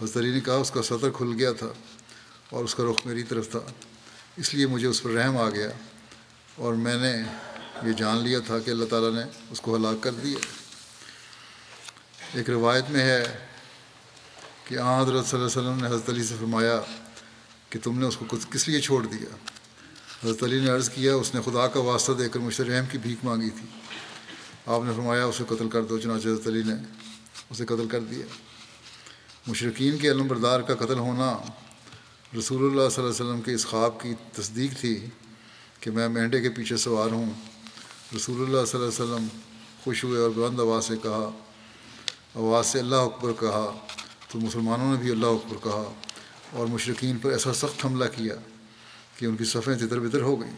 حضرت 0.00 0.16
علی 0.16 0.30
نے 0.30 0.40
کہا 0.40 0.54
اس 0.54 0.70
کا 0.70 0.82
سطر 0.82 1.10
کھل 1.10 1.32
گیا 1.38 1.52
تھا 1.52 1.72
اور 2.50 2.64
اس 2.64 2.74
کا 2.74 2.84
رخ 2.90 3.06
میری 3.06 3.22
طرف 3.22 3.50
تھا، 3.50 3.60
اس 4.36 4.54
لیے 4.54 4.66
مجھے 4.66 4.86
اس 4.86 5.02
پر 5.02 5.10
رحم 5.10 5.36
آ 5.36 5.50
گیا۔ 5.50 5.70
اور 6.56 6.74
میں 6.74 6.94
نے 6.94 7.22
یہ 7.88 7.92
جان 7.92 8.16
لیا 8.16 8.38
تھا 8.46 8.58
کہ 8.58 8.70
اللہ 8.70 8.84
تعالیٰ 8.84 9.24
نے 9.24 9.30
اس 9.50 9.60
کو 9.60 9.76
ہلاک 9.76 10.02
کر 10.02 10.10
دیا۔ 10.10 10.38
ایک 12.34 12.50
روایت 12.50 12.84
میں 12.90 13.02
ہے 13.02 13.46
کہ 14.64 14.78
آ 14.78 15.02
حضرت 15.02 15.26
صلی 15.26 15.40
اللہ 15.40 15.52
علیہ 15.52 15.68
وسلم 15.68 15.80
نے 15.80 15.86
حضرت 15.86 16.08
علی 16.08 16.24
سے 16.24 16.34
فرمایا 16.40 16.80
کہ 17.70 17.78
تم 17.82 17.98
نے 17.98 18.06
اس 18.06 18.16
کو 18.16 18.36
کس 18.50 18.68
لیے 18.68 18.80
چھوڑ 18.80 19.06
دیا؟ 19.06 19.53
حضرت 20.24 20.42
علی 20.42 20.60
نے 20.60 20.70
عرض 20.70 20.88
کیا، 20.88 21.14
اس 21.14 21.34
نے 21.34 21.40
خدا 21.44 21.66
کا 21.66 21.80
واسطہ 21.80 22.12
دے 22.12 22.28
کر 22.28 22.38
مجھ 22.38 22.54
سے 22.54 22.64
رحم 22.64 22.84
کی 22.90 22.98
بھیک 22.98 23.24
مانگی 23.24 23.50
تھی۔ 23.50 23.66
آپ 24.66 24.80
نے 24.84 24.92
فرمایا، 24.96 25.24
اسے 25.24 25.44
قتل 25.48 25.68
کر 25.68 25.82
دو، 25.82 25.98
چنانچہ 25.98 26.28
حضرت 26.28 26.46
علی 26.46 26.62
نے 26.66 26.74
اسے 27.50 27.66
قتل 27.66 27.88
کر 27.88 28.00
دیا۔ 28.00 28.26
مشرقین 29.46 29.98
کے 29.98 30.10
علم 30.10 30.26
بردار 30.26 30.60
کا 30.60 30.74
قتل 30.74 30.98
ہونا 30.98 31.38
رسول 32.38 32.70
اللہ 32.70 32.88
صلی 32.88 33.04
اللہ 33.04 33.14
علیہ 33.14 33.30
وسلم 33.30 33.40
کے 33.40 33.54
اس 33.54 33.66
خواب 33.66 34.00
کی 34.00 34.14
تصدیق 34.32 34.80
تھی 34.80 35.06
کہ 35.80 35.90
میں 35.90 36.08
مینڈے 36.08 36.40
کے 36.40 36.48
پیچھے 36.48 36.76
سوار 36.76 37.10
ہوں۔ 37.10 37.32
رسول 38.16 38.36
اللہ 38.36 38.64
صلی 38.66 38.80
اللہ 38.80 38.94
علیہ 38.94 39.14
وسلم 39.14 39.26
خوش 39.84 40.04
ہوئے 40.04 40.20
اور 40.20 40.30
بلند 40.30 40.60
آواز 40.60 40.84
سے 40.84 40.96
کہا، 41.02 41.30
آواز 42.34 42.66
سے 42.66 42.78
اللہ 42.78 42.96
اکبر 42.96 43.32
کہا 43.40 43.86
تو 44.28 44.38
مسلمانوں 44.38 44.94
نے 44.94 45.02
بھی 45.02 45.10
اللہ 45.10 45.26
اکبر 45.26 45.56
کہا 45.64 45.92
اور 46.52 46.66
مشرقین 46.66 47.18
پر 47.18 47.30
ایسا 47.30 47.52
سخت 47.52 47.84
حملہ 47.84 48.04
کیا۔ 48.16 48.34
کہ 49.16 49.26
ان 49.26 49.36
کی 49.36 49.44
صفیں 49.44 49.74
تتر 49.74 49.98
بتر 49.98 50.20
ہو 50.20 50.40
گئیں۔ 50.40 50.56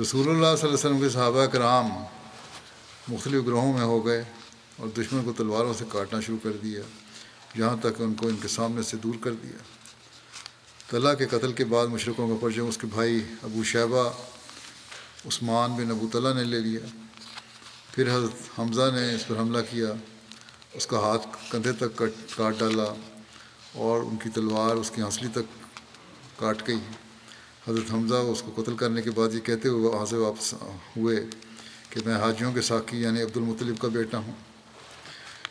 رسول 0.00 0.28
اللہ 0.28 0.36
صلی 0.36 0.42
اللہ 0.42 0.64
علیہ 0.64 0.74
وسلم 0.74 1.00
کے 1.00 1.08
صحابہ 1.08 1.46
کرام 1.46 1.88
مختلف 3.08 3.46
گروہوں 3.46 3.72
میں 3.72 3.82
ہو 3.82 4.06
گئے 4.06 4.22
اور 4.76 4.88
دشمن 4.88 5.24
کو 5.24 5.32
تلواروں 5.32 5.74
سے 5.74 5.84
کاٹنا 5.92 6.20
شروع 6.20 6.38
کر 6.42 6.56
دیا، 6.62 6.80
یہاں 7.54 7.76
تک 7.80 8.00
ان 8.00 8.14
کو 8.14 8.28
ان 8.28 8.36
کے 8.36 8.48
سامنے 8.48 8.82
سے 8.82 8.96
دور 8.96 9.14
کر 9.20 9.32
دیا۔ 9.32 9.58
طلحہ 10.90 11.14
کے 11.14 11.26
قتل 11.26 11.52
کے 11.52 11.64
بعد 11.64 11.86
مشرقوں 11.86 12.28
کا 12.28 12.34
پرچم 12.40 12.66
اس 12.66 12.78
کے 12.78 12.86
بھائی 12.86 13.22
ابو 13.42 13.64
شیبہ، 13.64 14.08
عثمان 15.26 15.70
بن 15.70 15.90
ابو 15.90 16.08
طلحہ 16.12 16.34
نے 16.34 16.44
لے 16.44 16.58
لیا۔ 16.58 16.80
پھر 17.92 18.10
حضرت 18.16 18.58
حمزہ 18.58 18.90
نے 18.94 19.14
اس 19.14 19.26
پر 19.26 19.36
حملہ 19.36 19.58
کیا، 19.70 19.92
اس 20.72 20.86
کا 20.86 20.98
ہاتھ 20.98 21.26
کندھے 21.50 21.72
تک 21.72 21.96
کٹ 21.96 22.36
کاٹ 22.36 22.58
ڈالا 22.58 22.92
اور 23.74 24.00
ان 24.00 24.16
کی 24.16 24.30
تلوار 24.30 24.76
اس 24.76 24.90
کی 24.90 25.02
ہنسلی 25.02 25.28
تک 25.28 25.46
کاٹ 26.38 26.68
گئی۔ 26.68 26.78
حضرت 27.68 27.92
حمزہ 27.92 28.14
اس 28.14 28.42
کو 28.42 28.62
قتل 28.62 28.76
کرنے 28.76 29.02
کے 29.02 29.10
بعد 29.10 29.34
یہ 29.34 29.40
کہتے 29.40 29.68
ہوئے 29.68 29.94
وہاں 29.94 30.06
سے 30.06 30.16
واپس 30.16 30.54
ہوئے 30.96 31.24
کہ 31.90 32.00
میں 32.06 32.14
حاجیوں 32.14 32.52
کے 32.52 32.60
ساقی 32.60 33.02
یعنی 33.02 33.22
عبد 33.22 33.36
المطلب 33.36 33.80
کا 33.80 33.88
بیٹا 33.88 34.18
ہوں۔ 34.18 34.32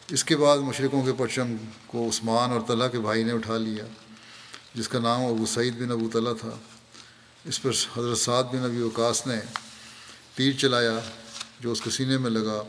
اس 0.07 0.23
کے 0.23 0.37
بعد 0.37 0.57
مشرقوں 0.57 1.03
کے 1.03 1.13
پرچم 1.13 1.55
کو 1.87 2.09
عثمان 2.09 2.51
اور 2.51 2.61
طلحہ 2.67 2.87
کے 2.87 2.99
بھائی 2.99 3.23
نے 3.23 3.31
اٹھا 3.31 3.57
لیا، 3.57 3.85
جس 4.75 4.87
کا 4.87 4.99
نام 4.99 5.25
ابو 5.25 5.45
سعید 5.45 5.81
بن 5.81 5.91
ابو 5.91 6.09
طلحہ 6.13 6.33
تھا۔ 6.33 6.57
اس 7.45 7.61
پر 7.61 7.69
حضرت 7.69 8.17
سعد 8.17 8.43
بن 8.43 8.63
ابی 8.63 8.81
وقاص 8.81 9.27
نے 9.27 9.39
تیر 10.35 10.53
چلایا 10.53 10.99
جو 11.59 11.71
اس 11.71 11.81
کے 11.81 11.89
سینے 11.89 12.17
میں 12.17 12.29
لگا 12.29 12.63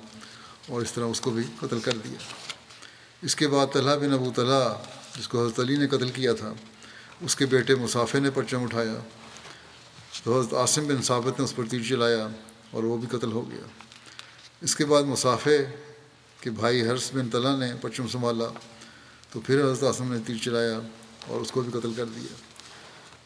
اور 0.69 0.83
اس 0.83 0.93
طرح 0.93 1.05
اس 1.05 1.21
کو 1.21 1.31
بھی 1.31 1.43
قتل 1.61 1.79
کر 1.79 1.93
دیا۔ 2.05 2.19
اس 3.23 3.37
کے 3.37 3.49
بعد 3.49 3.67
طلحہ 3.73 3.97
بن 3.97 4.13
ابو 4.13 4.33
طلحہ، 4.37 4.83
جس 5.19 5.29
کو 5.29 5.45
حضرت 5.45 5.61
علی 5.61 5.77
نے 5.77 5.87
قتل 5.87 6.09
کیا 6.09 6.33
تھا، 6.33 6.53
اس 7.21 7.37
کے 7.37 7.47
بیٹے 7.47 7.75
مسافر 7.75 8.21
نے 8.21 8.31
پرچم 8.31 8.63
اٹھایا۔ 8.63 8.95
تو 10.23 10.41
حضرت 10.41 10.55
عاصم 10.55 10.87
بن 10.87 11.03
ثابت 11.03 11.39
نے 11.39 11.45
اس 11.45 11.57
پر 11.57 11.65
تیر 11.71 11.83
چلایا 11.89 12.29
اور 12.71 12.83
وہ 12.83 12.97
بھی 12.97 13.19
قتل 13.19 13.33
ہو 13.33 13.51
گیا۔ 13.51 13.67
اس 14.61 14.77
کے 14.77 14.85
بعد 14.85 15.03
مسافر 15.03 15.65
کے 16.41 16.51
بھائی 16.51 16.89
حرس 16.89 17.11
بن 17.15 17.31
طلحہ 17.31 17.57
نے 17.57 17.73
پرچم 17.81 18.09
سنبھالا۔ 18.09 18.45
تو 19.33 19.41
پھر 19.41 19.65
حضرت 19.65 19.83
عاصم 19.83 20.13
نے 20.13 20.19
تیر 20.27 20.37
چلایا 20.37 20.81
اور 21.27 21.41
اس 21.41 21.51
کو 21.51 21.61
بھی 21.61 21.81
قتل 21.81 21.95
کر 21.95 22.05
دیا۔ 22.05 22.35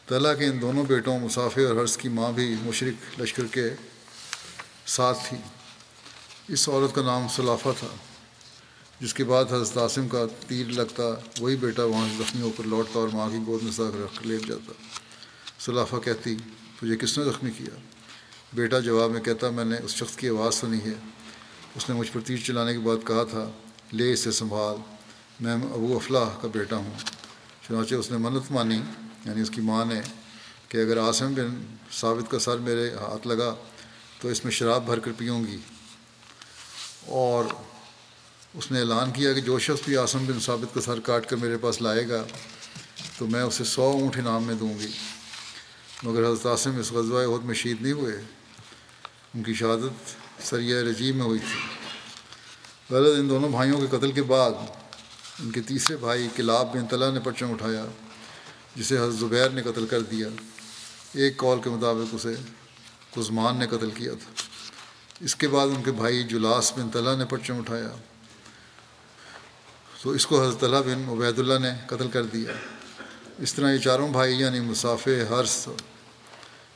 طلحہ 0.07 0.33
کے 0.33 0.45
ان 0.45 0.61
دونوں 0.61 0.85
بیٹوں 0.85 1.19
مسافر 1.19 1.65
اور 1.65 1.81
حرس 1.81 1.97
کی 1.97 2.09
ماں 2.09 2.31
بھی 2.31 2.55
مشرق 2.63 3.19
لشکر 3.19 3.45
کے 3.51 3.69
ساتھ 4.85 5.17
تھی۔ 5.29 5.37
اس 6.47 6.69
عورت 6.69 6.95
کا 6.95 7.01
نام 7.01 7.27
صلافہ 7.27 7.69
تھا، 7.79 7.87
جس 8.99 9.13
کے 9.13 9.23
بعد 9.23 9.45
حضرت 9.45 9.77
عاصم 9.77 10.07
کا 10.07 10.25
تیر 10.47 10.67
لگتا 10.67 11.03
وہی 11.39 11.55
بیٹا 11.55 11.83
وہاں 11.83 12.07
سے 12.09 12.23
زخمی 12.23 12.41
ہو 12.41 12.51
کر 12.57 12.63
لوٹتا 12.63 12.99
اور 12.99 13.07
ماں 13.13 13.29
کی 13.29 13.37
گود 13.47 13.63
میں 13.63 13.71
ساکھ 13.71 13.95
رکھ 13.95 14.27
لیٹ 14.27 14.47
جاتا۔ 14.47 14.73
صلافہ 15.59 15.95
کہتی 15.95 16.35
تجھے 16.81 16.97
کس 16.97 17.17
نے 17.17 17.23
زخمی 17.23 17.51
کیا؟ 17.51 17.79
بیٹا 18.53 18.79
جواب 18.79 19.11
میں 19.11 19.21
کہتا، 19.21 19.49
میں 19.49 19.65
نے 19.65 19.75
اس 19.83 19.91
شخص 19.91 20.15
کی 20.15 20.29
آواز 20.29 20.55
سنی 20.55 20.77
ہے۔ 20.77 20.93
اس 21.75 21.89
نے 21.89 21.95
مجھ 21.95 22.11
پر 22.11 22.19
تیر 22.21 22.37
چلانے 22.37 22.73
کے 22.73 22.79
بعد 22.79 23.07
کہا 23.07 23.23
تھا، 23.23 23.51
لے 23.93 24.13
اسے 24.13 24.31
سنبھال۔ 24.31 24.75
میں 25.39 25.53
ابو 25.53 25.95
افلاح 25.95 26.29
کا 26.41 26.47
بیٹا 26.47 26.75
ہوں۔ 26.75 26.93
چنانچہ 27.67 27.95
اس 27.95 28.11
نے 28.11 28.17
منت 28.17 28.51
مانی 28.51 28.81
یعنی 29.25 29.41
اس 29.41 29.49
کی 29.49 29.61
ماں 29.61 29.85
نے، 29.85 30.01
کہ 30.67 30.77
اگر 30.77 30.99
عاصم 30.99 31.33
بن 31.33 31.75
ثابت 31.91 32.31
کا 32.31 32.39
سر 32.39 32.57
میرے 32.57 32.93
ہاتھ 32.93 33.27
لگا، 33.27 33.55
تو 34.21 34.27
اس 34.27 34.43
میں 34.43 34.51
شراب 34.51 34.85
بھر 34.85 34.99
کر 34.99 35.11
پیوں 35.17 35.47
گی۔ 35.47 35.57
اور 37.05 37.45
اس 38.53 38.71
نے 38.71 38.79
اعلان 38.79 39.11
کیا 39.11 39.33
کہ 39.33 39.41
جو 39.41 39.59
شخص 39.59 39.85
بھی 39.85 39.95
عاصم 39.95 40.25
بن 40.25 40.39
ثابت 40.39 40.75
کا 40.75 40.81
سر 40.81 40.99
کاٹ 40.99 41.25
کر 41.25 41.35
میرے 41.35 41.57
پاس 41.57 41.81
لائے 41.81 42.09
گا، 42.09 42.23
تو 43.17 43.27
میں 43.27 43.43
اسے 43.43 43.63
سو 43.63 43.83
اونٹ 43.83 44.17
انعام 44.17 44.43
میں 44.43 44.55
دوں 44.55 44.79
گی۔ 44.79 44.87
مگر 46.03 46.27
حضرت 46.27 46.45
عاصم 46.45 46.79
اس 46.79 46.91
غزوہ 46.91 47.35
عہد 47.35 47.45
میں 47.45 47.55
شہید 47.55 47.81
نہیں 47.81 47.93
ہوئے۔ 47.93 48.21
ان 49.33 49.43
کی 49.43 49.53
شہادت 49.53 50.15
سریہ 50.47 50.75
رجیم 50.75 51.17
میں 51.17 51.25
ہوئی 51.25 51.39
تھی۔ 51.39 51.59
غلط 52.95 53.19
ان 53.19 53.29
دونوں 53.29 53.49
بھائیوں 53.49 53.81
کے 53.81 53.97
قتل 53.97 54.11
کے 54.11 54.23
بعد 54.23 54.51
ان 55.39 55.51
کے 55.51 55.61
تیسرے 55.61 55.97
بھائی 55.97 56.27
کلاب 56.35 56.75
بن 56.75 56.87
طلح 56.87 57.11
نے 57.11 57.19
پرچم 57.19 57.51
اٹھایا، 57.51 57.85
جسے 58.75 58.97
حضرت 58.97 59.13
زبیر 59.13 59.49
نے 59.49 59.61
قتل 59.61 59.87
کر 59.87 59.99
دیا۔ 59.99 60.27
ایک 61.13 61.37
کال 61.37 61.61
کے 61.63 61.69
مطابق 61.69 62.15
اسے 62.15 62.35
کزمان 63.15 63.57
نے 63.57 63.67
قتل 63.67 63.89
کیا 63.91 64.13
تھا۔ 64.13 64.31
اس 65.19 65.35
کے 65.35 65.47
بعد 65.47 65.67
ان 65.67 65.83
کے 65.83 65.91
بھائی 65.91 66.23
جلاس 66.23 66.73
بن 66.77 66.89
طلح 66.89 67.15
نے 67.15 67.25
پرچم 67.25 67.57
اٹھایا۔ 67.57 67.89
تو 70.01 70.09
اس 70.09 70.25
کو 70.25 70.43
حضرت 70.43 70.63
اللہ 70.63 70.77
بن 70.77 71.09
عبید 71.09 71.39
اللہ 71.39 71.59
نے 71.59 71.69
قتل 71.87 72.09
کر 72.09 72.23
دیا۔ 72.23 72.51
اس 73.37 73.53
طرح 73.53 73.73
یہ 73.73 73.77
چاروں 73.77 74.09
بھائی 74.09 74.39
یعنی 74.39 74.59
مسافر 74.59 75.23
حرس 75.29 75.67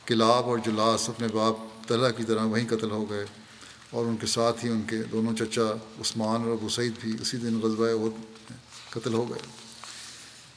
کلاب 0.06 0.44
اور 0.44 0.58
جلاس 0.58 1.08
اپنے 1.08 1.28
باپ 1.28 1.88
طلح 1.88 2.08
کی 2.08 2.24
طرح 2.24 2.44
وہیں 2.44 2.68
قتل 2.68 2.90
ہو 2.90 3.10
گئے 3.10 3.24
اور 3.90 4.06
ان 4.06 4.16
کے 4.16 4.26
ساتھ 4.26 4.64
ہی 4.64 4.70
ان 4.70 4.82
کے 4.82 5.02
دونوں 5.02 5.36
چچا 5.36 5.72
عثمان 6.00 6.42
اور 6.42 6.50
ابو 6.50 6.68
سعید 6.68 6.92
بھی 7.00 7.16
اسی 7.20 7.36
دن 7.36 7.60
غزبۂ 7.60 7.88
عہد 7.88 8.22
قتل 8.90 9.12
ہو 9.12 9.30
گئے۔ 9.30 9.38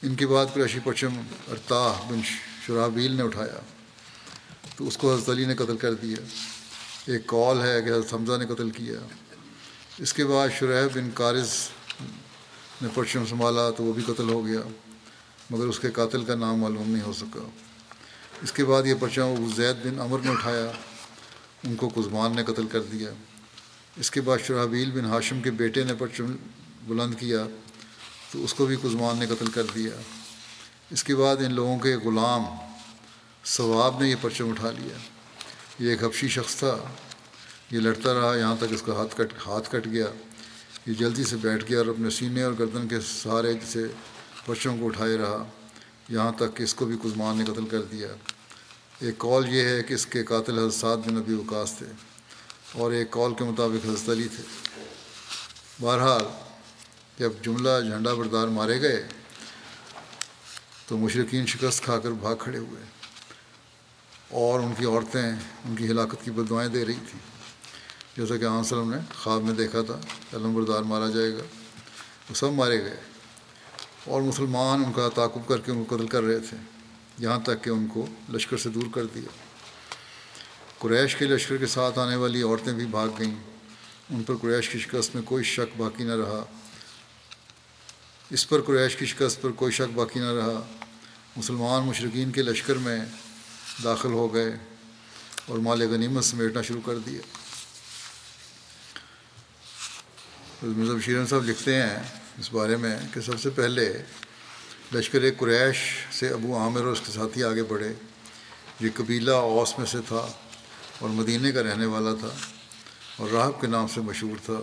ان 0.02 0.14
کے 0.14 0.26
بعد 0.26 0.46
قریشی 0.54 0.78
پرچم 0.84 1.20
ارتاح 1.50 2.10
بن 2.10 2.20
شرابیل 2.66 3.12
نے 3.12 3.22
اٹھایا۔ 3.22 3.60
تو 4.76 4.88
اس 4.88 4.96
کو 4.96 5.14
حضرت 5.14 5.28
علی 5.28 5.44
نے 5.44 5.54
قتل 5.54 5.76
کر 5.76 5.94
دیا۔ 5.94 6.16
ایک 7.06 7.26
کال 7.26 7.62
ہے 7.62 7.82
کہ 7.82 7.88
حضرت 7.88 8.14
حمزہ 8.14 8.36
نے 8.36 8.46
قتل 8.46 8.70
کیا۔ 8.70 8.94
اس 9.98 10.12
کے 10.12 10.24
بعد 10.24 10.48
شرح 10.58 10.86
بن 10.94 11.10
قارض 11.14 11.50
نے 12.82 12.88
پرچم 12.94 13.26
سنبھالا 13.26 13.70
تو 13.70 13.82
وہ 13.82 13.92
بھی 13.92 14.02
قتل 14.06 14.28
ہو 14.30 14.46
گیا، 14.46 14.60
مگر 15.50 15.64
اس 15.64 15.80
کے 15.80 15.90
قاتل 15.90 16.24
کا 16.24 16.34
نام 16.34 16.58
معلوم 16.58 16.90
نہیں 16.90 17.02
ہو 17.02 17.12
سکا۔ 17.12 17.48
اس 18.42 18.52
کے 18.52 18.64
بعد 18.64 18.86
یہ 18.86 18.94
پرچم 19.00 19.22
ابو 19.22 19.48
زید 19.56 19.76
بن 19.84 20.00
عمر 20.00 20.18
نے 20.18 20.30
اٹھایا، 20.30 20.70
ان 21.64 21.74
کو 21.74 21.88
کزمان 21.88 22.36
نے 22.36 22.44
قتل 22.44 22.66
کر 22.66 22.82
دیا۔ 22.82 23.10
اس 23.96 24.10
کے 24.10 24.20
بعد 24.20 24.38
شرحبیل 24.46 24.90
بن 24.90 25.04
ہاشم 25.04 25.40
کے 25.40 25.50
بیٹے 25.50 25.84
نے 25.84 25.94
پرچم 25.94 26.36
بلند 26.86 27.14
کیا، 27.14 27.46
تو 28.32 28.44
اس 28.44 28.54
کو 28.54 28.66
بھی 28.66 28.76
کزمان 28.76 29.18
نے 29.18 29.26
قتل 29.26 29.46
کر 29.46 29.62
دیا۔ 29.74 29.90
اس 30.90 31.04
کے 31.04 31.16
بعد 31.16 31.36
ان 31.36 31.54
لوگوں 31.54 31.78
کے 31.78 31.96
غلام 31.96 32.42
ثواب 33.44 34.02
نے 34.02 34.08
یہ 34.08 34.14
پرچم 34.20 34.50
اٹھا 34.50 34.70
لیا۔ 34.70 34.98
یہ 35.78 35.90
ایک 35.90 36.04
حبشی 36.04 36.28
شخص 36.28 36.56
تھا۔ 36.56 36.76
یہ 37.70 37.80
لڑتا 37.80 38.14
رہا، 38.14 38.36
یہاں 38.36 38.56
تک 38.56 38.64
اس 38.70 38.82
کا 38.82 38.92
ہاتھ 38.92 39.16
کٹ 39.16 39.32
ہاتھ 39.46 39.70
کٹ 39.70 39.86
گیا۔ 39.86 40.06
یہ 40.86 40.94
جلدی 40.94 41.24
سے 41.24 41.36
بیٹھ 41.36 41.70
گیا 41.70 41.78
اور 41.78 41.86
اپنے 41.86 42.10
سینے 42.10 42.42
اور 42.42 42.52
گردن 42.58 42.88
کے 42.88 42.96
سارے 43.00 43.52
سے 43.66 43.86
پرچوں 44.46 44.78
کو 44.78 44.86
اٹھائے 44.86 45.16
رہا۔ 45.16 45.44
یہاں 46.10 46.32
تک 46.32 46.56
کہ 46.56 46.62
اس 46.62 46.74
کو 46.74 46.84
بھی 46.84 46.96
کزمان 47.04 47.38
نے 47.38 47.44
قتل 47.44 47.66
کر 47.66 47.82
دیا 47.82 48.08
ایک 49.00 49.18
کال 49.18 49.54
یہ 49.54 49.64
ہے 49.64 49.82
کہ 49.82 49.94
اس 49.94 50.06
کے 50.06 50.24
قاتل 50.24 50.58
حضرت 50.58 51.08
بن 51.08 51.14
نبی 51.14 51.34
وکاس 51.34 51.74
تھے 51.78 51.86
اور 52.72 52.92
ایک 52.92 53.10
کال 53.10 53.34
کے 53.34 53.44
مطابق 53.44 53.86
حضرت 53.86 54.08
علی 54.08 54.28
تھے۔ 54.36 54.42
بہرحال، 55.80 56.24
جب 57.18 57.32
جملہ 57.42 57.68
جھنڈا 57.82 58.14
بردار 58.14 58.48
مارے 58.48 58.80
گئے، 58.80 59.06
تو 60.86 60.98
مشرقین 60.98 61.46
شکست 61.46 61.82
کھا 61.82 61.98
کر 61.98 62.10
بھاگ 62.10 62.36
کھڑے 62.36 62.58
ہوئے 62.58 62.82
اور 64.30 64.60
ان 64.60 64.72
کی 64.78 64.84
عورتیں 64.84 65.32
ان 65.64 65.76
کی 65.76 65.84
ہلاکت 65.84 66.24
کی 66.24 66.30
بدوائیں 66.30 66.70
دے 66.70 66.86
رہی 66.86 67.00
تھیں۔ 67.10 67.20
جیسا 68.16 68.36
کہ 68.36 68.44
عام 68.44 68.58
وسلم 68.58 68.90
نے 68.90 69.00
خواب 69.14 69.42
میں 69.42 69.54
دیکھا 69.54 69.82
تھا 69.82 70.00
علم 70.32 70.54
بردار 70.54 70.82
مارا 70.82 71.08
جائے 71.08 71.32
گا۔ 71.32 71.42
وہ 72.30 72.34
سب 72.34 72.52
مارے 72.52 72.84
گئے۔ 72.84 73.09
اور 74.10 74.22
مسلمان 74.22 74.84
ان 74.84 74.92
کا 74.92 75.08
تعاقب 75.08 75.48
کر 75.48 75.60
کے 75.60 75.72
ان 75.72 75.84
کو 75.84 75.96
قتل 75.96 76.06
کر 76.06 76.22
رہے 76.22 76.40
تھے۔ 76.40 76.56
یہاں 77.18 77.40
تک 77.40 77.64
کہ 77.64 77.70
ان 77.70 77.86
کو 77.86 78.06
لشکر 78.32 78.56
سے 78.56 78.68
دور 78.68 78.82
کر 78.94 79.06
دیا۔ 79.06 79.28
قریش 80.78 81.16
کے 81.16 81.24
لشکر 81.24 81.56
کے 81.56 81.66
ساتھ 81.66 81.98
آنے 81.98 82.16
والی 82.16 82.42
عورتیں 82.42 82.72
بھی 82.72 82.86
بھاگ 82.86 83.08
گئیں۔ 83.18 83.34
ان 84.10 84.22
پر 84.22 84.36
قریش 84.36 84.68
کی 84.68 84.78
شکست 84.78 85.14
میں 85.14 85.22
کوئی 85.22 85.44
شک 85.44 85.76
باقی 85.76 86.04
نہ 86.04 86.12
رہا۔ 86.12 86.44
اس 88.30 88.48
پر 88.48 88.62
قریش 88.62 88.96
کی 88.96 89.06
شکست 89.06 89.42
پر 89.42 89.50
کوئی 89.50 89.72
شک 89.72 89.94
باقی 89.94 90.20
نہ 90.20 90.32
رہا۔ 90.32 90.62
مسلمان 91.36 91.86
مشرقین 91.86 92.30
کے 92.30 92.42
لشکر 92.42 92.74
میں 92.74 93.00
داخل 93.84 94.12
ہو 94.12 94.34
گئے 94.34 94.56
اور 95.46 95.58
مال 95.58 95.82
غنیمت 95.82 96.24
سمیٹنا 96.24 96.62
شروع 96.62 96.80
کر 96.86 96.98
دیا۔ 96.98 97.20
مرزا 100.62 100.92
شیرن 101.04 101.26
صاحب 101.26 101.44
لکھتے 101.44 101.74
ہیں 101.74 102.19
اس 102.40 102.52
بارے 102.52 102.76
میں 102.76 102.98
کہ 103.14 103.20
سب 103.20 103.40
سے 103.40 103.50
پہلے 103.50 104.02
لشکر 104.94 105.18
قریش 105.38 105.76
سے 106.12 106.28
ابو 106.28 106.58
عامر 106.58 106.80
اور 106.80 106.92
اس 106.92 107.00
کے 107.00 107.12
ساتھی 107.12 107.44
آگے 107.44 107.62
بڑھے۔ 107.62 107.92
یہ 108.80 108.88
قبیلہ 108.94 109.30
اوس 109.30 109.78
میں 109.78 109.86
سے 109.86 109.98
تھا 110.08 110.32
اور 110.98 111.08
مدینہ 111.08 111.50
کا 111.50 111.62
رہنے 111.62 111.86
والا 111.86 112.14
تھا 112.14 112.28
اور 113.16 113.28
راہب 113.30 113.60
کے 113.60 113.66
نام 113.66 113.86
سے 113.86 114.00
مشہور 114.00 114.36
تھا۔ 114.44 114.60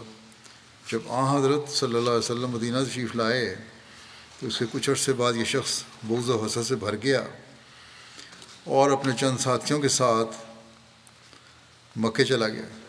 جب 0.92 1.00
آ 1.08 1.38
حضرت 1.38 1.70
صلی 1.70 1.96
اللہ 1.96 2.10
علیہ 2.10 2.20
وسلم 2.20 2.52
مدینہ 2.52 2.78
تشریف 2.92 3.16
لائے 3.16 3.56
تو 4.40 4.48
اس 4.48 4.58
کے 4.60 4.66
کچھ 4.72 4.90
عرصے 4.90 5.14
بعد 5.14 5.34
یہ 5.34 5.44
شخص 5.44 5.84
بغض 6.04 6.30
و 6.30 6.46
حسد 6.46 6.68
سے 6.68 6.76
بھر 6.76 6.96
گیا 7.04 7.24
اور 8.64 8.92
اپنے 8.92 9.14
چند 9.20 9.38
ساتھیوں 9.38 9.80
کے 9.80 9.88
ساتھ 9.88 10.36
مکے 11.96 12.26
چلا 12.26 12.48
گیا۔ 12.48 12.87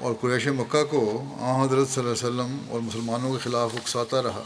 اور 0.00 0.14
قریش 0.20 0.46
مکہ 0.46 0.84
کو 0.84 1.24
آ 1.40 1.64
حضرت 1.64 1.88
صلی 1.88 2.04
اللہ 2.04 2.28
علیہ 2.28 2.28
وسلم 2.28 2.70
اور 2.70 2.80
مسلمانوں 2.80 3.32
کے 3.32 3.38
خلاف 3.38 3.70
اکساتا 3.74 4.22
رہا۔ 4.22 4.42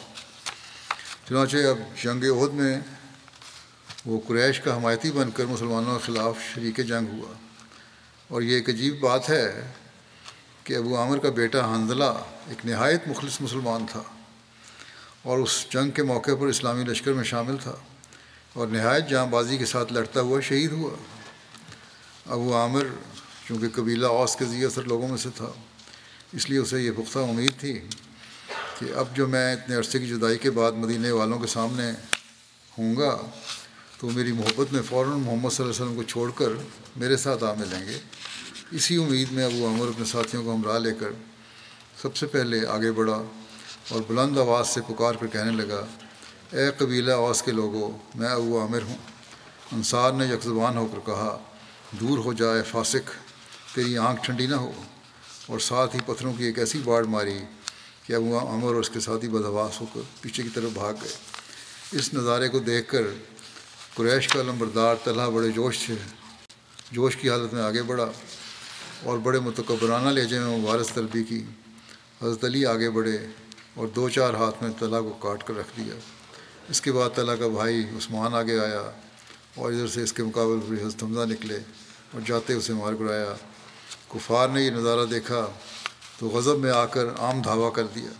چنانچہ 1.28 1.56
اب 1.56 1.78
جنگ 2.02 2.24
عہد 2.24 2.54
میں 2.54 2.80
وہ 4.06 4.20
قریش 4.28 4.60
کا 4.60 4.76
حمایتی 4.76 5.10
بن 5.10 5.30
کر 5.30 5.44
مسلمانوں 5.44 5.98
کے 5.98 6.12
خلاف 6.12 6.34
شریک 6.54 6.76
جنگ 6.76 7.18
ہوا۔ 7.18 7.32
اور 8.28 8.42
یہ 8.42 8.54
ایک 8.54 8.68
عجیب 8.68 9.00
بات 9.00 9.30
ہے 9.30 9.72
کہ 10.64 10.76
ابو 10.76 10.98
عامر 10.98 11.18
کا 11.18 11.30
بیٹا 11.30 11.74
حنزلہ 11.74 12.24
ایک 12.48 12.66
نہایت 12.66 13.08
مخلص 13.08 13.40
مسلمان 13.40 13.86
تھا 13.90 14.02
اور 15.22 15.38
اس 15.38 15.66
جنگ 15.70 15.90
کے 15.90 16.02
موقع 16.02 16.30
پر 16.40 16.46
اسلامی 16.46 16.84
لشکر 16.84 17.12
میں 17.12 17.24
شامل 17.24 17.56
تھا 17.56 17.74
اور 18.52 18.66
نہایت 18.66 19.08
جاں 19.08 19.26
بازی 19.26 19.58
کے 19.58 19.66
ساتھ 19.66 19.92
لڑتا 19.92 20.20
ہوا 20.20 20.40
شہید 20.40 20.72
ہوا۔ 20.72 20.90
ابو 22.32 22.56
عامر 22.56 22.84
چونکہ 23.48 23.66
قبیلہ 23.74 24.06
اوس 24.06 24.36
کے 24.36 24.44
ذی 24.44 24.64
اثر 24.64 24.82
لوگوں 24.82 25.08
میں 25.08 25.16
سے 25.16 25.28
تھا۔ 25.36 25.52
اس 26.32 26.50
لیے 26.50 26.58
اسے 26.58 26.82
یہ 26.82 26.90
پختہ 26.90 27.18
امید 27.18 27.52
تھی 27.60 27.80
کہ 28.78 28.86
اب 28.94 29.16
جو 29.16 29.26
میں 29.26 29.52
اتنے 29.52 29.76
عرصے 29.76 29.98
کی 29.98 30.06
جدائی 30.06 30.38
کے 30.38 30.50
بعد 30.50 30.72
مدینہ 30.72 31.12
والوں 31.12 31.38
کے 31.38 31.46
سامنے 31.46 31.90
ہوں 32.78 32.96
گا، 32.96 33.16
تو 34.00 34.10
میری 34.10 34.32
محبت 34.32 34.72
میں 34.72 34.82
فوراً 34.82 35.12
محمد 35.12 35.50
صلی 35.50 35.64
اللہ 35.64 35.74
علیہ 35.74 35.84
وسلم 35.84 35.94
کو 35.94 36.02
چھوڑ 36.02 36.30
کر 36.30 36.48
میرے 36.96 37.16
ساتھ 37.16 37.44
آ 37.44 37.52
ملیں 37.54 37.86
گے۔ 37.86 37.98
اسی 38.70 38.96
امید 38.96 39.32
میں 39.32 39.44
ابو 39.44 39.66
عمر 39.66 39.88
اپنے 39.88 40.04
ساتھیوں 40.04 40.44
کو 40.44 40.54
ہمراہ 40.54 40.78
لے 40.78 40.92
کر 41.00 41.10
سب 42.02 42.16
سے 42.16 42.26
پہلے 42.26 42.66
آگے 42.66 42.92
بڑھا 42.92 43.22
اور 43.88 44.00
بلند 44.08 44.38
آواز 44.38 44.68
سے 44.68 44.80
پکار 44.80 45.14
کر 45.14 45.26
کہنے 45.26 45.50
لگا، 45.50 45.86
اے 46.50 46.70
قبیلہ 46.78 47.12
آواز 47.12 47.42
کے 47.42 47.52
لوگوں، 47.52 47.90
میں 48.14 48.28
ابو 48.28 48.60
عامر 48.60 48.82
ہوں۔ 48.82 48.96
انصار 49.72 50.12
نے 50.12 50.26
یک 50.26 50.44
زبان 50.44 50.76
ہو 50.76 50.86
کر 50.86 50.98
کہا، 51.06 51.38
دور 52.00 52.18
ہو 52.18 52.32
جائے 52.32 52.62
فاسق۔ 52.62 53.23
تیری 53.74 53.98
آنکھ 53.98 54.24
ٹھنڈی 54.24 54.46
نہ 54.46 54.54
ہو۔ 54.54 54.72
اور 55.46 55.58
ساتھ 55.58 55.96
ہی 55.96 56.00
پتھروں 56.06 56.34
کی 56.34 56.44
ایک 56.44 56.58
ایسی 56.58 56.80
باڑ 56.84 57.04
ماری 57.04 57.38
کہ 58.06 58.12
ابو 58.12 58.38
عمر 58.38 58.66
اور 58.66 58.74
اس 58.74 58.90
کے 58.90 59.00
ساتھی 59.00 59.28
بدہواس 59.28 59.80
ہو 59.80 59.86
کر 59.94 60.00
پیچھے 60.20 60.42
کی 60.42 60.48
طرف 60.48 60.70
بھاگ 60.72 60.92
گئے۔ 61.02 61.12
اس 61.92 62.14
نظارے 62.14 62.48
کو 62.48 62.58
دیکھ 62.58 62.90
کر 62.90 63.02
قریش 63.94 64.28
کا 64.28 64.42
لمبردار 64.42 64.96
طلحہ 65.04 65.30
بڑے 65.30 65.48
جوش 65.48 65.86
سے 65.86 65.94
جوش 66.90 67.16
کی 67.16 67.30
حالت 67.30 67.54
میں 67.54 67.62
آگے 67.62 67.82
بڑھا 67.82 68.12
اور 69.02 69.18
بڑے 69.18 69.38
متقبرانہ 69.38 70.08
لہجے 70.08 70.40
میں 70.40 70.58
مبارس 70.58 70.88
طلبی 70.94 71.24
کی۔ 71.24 71.44
حضرت 72.22 72.44
علی 72.44 72.66
آگے 72.66 72.90
بڑھے 72.90 73.26
اور 73.74 73.86
دو 73.86 74.08
چار 74.08 74.34
ہاتھ 74.34 74.62
میں 74.62 74.70
طلحہ 74.78 75.00
کو 75.00 75.10
کاٹ 75.10 75.44
کر 75.44 75.56
رکھ 75.56 75.80
دیا۔ 75.80 75.94
اس 76.68 76.80
کے 76.80 76.92
بعد 76.92 77.10
طلحہ 77.14 77.36
کا 77.36 77.48
بھائی 77.48 77.80
عثمان 77.80 78.34
آگے 78.34 78.58
آیا 78.58 78.90
اور 79.54 79.72
ادھر 79.72 79.88
سے 79.88 80.02
اس 80.02 80.12
کے 80.12 80.22
مقابل 80.22 80.60
پر 80.60 80.86
حضرت 80.86 81.02
حمزہ 81.02 81.20
نکلے 81.20 81.58
اور 82.12 82.20
جاتے 82.26 82.52
اسے 82.52 82.72
مار 82.72 82.92
گرایا 83.00 83.34
کفار 84.08 84.48
نے 84.48 84.62
یہ 84.62 84.70
نظارہ 84.70 85.04
دیکھا 85.04 85.46
تو 86.18 86.28
غضب 86.28 86.58
میں 86.58 86.70
آ 86.70 86.84
کر 86.86 87.04
عام 87.18 87.42
دھاوا 87.42 87.70
کر 87.70 87.86
دیا۔ 87.86 88.10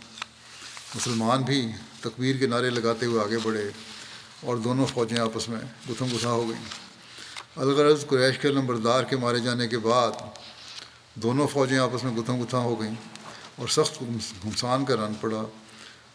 مسلمان 0.95 1.41
بھی 1.41 1.71
تکبیر 1.99 2.35
کے 2.37 2.47
نعرے 2.47 2.69
لگاتے 2.69 3.05
ہوئے 3.05 3.23
آگے 3.23 3.37
بڑھے 3.43 3.69
اور 4.41 4.57
دونوں 4.57 4.85
فوجیں 4.85 5.19
آپس 5.19 5.49
میں 5.49 5.59
گتھم 5.89 6.05
گتھا 6.15 6.29
ہو 6.29 6.49
گئیں۔ 6.49 6.63
الغرض 7.55 8.05
قریش 8.07 8.37
کے 8.37 8.49
نمبردار 8.49 9.03
کے 9.03 9.17
مارے 9.17 9.39
جانے 9.39 9.67
کے 9.67 9.77
بعد 9.77 10.11
دونوں 11.15 11.47
فوجیں 11.47 11.77
آپس 11.77 12.03
میں 12.03 12.11
گتھم 12.11 12.43
گتھا 12.43 12.57
ہو 12.57 12.81
گئیں 12.81 12.95
اور 13.55 13.67
سخت 13.67 14.01
گھمسان 14.43 14.85
کا 14.85 14.95
رن 14.95 15.13
پڑا 15.21 15.43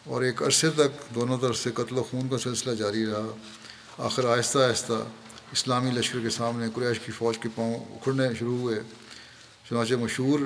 اور 0.04 0.22
ایک 0.22 0.42
عرصے 0.42 0.70
تک 0.70 1.14
دونوں 1.14 1.38
طرف 1.38 1.56
سے 1.56 1.70
قتل 1.70 1.98
و 1.98 2.02
خون 2.02 2.28
کا 2.28 2.38
سلسلہ 2.38 2.74
جاری 2.74 3.06
رہا۔ 3.06 3.26
آخر 3.98 4.36
آہستہ 4.36 4.58
آہستہ 4.58 4.92
اسلامی 5.52 5.90
لشکر 5.90 6.20
کے 6.20 6.30
سامنے 6.30 6.66
قریش 6.74 7.00
کی 7.00 7.12
فوج 7.12 7.38
کے 7.38 7.48
پاؤں 7.54 7.74
اکھڑنے 7.74 8.28
شروع 8.38 8.58
ہوئے۔ 8.58 8.80
چنانچہ 9.70 9.94
مشہور 9.94 10.40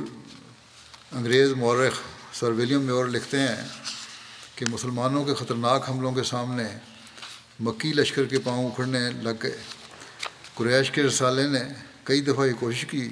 انگریز 1.13 1.53
مورخ 1.53 2.01
سر 2.33 2.51
ولیم 2.51 2.81
میور 2.81 3.07
لکھتے 3.07 3.39
ہیں 3.39 3.69
کہ 4.55 4.67
مسلمانوں 4.71 5.25
کے 5.25 5.35
خطرناک 5.35 5.89
حملوں 5.91 6.13
کے 6.13 6.23
سامنے 6.23 6.65
مکی 7.61 7.93
لشکر 7.93 8.25
کے 8.25 8.39
پاؤں 8.39 8.71
اکھڑنے 8.71 8.99
لگ 9.23 9.43
گئے۔ 9.43 9.57
قریش 10.55 10.91
کے 10.91 11.03
رسالے 11.03 11.47
نے 11.49 11.63
کئی 12.05 12.21
دفعہ 12.21 12.47
یہ 12.47 12.53
کوشش 12.61 12.85
کی 12.85 13.09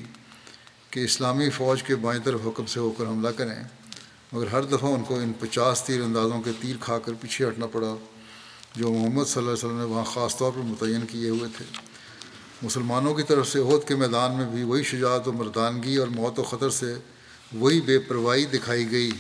کہ 0.91 1.01
اسلامی 1.01 1.51
فوج 1.51 1.83
کے 1.83 1.97
بائیں 1.97 2.21
طرف 2.25 2.41
حکم 2.47 2.67
سے 2.67 2.81
ہو 2.81 2.91
کر 2.91 3.07
حملہ 3.07 3.29
کریں، 3.29 3.63
مگر 4.33 4.47
ہر 4.47 4.63
دفعہ 4.63 4.93
ان 4.93 5.05
کو 5.05 5.19
ان 5.19 5.33
پچاس 5.41 5.83
تیر 5.83 6.03
اندازوں 6.03 6.43
کے 6.43 6.51
تیر 6.61 6.77
کھا 6.81 6.99
کر 6.99 7.13
پیچھے 7.21 7.49
ہٹنا 7.49 7.67
پڑا، 7.67 7.95
جو 8.77 8.93
محمد 8.93 9.25
صلی 9.25 9.41
اللہ 9.41 9.51
علیہ 9.51 9.65
وسلم 9.65 9.79
نے 9.79 9.85
وہاں 9.85 10.05
خاص 10.05 10.37
طور 10.37 10.53
پر 10.53 10.61
متعین 10.61 11.07
کیے 11.07 11.29
ہوئے 11.29 11.49
تھے۔ 11.57 11.65
مسلمانوں 12.63 13.15
کی 13.15 13.23
طرف 13.23 13.49
سے 13.49 13.59
عہد 13.59 13.89
کے 13.89 13.97
میدان 13.97 14.37
میں 14.37 14.47
بھی 14.47 14.63
وہی 14.63 14.83
شجاعت 14.83 15.29
و 15.29 15.33
مردانگی 15.33 15.97
اور 15.97 16.09
موت 16.09 16.39
و 16.39 16.43
خطر 16.43 16.71
سے 16.71 16.95
وہی 17.53 17.81
بے 17.81 17.99
پرواہی 17.99 18.45
دکھائی 18.45 18.91
گئی 18.91 19.11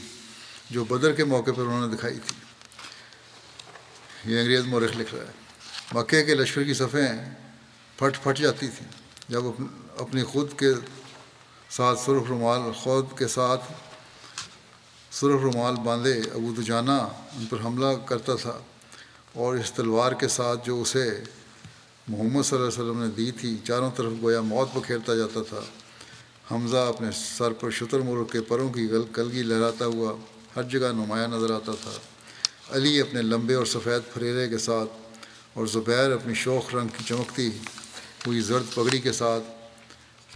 جو 0.70 0.84
بدر 0.84 1.12
کے 1.12 1.24
موقع 1.24 1.50
پر 1.56 1.62
انہوں 1.62 1.86
نے 1.86 1.96
دکھائی 1.96 2.18
تھی۔ 2.26 2.36
یہ 4.32 4.38
انگریز 4.38 4.66
مورخ 4.66 4.96
لکھ 4.96 5.14
رہا 5.14 5.24
ہے۔ 5.24 5.32
مکے 5.92 6.24
کے 6.24 6.34
لشکر 6.34 6.62
کی 6.62 6.74
صفیں 6.74 7.34
پھٹ 7.96 8.22
پھٹ 8.22 8.38
جاتی 8.38 8.68
تھیں۔ 8.68 8.88
جب 9.28 9.42
اپنی 9.98 10.22
خود 10.22 10.58
کے 10.58 10.72
ساتھ 11.70 11.98
سرخ 11.98 12.22
رومال، 12.28 12.72
خود 12.72 13.18
کے 13.18 13.28
ساتھ 13.28 13.72
سرخ 15.10 15.40
رومال 15.40 15.74
باندھے 15.74 16.12
ابو 16.12 16.52
دجانہ، 16.58 17.08
ان 17.36 17.46
پر 17.46 17.56
حملہ 17.64 17.96
کرتا 18.06 18.34
تھا 18.34 18.58
اور 19.32 19.54
اس 19.54 19.72
تلوار 19.72 20.12
کے 20.12 20.28
ساتھ 20.28 20.66
جو 20.66 20.82
اسے 20.82 21.22
محمد 22.08 22.42
صلی 22.42 22.58
اللہ 22.58 22.68
علیہ 22.68 22.82
وسلم 22.82 23.02
نے 23.02 23.08
دی 23.08 23.30
تھی، 23.30 23.56
چاروں 23.64 23.90
طرف 23.96 24.12
گویا 24.22 24.40
موت 24.40 24.68
بکھیرتا 24.74 25.14
جاتا 25.14 25.40
تھا۔ 25.48 25.60
حمزہ 26.50 26.76
اپنے 26.76 27.08
سر 27.14 27.52
پر 27.52 27.70
شتر 27.70 27.98
مرغ 27.98 28.24
کے 28.24 28.40
پروں 28.40 28.70
کی 28.70 28.90
گل 28.90 29.02
کلگی 29.12 29.42
لہراتا 29.42 29.86
ہوا 29.86 30.16
ہر 30.56 30.62
جگہ 30.62 30.92
نمایاں 30.92 31.28
نظر 31.28 31.50
آتا 31.50 31.72
تھا۔ 31.82 31.90
علی 32.70 33.00
اپنے 33.00 33.22
لمبے 33.22 33.54
اور 33.54 33.66
سفید 33.66 34.12
پھریرے 34.14 34.48
کے 34.48 34.58
ساتھ 34.58 34.90
اور 35.54 35.66
زبیر 35.66 36.10
اپنی 36.10 36.34
شوخ 36.34 36.74
رنگ 36.74 36.88
کی 36.88 37.04
چمکتی 37.04 37.50
ہوئی 38.26 38.40
زرد 38.40 38.74
پگڑی 38.74 38.98
کے 38.98 39.12
ساتھ 39.12 39.44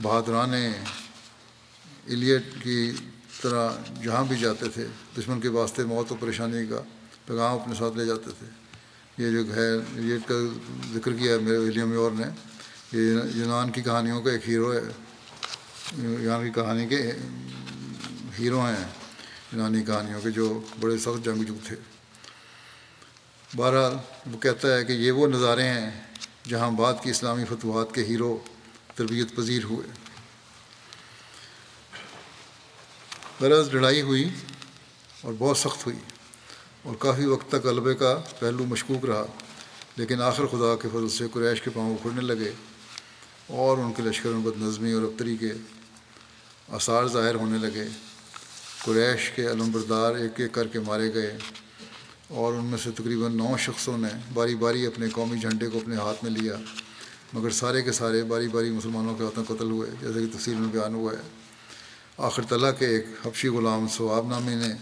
بہادران 0.03 0.55
الیٹ 0.55 2.43
کی 2.63 2.93
طرح 3.43 3.69
جہاں 4.03 4.25
بھی 4.25 4.39
جاتے 4.39 4.69
تھے، 4.69 4.87
دشمن 5.19 5.41
کے 5.41 5.49
واسطے 5.49 5.85
موت 5.85 6.13
و 6.13 6.15
پریشانی 6.21 6.67
کا 6.67 6.81
پیغام 7.27 7.61
اپنے 7.61 7.75
ساتھ 7.75 7.97
لے 7.97 8.07
جاتے 8.07 8.31
تھے۔ 8.39 8.66
یہ 9.19 9.31
جو 9.31 9.57
ہے، 9.57 9.69
یہ 9.95 10.19
کا 10.27 10.35
ذکر 10.95 11.13
کیا 11.13 11.33
ہے 11.33 11.39
میرے 11.39 11.59
ولیم 11.59 11.93
یور 11.93 12.11
نے۔ 12.11 12.27
یہ 12.93 13.21
یونان 13.35 13.71
کی 13.71 13.83
کہانیوں 13.83 14.23
کا 14.23 14.31
ایک 14.31 14.49
ہیرو 14.49 14.73
ہے۔ 14.73 14.81
یونان 15.99 16.45
کی 16.45 16.51
کہانی 16.51 16.87
کے 16.87 17.13
ہیرو 18.39 18.61
ہیں 18.61 18.85
یونانی 19.53 19.83
کہانیوں 19.83 20.21
کے 20.21 20.31
جو 20.31 20.61
بڑے 20.81 20.99
سخت 20.99 21.25
جنگجو 21.25 21.55
تھے۔ 21.65 21.77
بہرحال 23.57 23.93
وہ 24.33 24.39
کہتا 24.39 24.77
ہے 24.77 24.85
کہ 24.85 24.93
یہ 24.93 25.13
وہ 25.13 25.27
نظارے 25.27 25.63
ہیں 25.63 26.01
جہاں 26.49 26.71
بعد 26.71 26.95
کی 27.03 27.11
اسلامی 27.11 27.45
فتوحات 27.45 27.95
کے 27.95 28.05
ہیرو 28.05 28.39
تربیت 28.95 29.37
پذیر 29.37 29.65
ہوئے۔ 29.65 29.89
غرض 33.41 33.75
لڑائی 33.75 34.03
ہوئی 34.03 34.29
اور 35.21 35.33
بہت 35.39 35.59
سخت 35.59 35.87
ہوئی۔ 35.87 36.16
اور 36.87 36.95
کافی 36.99 37.25
وقت 37.27 37.49
تک 37.49 37.65
غلبے 37.65 37.95
کا 37.95 38.15
پہلو 38.39 38.65
مشکوک 38.65 39.05
رہا، 39.05 39.25
لیکن 39.97 40.21
آخر 40.23 40.47
خدا 40.47 40.75
کے 40.83 40.89
فضل 40.89 41.09
سے 41.09 41.25
قریش 41.33 41.63
کے 41.63 41.71
پاؤں 41.75 41.95
اکھڑنے 41.95 42.23
لگے 42.23 42.51
اور 43.61 43.79
ان 43.79 43.93
کے 43.93 44.03
لشکر 44.03 44.31
میں 44.31 44.41
بد 44.41 44.63
نظمی 44.63 44.93
اور 44.93 45.03
ابتری 45.03 45.37
کے 45.37 45.53
آثار 46.69 47.07
ظاہر 47.07 47.35
ہونے 47.35 47.59
لگے۔ 47.59 47.87
قریش 48.85 49.31
کے 49.31 49.47
علم 49.47 49.71
بردار 49.73 50.15
ایک 50.15 50.41
ایک 50.41 50.53
کر 50.53 50.67
کے 50.67 50.81
مارے 50.81 51.13
گئے 51.15 51.37
اور 52.29 52.53
ان 52.53 52.65
میں 52.65 52.79
سے 52.79 52.91
تقریباً 52.91 53.37
نو 53.37 53.57
شخصوں 53.59 53.99
نے 53.99 54.09
باری 54.35 54.55
باری 54.55 54.87
اپنے 54.87 55.09
قومی 55.09 55.39
جھنڈے 55.39 55.69
کو 55.69 55.79
اپنے 55.79 55.97
ہاتھ 55.97 56.25
میں 56.25 56.31
لیا، 56.31 56.57
مگر 57.33 57.51
سارے 57.51 57.83
کے 57.83 57.93
سارے 57.93 58.23
باری 58.25 58.49
باری 58.49 58.71
مسلمانوں 58.71 59.15
کے 59.15 59.25
ہاتھوں 59.25 59.45
قتل 59.45 59.71
ہوئے، 59.71 59.91
جیسے 60.01 60.21
کہ 60.21 60.37
تفصیل 60.37 60.55
میں 60.55 60.69
بیان 60.69 60.95
ہوا 60.95 61.13
ہے۔ 61.13 61.23
آخر 62.19 62.43
طلح 62.49 62.71
کے 62.71 62.87
ایک 62.87 63.07
حفشی 63.27 63.49
غلام 63.49 63.87
ثواب 63.97 64.29
نامی 64.29 64.55
نے 64.55 64.73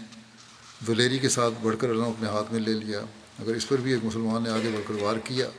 دلیری 0.87 1.19
کے 1.19 1.29
ساتھ 1.29 1.53
بڑھ 1.61 1.75
کر 1.79 1.91
علم 1.91 2.03
اپنے 2.03 2.27
ہاتھ 2.27 2.53
میں 2.53 2.59
لے 2.59 2.73
لیا۔ 2.73 2.99
اگر 3.39 3.55
اس 3.55 3.67
پر 3.67 3.77
بھی 3.77 3.93
ایک 3.93 4.05
مسلمان 4.05 4.43
نے 4.43 4.49
آگے 4.49 4.69
بڑھ 4.73 4.87
کر 4.87 5.03
وار 5.03 5.15
کیا 5.23 5.49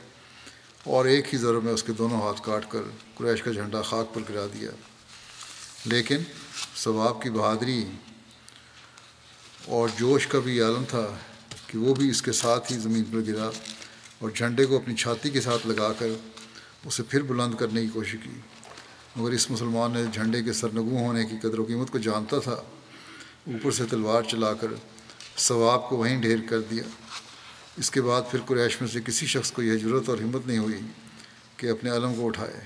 اور 0.83 1.05
ایک 1.05 1.33
ہی 1.33 1.37
ضرور 1.37 1.61
میں 1.61 1.73
اس 1.73 1.83
کے 1.83 1.93
دونوں 1.93 2.21
ہاتھ 2.21 2.41
کاٹ 2.43 2.65
کر 2.69 2.81
قریش 3.15 3.43
کا 3.43 3.51
جھنڈا 3.51 3.81
خاک 3.81 4.13
پر 4.13 4.21
گرا 4.29 4.45
دیا۔ 4.53 4.71
لیکن 5.85 6.17
ثواب 6.75 7.21
کی 7.21 7.29
بہادری 7.29 7.85
اور 9.65 9.89
جوش 9.99 10.27
کا 10.27 10.39
بھی 10.39 10.61
عالم 10.61 10.83
تھا 10.89 11.17
کہ 11.67 11.77
وہ 11.77 11.95
بھی 11.95 12.09
اس 12.09 12.21
کے 12.21 12.31
ساتھ 12.31 12.71
ہی 12.73 12.77
زمین 12.77 13.03
پر 13.03 13.33
گرا 13.33 13.49
اور 14.19 14.29
جھنڈے 14.29 14.65
کو 14.65 14.75
اپنی 14.75 14.95
چھاتی 14.95 15.29
کے 15.29 15.41
ساتھ 15.41 15.67
لگا 15.67 15.93
کر 15.93 16.07
اسے 16.85 17.03
پھر 17.03 17.21
بلند 17.21 17.55
کرنے 17.55 17.81
کی 17.81 17.87
کوشش 17.87 18.15
کی۔ 18.23 18.39
مگر 19.15 19.31
اس 19.31 19.51
مسلمان 19.51 19.91
نے 19.91 20.03
جھنڈے 20.13 20.43
کے 20.43 20.53
سرنگو 20.53 20.97
ہونے 20.97 21.25
کی 21.25 21.35
قدر 21.41 21.59
و 21.59 21.63
قیمت 21.63 21.91
کو 21.91 21.97
جانتا 21.97 22.39
تھا۔ 22.39 22.55
اوپر 23.47 23.71
سے 23.71 23.83
تلوار 23.89 24.21
چلا 24.21 24.53
کر 24.53 24.67
ثواب 25.37 25.89
کو 25.89 25.97
وہیں 25.97 26.21
ڈھیر 26.21 26.37
کر 26.49 26.61
دیا۔ 26.61 26.83
اس 27.77 27.91
کے 27.91 28.01
بعد 28.01 28.21
پھر 28.31 28.39
قریش 28.45 28.81
میں 28.81 28.89
سے 28.89 28.99
کسی 29.05 29.25
شخص 29.25 29.51
کو 29.51 29.61
یہ 29.61 29.77
ضرورت 29.77 30.09
اور 30.09 30.17
ہمت 30.17 30.47
نہیں 30.47 30.57
ہوئی 30.57 30.79
کہ 31.57 31.69
اپنے 31.69 31.89
علم 31.89 32.15
کو 32.15 32.27
اٹھائے۔ 32.27 32.59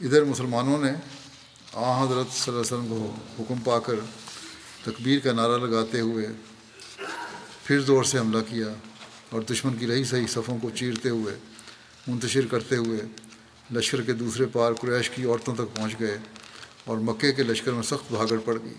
ادھر 0.00 0.24
مسلمانوں 0.24 0.78
نے 0.84 0.90
آ 1.72 2.04
حضرت 2.04 2.32
صلی 2.32 2.54
اللہ 2.54 2.60
علیہ 2.60 2.60
وسلم 2.60 2.86
کو 2.88 3.14
حکم 3.38 3.58
پا 3.64 3.78
کر 3.78 3.94
تکبیر 4.84 5.18
کا 5.18 5.32
نعرہ 5.32 5.58
لگاتے 5.58 6.00
ہوئے 6.00 6.26
پھر 7.64 7.80
زور 7.80 8.04
سے 8.04 8.18
حملہ 8.18 8.38
کیا 8.48 8.66
اور 9.30 9.40
دشمن 9.40 9.76
کی 9.76 9.86
رہی 9.86 10.04
صحیح 10.04 10.26
صفوں 10.26 10.58
کو 10.58 10.70
چیرتے 10.70 11.08
ہوئے، 11.08 11.34
منتشر 12.06 12.46
کرتے 12.46 12.76
ہوئے 12.76 13.00
لشکر 13.74 14.00
کے 14.02 14.12
دوسرے 14.12 14.46
پار 14.46 14.72
قریش 14.72 15.10
کی 15.10 15.24
عورتوں 15.24 15.54
تک 15.54 15.76
پہنچ 15.76 16.00
گئے 16.00 16.18
اور 16.84 16.98
مکے 16.98 17.32
کے 17.32 17.42
لشکر 17.42 17.72
میں 17.72 17.82
سخت 17.82 18.12
بھاگڑ 18.12 18.38
پڑ 18.44 18.56
گئی۔ 18.64 18.74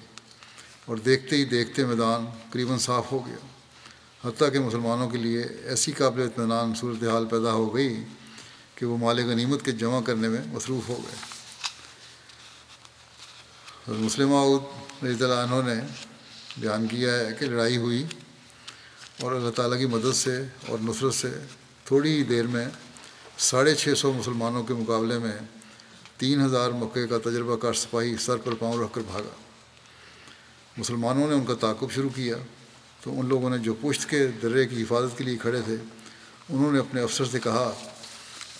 اور 0.87 0.97
دیکھتے 0.97 1.35
ہی 1.35 1.45
دیکھتے 1.45 1.85
میدان 1.85 2.25
قریباً 2.51 2.77
صاف 2.77 3.11
ہو 3.11 3.27
گیا۔ 3.27 3.35
حتیٰ 4.27 4.51
کہ 4.51 4.59
مسلمانوں 4.59 5.09
کے 5.09 5.17
لیے 5.17 5.41
ایسی 5.41 5.91
قابل 5.91 6.21
اطمینان 6.21 6.75
صورتحال 6.75 7.25
پیدا 7.25 7.51
ہو 7.51 7.75
گئی 7.75 8.03
کہ 8.75 8.85
وہ 8.85 8.97
مال 8.97 9.19
غنیمت 9.19 9.65
کے 9.65 9.71
جمع 9.71 10.01
کرنے 10.01 10.27
میں 10.27 10.41
مصروف 10.47 10.89
ہو 10.89 10.97
گئے۔ 10.97 11.15
اور 13.87 13.95
مسلم 13.95 14.33
رضی 15.05 15.23
اللہ 15.23 15.33
عنہ 15.33 15.69
نے 15.69 15.81
بیان 16.57 16.87
کیا 16.87 17.13
ہے 17.13 17.29
کہ 17.39 17.45
لڑائی 17.45 17.77
ہوئی 17.77 18.05
اور 19.21 19.31
اللہ 19.31 19.49
تعالیٰ 19.49 19.77
کی 19.77 19.85
مدد 19.85 20.15
سے 20.15 20.41
اور 20.67 20.79
نصرت 20.81 21.13
سے 21.13 21.31
تھوڑی 21.85 22.17
ہی 22.17 22.23
دیر 22.23 22.47
میں 22.47 22.65
ساڑھے 23.37 23.75
چھ 23.75 23.93
سو 23.97 24.13
مسلمانوں 24.13 24.63
کے 24.63 24.73
مقابلے 24.73 25.19
میں 25.19 25.37
تین 26.17 26.45
ہزار 26.45 26.71
مکے 26.71 27.07
کا 27.07 27.17
تجربہ 27.17 27.55
کار 27.55 27.73
سپاہی 27.73 28.15
سر 28.17 28.37
پر 28.37 28.53
پاؤں 28.53 28.83
رکھ 28.83 28.93
کر 28.93 29.01
بھاگا۔ 29.11 29.46
مسلمانوں 30.77 31.27
نے 31.27 31.33
ان 31.33 31.45
کا 31.45 31.53
تعاقب 31.53 31.91
شروع 31.91 32.09
کیا 32.15 32.35
تو 33.01 33.19
ان 33.19 33.27
لوگوں 33.27 33.49
نے 33.49 33.57
جو 33.57 33.73
پشت 33.81 34.09
کے 34.09 34.27
درے 34.27 34.65
کی 34.65 34.81
حفاظت 34.83 35.17
کے 35.17 35.23
لیے 35.23 35.37
کھڑے 35.37 35.61
تھے، 35.61 35.75
انہوں 36.49 36.71
نے 36.71 36.79
اپنے 36.79 37.01
افسر 37.01 37.25
سے 37.25 37.39
کہا، 37.39 37.71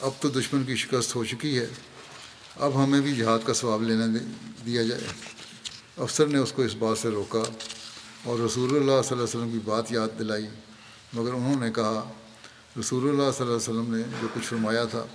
اب 0.02 0.12
تو 0.20 0.30
دشمن 0.30 0.64
کی 0.64 0.76
شکست 0.76 1.16
ہو 1.16 1.24
چکی 1.26 1.58
ہے، 1.60 1.68
اب 2.56 2.84
ہمیں 2.84 3.02
بھی 3.02 3.16
جہاد 3.16 3.40
کا 3.46 3.54
ثواب 3.54 3.84
لینے 3.84 4.20
دیا 4.66 4.84
جائے۔ 4.84 5.02
افسر 5.98 6.28
نے 6.28 6.38
اس 6.38 6.52
کو 6.52 6.62
اس 6.62 6.76
بات 6.76 6.98
سے 6.98 7.10
روکا 7.10 7.44
اور 8.24 8.40
رسول 8.40 8.70
اللہ 8.70 9.02
صلی 9.02 9.18
اللہ 9.18 9.24
علیہ 9.24 9.24
وسلم 9.24 9.52
کی 9.52 9.60
بات 9.66 9.92
یاد 9.92 10.20
دلائی۔ 10.20 10.48
مگر 11.14 11.34
انہوں 11.34 11.60
نے 11.60 11.72
کہا، 11.72 12.04
رسول 12.80 13.10
اللہ 13.10 13.32
صلی 13.38 13.46
اللہ 13.46 13.58
علیہ 13.58 13.70
وسلم 13.70 13.96
نے 13.96 14.04
جو 14.22 14.28
کچھ 14.34 14.46
فرمایا 14.46 14.84
تھا 14.86 15.06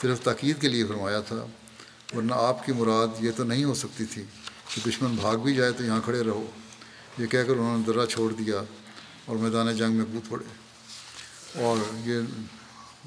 صرف 0.00 0.20
تاکید 0.20 0.60
کے 0.60 0.68
لیے 0.68 0.84
فرمایا 0.84 1.20
تھا، 1.20 1.44
ورنہ 2.16 2.32
آپ 2.36 2.66
کی 2.66 2.72
مراد 2.72 3.22
یہ 3.24 3.30
تو 3.36 3.44
نہیں 3.44 3.64
ہو 3.64 3.74
سکتی 3.74 4.04
تھی۔ 4.04 4.24
کہ 4.74 4.80
دشمن 4.86 5.14
بھاگ 5.14 5.36
بھی 5.36 5.54
جائے 5.54 5.72
تو 5.72 5.84
یہاں 5.84 6.00
کھڑے 6.04 6.22
رہو۔ 6.22 6.44
یہ 7.18 7.26
کہہ 7.26 7.42
کر 7.42 7.52
انہوں 7.52 7.78
نے 7.78 7.84
درہ 7.86 8.06
چھوڑ 8.06 8.32
دیا 8.32 8.62
اور 9.24 9.36
میدان 9.36 9.76
جنگ 9.76 9.92
میں 9.92 10.04
کود 10.12 10.28
پڑے 10.30 11.62
اور 11.64 11.76
یہ 12.06 12.20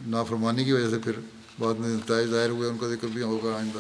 نافرمانی 0.08 0.64
کی 0.66 0.72
وجہ 0.72 0.90
سے 0.90 1.00
پھر 1.00 1.20
بعد 1.60 1.74
میں 1.80 1.90
نتائج 1.90 2.30
ظاہر 2.30 2.50
ہوئے، 2.50 2.70
ان 2.70 2.78
کا 2.78 2.88
ذکر 2.88 3.08
بھی 3.08 3.22
ہوگا 3.22 3.56
آئندہ۔ 3.56 3.80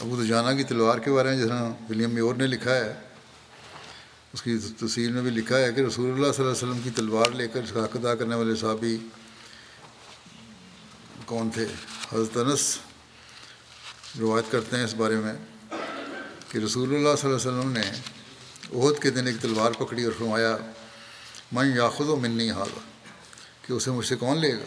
ابو 0.00 0.22
دجانہ 0.22 0.56
کی 0.56 0.64
تلوار 0.64 0.98
کے 0.98 1.10
بارے 1.12 1.28
میں 1.28 1.38
جس 1.38 1.48
طرح 1.48 1.70
ولیم 1.90 2.10
میور 2.10 2.34
نے 2.34 2.46
لکھا 2.46 2.74
ہے، 2.74 2.92
اس 4.32 4.42
کی 4.42 4.58
تفصیل 4.78 5.12
میں 5.12 5.22
بھی 5.22 5.30
لکھا 5.30 5.58
ہے 5.58 5.72
کہ 5.72 5.80
رسول 5.80 6.12
اللہ 6.12 6.32
صلی 6.32 6.44
اللہ 6.44 6.56
علیہ 6.56 6.62
وسلم 6.62 6.80
کی 6.84 6.90
تلوار 6.90 7.30
لے 7.32 7.48
کر 7.48 7.60
حق 7.76 7.96
ادا 7.96 8.14
کرنے 8.14 8.34
والے 8.34 8.54
صحابی 8.56 8.96
کون 11.26 11.50
تھے؟ 11.50 11.66
حضرت 12.12 12.36
انس 12.36 12.76
روایت 14.20 14.44
کرتے 14.52 14.76
ہیں 14.76 14.84
اس 14.84 14.94
بارے 14.94 15.16
میں 15.16 15.32
کہ 16.48 16.58
رسول 16.58 16.94
اللہ 16.94 17.16
صلی 17.16 17.30
اللہ 17.30 17.48
علیہ 17.48 17.58
وسلم 17.58 17.72
نے 17.72 17.90
عہد 18.74 19.02
کے 19.02 19.10
دن 19.10 19.26
ایک 19.26 19.36
تلوار 19.40 19.72
پکڑی 19.72 20.04
اور 20.04 20.12
فرمایا 20.18 20.56
میں 21.52 21.76
یاخذ 21.76 22.08
و 22.08 22.16
من 22.16 22.30
نہیں 22.30 22.50
حال 22.50 22.68
کہ 23.66 23.72
اسے 23.72 23.90
مجھ 23.90 24.06
سے 24.06 24.16
کون 24.16 24.38
لے 24.38 24.52
گا؟ 24.52 24.64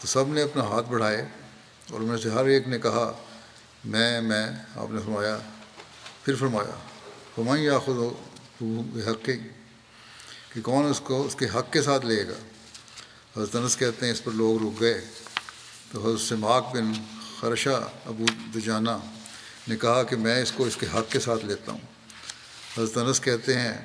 تو 0.00 0.06
سب 0.06 0.28
نے 0.28 0.42
اپنا 0.42 0.62
ہاتھ 0.62 0.88
بڑھائے 0.88 1.28
اور 1.90 2.00
ان 2.00 2.06
میں 2.06 2.18
سے 2.18 2.30
ہر 2.30 2.44
ایک 2.44 2.68
نے 2.68 2.78
کہا، 2.78 3.12
میں 3.84 4.20
میں، 4.20 4.46
آپ 4.76 4.90
نے 4.90 5.00
فرمایا۔ 5.00 5.38
پھر 6.24 6.34
فرمایا 6.34 6.78
ہمائیں 7.38 7.64
یا 7.64 7.78
خود 7.78 7.96
حق 9.08 9.24
کے 9.24 9.32
کہ 10.54 10.60
کون 10.60 10.90
اس 10.90 11.00
کو، 11.00 11.22
اس 11.22 11.34
کے 11.34 11.46
حق 11.54 11.72
کے 11.72 11.82
ساتھ 11.82 12.06
لے 12.06 12.28
گا؟ 12.28 12.34
حضرت 13.36 13.56
انس 13.56 13.76
کہتے 13.76 14.06
ہیں، 14.06 14.12
اس 14.12 14.24
پر 14.24 14.32
لوگ 14.32 14.62
رک 14.62 14.80
گئے۔ 14.80 15.04
تو 15.92 16.08
حضرت 16.08 16.20
سماق 16.20 16.74
بن 16.74 16.92
خرشہ 17.40 17.90
ابو 18.04 18.24
دجانہ 18.54 18.90
نے 19.68 19.76
کہا 19.76 20.02
کہ 20.02 20.16
میں 20.16 20.42
اس 20.42 20.52
کو 20.52 20.64
اس 20.64 20.76
کے 20.76 20.86
حق 20.94 21.12
کے 21.12 21.20
ساتھ 21.20 21.44
لیتا 21.44 21.72
ہوں۔ 21.72 21.78
حضرت 22.78 22.98
انس 22.98 23.20
کہتے 23.20 23.58
ہیں 23.58 23.84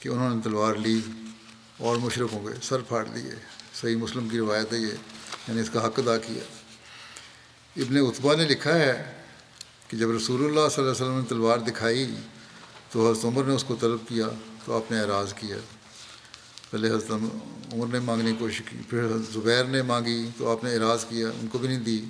کہ 0.00 0.08
انہوں 0.08 0.34
نے 0.34 0.42
تلوار 0.44 0.74
لی 0.74 1.00
اور 1.76 1.96
مشرقوں 1.96 2.48
کے 2.48 2.54
سر 2.62 2.80
پھاڑ 2.80 3.04
دیے۔ 3.04 3.34
صحیح 3.80 3.96
مسلم 3.96 4.28
کی 4.28 4.38
روایت 4.38 4.72
ہے 4.72 4.78
یہ 4.78 4.94
یعنی 5.48 5.60
اس 5.60 5.70
کا 5.70 5.86
حق 5.86 5.98
ادا 5.98 6.18
کیا۔ 6.18 6.42
ابن 7.76 7.96
اتبا 7.96 8.34
نے 8.34 8.44
لکھا 8.44 8.74
ہے 8.74 9.22
کہ 9.88 9.96
جب 9.96 10.10
رسول 10.10 10.40
اللہ 10.40 10.68
صلی 10.68 10.84
اللہ 10.84 10.92
علیہ 10.92 11.04
وسلم 11.04 11.18
نے 11.18 11.26
تلوار 11.28 11.58
دکھائی 11.58 12.14
تو 12.90 13.10
حضرت 13.10 13.24
عمر 13.24 13.44
نے 13.44 13.54
اس 13.54 13.64
کو 13.64 13.76
طلب 13.80 14.08
کیا 14.08 14.26
تو 14.64 14.76
آپ 14.76 14.92
نے 14.92 15.00
اعراض 15.00 15.34
کیا۔ 15.34 15.56
پہلے 16.70 16.88
حضرت 16.88 17.10
عمر 17.72 17.86
نے 17.86 17.98
مانگنے 17.98 18.30
کی 18.30 18.36
کوشش 18.38 18.62
کی، 18.70 18.76
پھر 18.88 19.06
زبیر 19.32 19.64
نے 19.64 19.82
مانگی 19.82 20.28
تو 20.38 20.50
آپ 20.50 20.64
نے 20.64 20.74
اعراض 20.74 21.04
کیا، 21.04 21.28
ان 21.28 21.46
کو 21.46 21.58
بھی 21.58 21.68
نہیں 21.68 21.80
دی۔ 21.80 22.04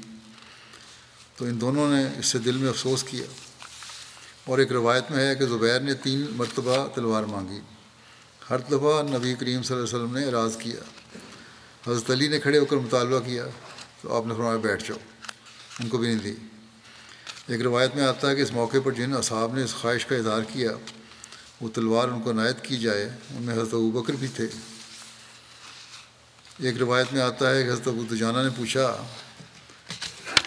تو 1.43 1.49
ان 1.49 1.61
دونوں 1.61 1.97
نے 1.97 2.18
اس 2.18 2.26
سے 2.26 2.38
دل 2.38 2.57
میں 2.57 2.68
افسوس 2.68 3.05
کیا۔ 3.05 3.24
اور 4.45 4.59
ایک 4.59 4.72
روایت 4.72 5.11
میں 5.11 5.28
ہے 5.28 5.34
کہ 5.34 5.47
زبیر 5.47 5.80
نے 5.80 5.95
تین 5.95 6.26
مرتبہ 6.30 6.86
تلوار 6.95 7.22
مانگی۔ 7.22 7.61
ہر 8.51 8.59
دفعہ 8.59 9.03
نبی 9.03 9.34
کریم 9.34 9.62
صلی 9.62 9.76
اللہ 9.76 9.88
علیہ 9.88 10.05
وسلم 10.05 10.18
نے 10.18 10.26
اراض 10.26 10.57
کیا۔ 10.57 10.76
حضرت 11.90 12.11
علی 12.11 12.28
نے 12.28 12.40
کھڑے 12.40 12.59
ہو 12.59 12.64
کر 12.64 12.76
مطالبہ 12.76 13.18
کیا 13.18 13.47
تو 14.03 14.16
آپ 14.16 14.26
نے 14.26 14.34
فرمایا 14.34 14.57
بیٹھ 14.57 14.88
جاؤ۔ 14.88 14.99
ان 15.80 15.88
کو 15.88 15.99
بھی 15.99 16.09
نہیں 16.09 16.18
دی۔ 16.18 16.34
ایک 17.49 17.61
روایت 17.61 17.97
میں 17.97 18.05
آتا 18.05 18.30
ہے 18.30 18.36
کہ 18.36 18.40
اس 18.40 18.53
موقع 18.53 18.76
پر 18.84 18.93
جن 18.93 19.14
اصحاب 19.14 19.55
نے 19.55 19.64
اس 19.64 19.74
خواہش 19.74 20.07
کا 20.07 20.16
اظہار 20.16 20.43
کیا، 20.53 20.70
وہ 21.61 21.68
تلوار 21.68 22.09
ان 22.09 22.22
کو 22.22 22.30
عنایت 22.30 22.64
کی 22.64 22.76
جائے۔ 22.76 23.11
ان 23.30 23.43
میں 23.43 23.55
حضرت 23.55 23.74
ابو 23.74 23.90
بکر 23.90 24.12
بھی 24.12 24.28
تھے۔ 24.28 24.47
ایک 26.59 26.76
روایت 26.76 27.07
میں 27.12 27.22
آتا 27.22 27.51
ہے 27.51 27.62
کہ 27.62 27.68
حضرت 27.68 27.88
ابو 27.88 28.05
دجانہ 28.05 28.38
نے 28.38 28.49
پوچھا 28.57 29.07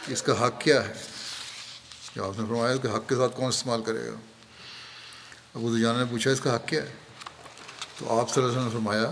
اس 0.07 0.21
کا 0.21 0.47
حق 0.47 0.61
کیا 0.61 0.87
ہے؟ 0.87 0.93
کہ 2.13 2.19
آپ 2.19 2.39
نے 2.39 2.45
فرمایا 2.49 2.75
کہ 2.75 2.87
حق 2.87 3.09
کے 3.09 3.15
ساتھ 3.15 3.35
کون 3.35 3.47
استعمال 3.47 3.81
کرے 3.81 4.07
گا؟ 4.07 4.15
ابو 5.55 5.77
دجانہ 5.77 5.97
نے 5.97 6.03
پوچھا، 6.09 6.31
اس 6.31 6.39
کا 6.39 6.55
حق 6.55 6.67
کیا 6.67 6.83
ہے؟ 6.83 6.93
تو 7.99 8.19
آپ 8.19 8.33
صلی 8.33 8.43
اللہ 8.43 8.57
علیہ 8.57 8.67
وسلم 8.67 8.79
نے 8.79 8.85
فرمایا، 8.85 9.11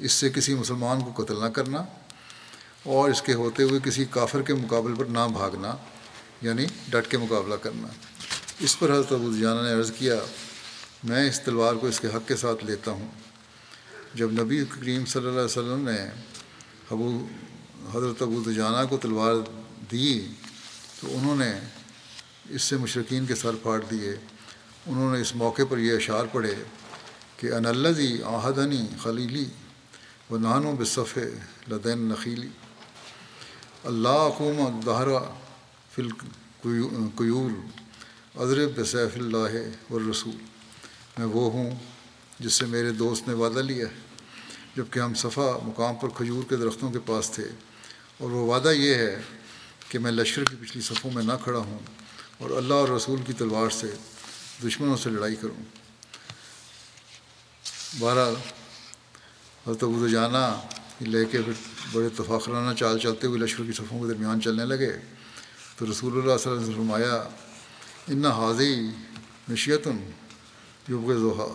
اس 0.00 0.12
سے 0.12 0.30
کسی 0.30 0.54
مسلمان 0.54 1.00
کو 1.00 1.24
قتل 1.24 1.40
نہ 1.40 1.48
کرنا 1.48 1.84
اور 2.82 3.10
اس 3.10 3.22
کے 3.22 3.34
ہوتے 3.34 3.62
ہوئے 3.62 3.80
کسی 3.84 4.04
کافر 4.04 4.42
کے 4.42 4.54
مقابل 4.54 4.94
پر 4.94 5.04
نہ 5.04 5.28
بھاگنا 5.32 5.76
یعنی 6.42 6.66
ڈٹ 6.88 7.10
کے 7.10 7.18
مقابلہ 7.18 7.54
کرنا۔ 7.54 7.88
اس 8.60 8.78
پر 8.78 8.90
حضرت 8.90 9.12
ابو 9.12 9.36
جانہ 9.36 9.62
نے 9.62 9.72
عرض 9.72 9.92
کیا، 9.92 10.14
میں 11.04 11.28
اس 11.28 11.40
تلوار 11.40 11.74
کو 11.74 11.86
اس 11.86 12.00
کے 12.00 12.08
حق 12.08 12.28
کے 12.28 12.36
ساتھ 12.36 12.64
لیتا 12.64 12.90
ہوں۔ 12.90 13.08
جب 14.14 14.32
نبی 14.32 14.64
کریم 14.64 15.04
صلی 15.04 15.20
اللہ 15.20 15.32
علیہ 15.32 15.44
وسلم 15.44 15.88
نے 15.88 16.10
ابو، 16.90 17.26
حضرت 17.94 18.22
ابو 18.22 18.40
دجانہ 18.40 18.86
کو 18.86 18.96
تلوار 18.96 19.34
دی 19.92 20.26
تو 21.00 21.08
انہوں 21.10 21.36
نے 21.36 21.52
اس 22.50 22.62
سے 22.62 22.76
مشرقین 22.76 23.26
کے 23.26 23.34
سر 23.34 23.54
پھاڑ 23.62 23.84
دیے۔ 23.90 24.16
انہوں 24.86 25.14
نے 25.14 25.20
اس 25.20 25.36
موقع 25.36 25.62
پر 25.68 25.78
یہ 25.78 25.96
اشعار 25.96 26.24
پڑھے 26.32 26.54
کہ 27.36 27.52
ان 27.52 27.66
الزی 27.66 28.22
آہدنی 28.22 28.86
خلیلی 29.02 29.44
و 30.30 30.38
نان 30.38 30.66
و 30.66 30.72
بصف 30.72 31.18
لدین 31.70 31.98
نخیلی۔ 31.98 32.48
اللہ 33.84 34.08
اقوم 34.08 34.80
دہرا 34.86 35.34
فل 35.94 36.08
قیور 37.16 37.50
اضرب 38.34 38.70
بصیف 38.76 39.16
اللہ 39.16 39.68
والرسول۔ 39.90 40.36
میں 41.18 41.26
وہ 41.26 41.52
ہوں 41.52 41.70
جس 42.40 42.52
سے 42.52 42.66
میرے 42.66 42.90
دوست 42.90 43.28
نے 43.28 43.34
وعدہ 43.34 43.58
لیا 43.58 43.86
ہے 43.86 43.94
جبکہ 44.76 45.00
ہم 45.00 45.14
صفا 45.14 45.58
مقام 45.62 45.94
پر 45.94 46.08
کھجور 46.08 46.42
کے 46.48 46.56
درختوں 46.56 46.90
کے 46.90 46.98
پاس 47.06 47.30
تھے۔ 47.30 47.48
اور 48.18 48.30
وہ 48.30 48.54
وعدہ 48.54 48.68
یہ 48.68 48.94
ہے 48.94 49.22
کہ 49.88 49.98
میں 49.98 50.12
لشکر 50.12 50.44
کی 50.44 50.56
پچھلی 50.60 50.82
صفوں 50.82 51.10
میں 51.10 51.22
نہ 51.22 51.32
کھڑا 51.44 51.58
ہوں 51.58 51.78
اور 52.38 52.50
اللہ 52.50 52.74
اور 52.74 52.88
رسول 52.88 53.22
کی 53.26 53.32
تلوار 53.32 53.70
سے 53.70 53.90
دشمنوں 54.64 54.96
سے 54.96 55.10
لڑائی 55.10 55.36
کروں۔ 55.36 55.62
بہرحال، 57.98 58.34
حضرت 59.66 59.82
ابو 59.82 60.08
جانا 60.08 60.60
لے 61.00 61.24
کے 61.24 61.42
پھر 61.42 61.52
بڑے 61.92 62.08
تفاخرانہ 62.08 62.74
چال 62.74 62.98
چلتے 62.98 63.26
ہوئے 63.26 63.38
لشکر 63.40 63.64
کی 63.64 63.72
صفوں 63.72 64.00
کے 64.00 64.06
درمیان 64.06 64.40
چلنے 64.40 64.64
لگے۔ 64.64 64.92
تو 65.76 65.90
رسول 65.90 66.12
اللہ 66.12 66.36
صلی 66.38 66.50
اللہ 66.50 66.62
علیہ 66.62 66.68
وسلم 66.68 66.74
فرمایا، 66.74 67.16
ان 68.08 68.24
حاضی 68.26 68.74
نشیت 69.48 69.88
یوب 70.88 71.12
ذوحا 71.14 71.48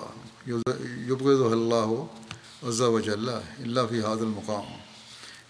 یوب 1.07 1.25
اللہ 1.27 1.86
ہو 1.91 2.05
عزا 2.63 2.88
وج 2.88 3.09
اللہ 3.09 3.41
اللہ 3.59 3.79
فی 3.89 3.99
حاض 3.99 4.21
المقام۔ 4.21 4.67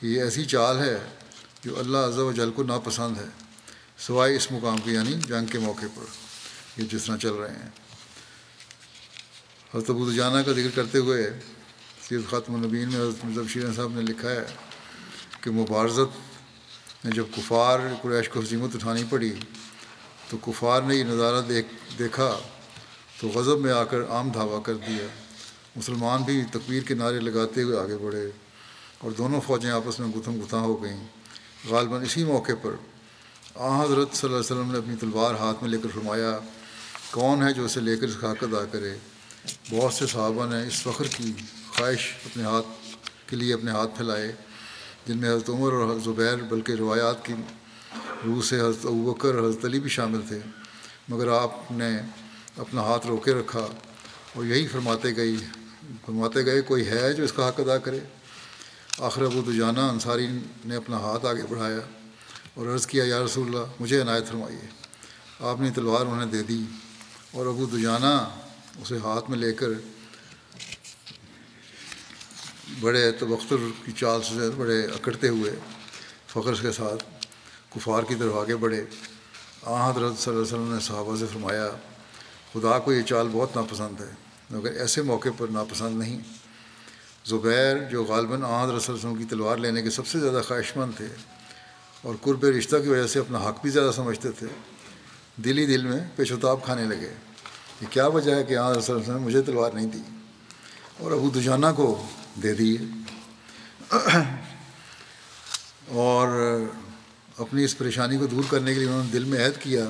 یہ 0.01 0.21
ایسی 0.23 0.45
چال 0.45 0.79
ہے 0.79 0.97
جو 1.63 1.79
اللہ 1.79 1.97
عزا 1.97 2.23
و 2.23 2.31
جل 2.31 2.51
کو 2.51 2.63
ناپسند 2.63 3.17
ہے، 3.17 3.25
سوائے 3.97 4.35
اس 4.35 4.51
مقام 4.51 4.77
کے 4.77 4.91
یعنی 4.91 5.13
جنگ 5.27 5.45
کے 5.45 5.59
موقع 5.59 5.85
پر 5.95 6.03
یہ 6.77 6.85
جس 6.91 7.03
طرح 7.03 7.17
چل 7.17 7.33
رہے 7.33 7.55
ہیں۔ 7.55 7.69
حضرت 9.73 9.89
ابو 9.89 10.11
جانہ 10.11 10.41
کا 10.41 10.51
ذکر 10.51 10.69
کرتے 10.75 10.97
ہوئے 10.97 11.39
سید 12.09 12.21
خاتم 12.29 12.55
النبین 12.55 12.89
میں 12.89 12.99
حضرت 13.01 13.25
مذہب 13.25 13.49
شیرن 13.49 13.73
صاحب 13.73 13.93
نے 13.93 14.01
لکھا 14.01 14.31
ہے 14.31 14.45
کہ 15.41 15.51
مبارزت 15.51 17.05
میں 17.05 17.11
جب 17.11 17.25
کفار 17.35 17.79
قریش 18.01 18.29
کو 18.29 18.39
حضیمت 18.39 18.75
اٹھانی 18.75 19.03
پڑی 19.09 19.33
تو 20.29 20.37
کفار 20.37 20.81
نے 20.81 20.95
یہ 20.95 21.03
نظارہ 21.03 21.41
دیکھ، 21.41 21.67
دیکھا 21.99 22.39
تو 23.19 23.27
غضب 23.27 23.59
میں 23.59 23.71
آ 23.71 23.83
کر 23.83 24.09
عام 24.09 24.29
دھاوا 24.29 24.59
کر 24.59 24.75
دیا۔ 24.75 25.07
مسلمان 25.75 26.23
بھی 26.23 26.43
تکبیر 26.51 26.83
کے 26.83 26.93
نعرے 26.93 27.19
لگاتے 27.19 27.61
ہوئے 27.61 27.79
آگے 27.79 27.97
بڑھے 27.97 28.29
اور 28.97 29.11
دونوں 29.11 29.41
فوجیں 29.41 29.71
آپس 29.71 29.99
میں 29.99 30.07
گتھم 30.07 30.43
گتھاں 30.43 30.59
ہو 30.59 30.83
گئیں۔ 30.83 31.20
غالباً 31.69 32.03
اسی 32.03 32.23
موقع 32.23 32.51
پر 32.61 32.75
آ 33.55 33.83
حضرت 33.83 34.15
صلی 34.15 34.27
اللہ 34.29 34.37
علیہ 34.37 34.51
وسلم 34.51 34.71
نے 34.71 34.77
اپنی 34.77 34.95
تلوار 34.99 35.35
ہاتھ 35.35 35.61
میں 35.61 35.69
لے 35.69 35.77
کر 35.83 35.89
فرمایا، 35.93 36.37
کون 37.11 37.43
ہے 37.43 37.51
جو 37.53 37.65
اسے 37.65 37.79
لے 37.79 37.95
کر 37.97 38.07
اس 38.07 38.15
کا 38.21 38.31
حق 38.31 38.43
ادا 38.43 38.63
کرے؟ 38.71 38.93
بہت 39.69 39.93
سے 39.93 40.07
صحابہ 40.07 40.45
نے 40.45 40.61
اس 40.67 40.81
فخر 40.81 41.07
کی 41.07 41.31
خواہش 41.67 42.11
اپنے 42.25 42.43
ہاتھ 42.43 42.67
کے 43.29 43.35
لیے 43.35 43.53
اپنے 43.53 43.71
ہاتھ 43.71 43.95
پھیلائے، 43.97 44.31
جن 45.07 45.17
میں 45.17 45.29
حضرت 45.29 45.49
عمر 45.49 45.73
اور 45.73 45.91
حضرت 45.91 46.03
زبیر، 46.03 46.35
بلکہ 46.49 46.73
روایات 46.73 47.25
کی 47.25 47.33
روح 48.25 48.41
سے 48.41 48.59
حضرت 48.59 48.85
ابوکر 48.85 49.35
اور 49.35 49.49
حضرت 49.49 49.65
علی 49.65 49.79
بھی 49.79 49.89
شامل 49.89 50.21
تھے۔ 50.27 50.39
مگر 51.09 51.27
آپ 51.27 51.71
نے 51.71 51.89
اپنا 52.57 52.81
ہاتھ 52.81 53.07
روکے 53.07 53.33
رکھا 53.33 53.67
اور 54.35 54.45
یہی 54.45 54.67
فرماتے 54.67 55.15
گئی 55.15 55.35
فرماتے 56.05 56.45
گئے، 56.45 56.61
کوئی 56.61 56.87
ہے 56.87 57.13
جو 57.13 57.23
اس 57.23 57.33
کا 57.33 57.47
حق 57.47 57.59
ادا 57.59 57.77
کرے؟ 57.77 57.99
آخر 58.97 59.21
ابو 59.21 59.41
دجانہ 59.41 59.79
انصاری 59.79 60.27
نے 60.65 60.75
اپنا 60.75 60.97
ہاتھ 60.97 61.25
آگے 61.25 61.43
بڑھایا 61.49 61.79
اور 62.53 62.67
عرض 62.67 62.85
کیا، 62.87 63.03
یا 63.03 63.23
رسول 63.23 63.47
اللہ، 63.47 63.65
مجھے 63.79 64.01
عنایت 64.01 64.27
فرمائیے۔ 64.27 64.67
آپ 65.39 65.59
نے 65.59 65.69
تلوار 65.71 66.05
انہیں 66.05 66.25
دے 66.25 66.43
دی 66.43 66.61
اور 67.31 67.45
ابو 67.45 67.65
دجانہ 67.65 68.13
اسے 68.81 68.97
ہاتھ 68.97 69.29
میں 69.29 69.37
لے 69.37 69.53
کر 69.53 69.67
بڑے 72.79 73.11
تبختر 73.11 73.55
کی 73.85 73.91
چال 73.91 74.21
سے 74.23 74.49
بڑے 74.55 74.85
اکڑتے 74.85 75.27
ہوئے 75.27 75.55
فخر 76.27 76.61
کے 76.61 76.71
ساتھ 76.71 77.03
کفار 77.75 78.03
کی 78.03 78.15
طرف 78.15 78.33
آگے 78.33 78.55
بڑھے۔ 78.55 78.85
آ 79.63 79.89
حضرت 79.89 80.17
صلی 80.19 80.33
اللہ 80.33 80.43
علیہ 80.43 80.53
وسلم 80.53 80.73
نے 80.73 80.79
صحابہ 80.79 81.15
سے 81.15 81.25
فرمایا، 81.33 81.69
خدا 82.53 82.79
کو 82.79 82.93
یہ 82.93 83.01
چال 83.01 83.27
بہت 83.31 83.55
ناپسند 83.55 84.01
ہے، 84.01 84.13
مگر 84.49 84.71
ایسے 84.71 85.01
موقع 85.01 85.29
پر 85.37 85.47
ناپسند 85.47 85.99
نہیں۔ 85.99 86.19
زبیر 87.25 87.77
جو 87.91 88.03
غالباً 88.03 88.43
آ 88.43 88.63
حضرت 88.63 88.89
وسلم 88.89 89.15
کی 89.15 89.23
تلوار 89.23 89.57
لینے 89.57 89.81
کے 89.81 89.89
سب 89.89 90.07
سے 90.07 90.19
زیادہ 90.19 90.41
خواہش 90.47 90.77
مند 90.77 90.97
تھے 90.97 91.07
اور 92.01 92.15
قرب 92.21 92.45
رشتہ 92.45 92.75
کی 92.83 92.89
وجہ 92.89 93.07
سے 93.07 93.19
اپنا 93.19 93.37
حق 93.37 93.61
بھی 93.61 93.69
زیادہ 93.69 93.91
سمجھتے 93.95 94.31
تھے، 94.31 94.47
دل 95.35 95.57
ہی 95.57 95.65
دل 95.65 95.83
میں 95.83 95.99
پیش 96.15 96.31
وتاب 96.31 96.63
کھانے 96.65 96.83
لگے 96.83 97.13
یہ 97.81 97.85
کیا 97.89 98.07
وجہ 98.07 98.35
ہے 98.35 98.43
کہ 98.43 98.57
آ 98.57 98.71
حضرت 98.71 98.89
وسلم 98.89 99.13
نے 99.13 99.19
مجھے 99.19 99.41
تلوار 99.41 99.71
نہیں 99.71 99.85
دی 99.85 100.01
اور 100.97 101.11
ابو 101.11 101.29
دجانہ 101.29 101.65
کو 101.75 102.07
دے 102.43 102.53
دیے۔ 102.53 102.77
اور 105.87 106.27
اپنی 107.37 107.63
اس 107.63 107.77
پریشانی 107.77 108.17
کو 108.17 108.25
دور 108.25 108.43
کرنے 108.49 108.73
کے 108.73 108.79
لیے 108.79 108.89
انہوں 108.89 109.03
نے 109.03 109.11
دل 109.11 109.23
میں 109.23 109.45
عہد 109.45 109.61
کیا 109.61 109.85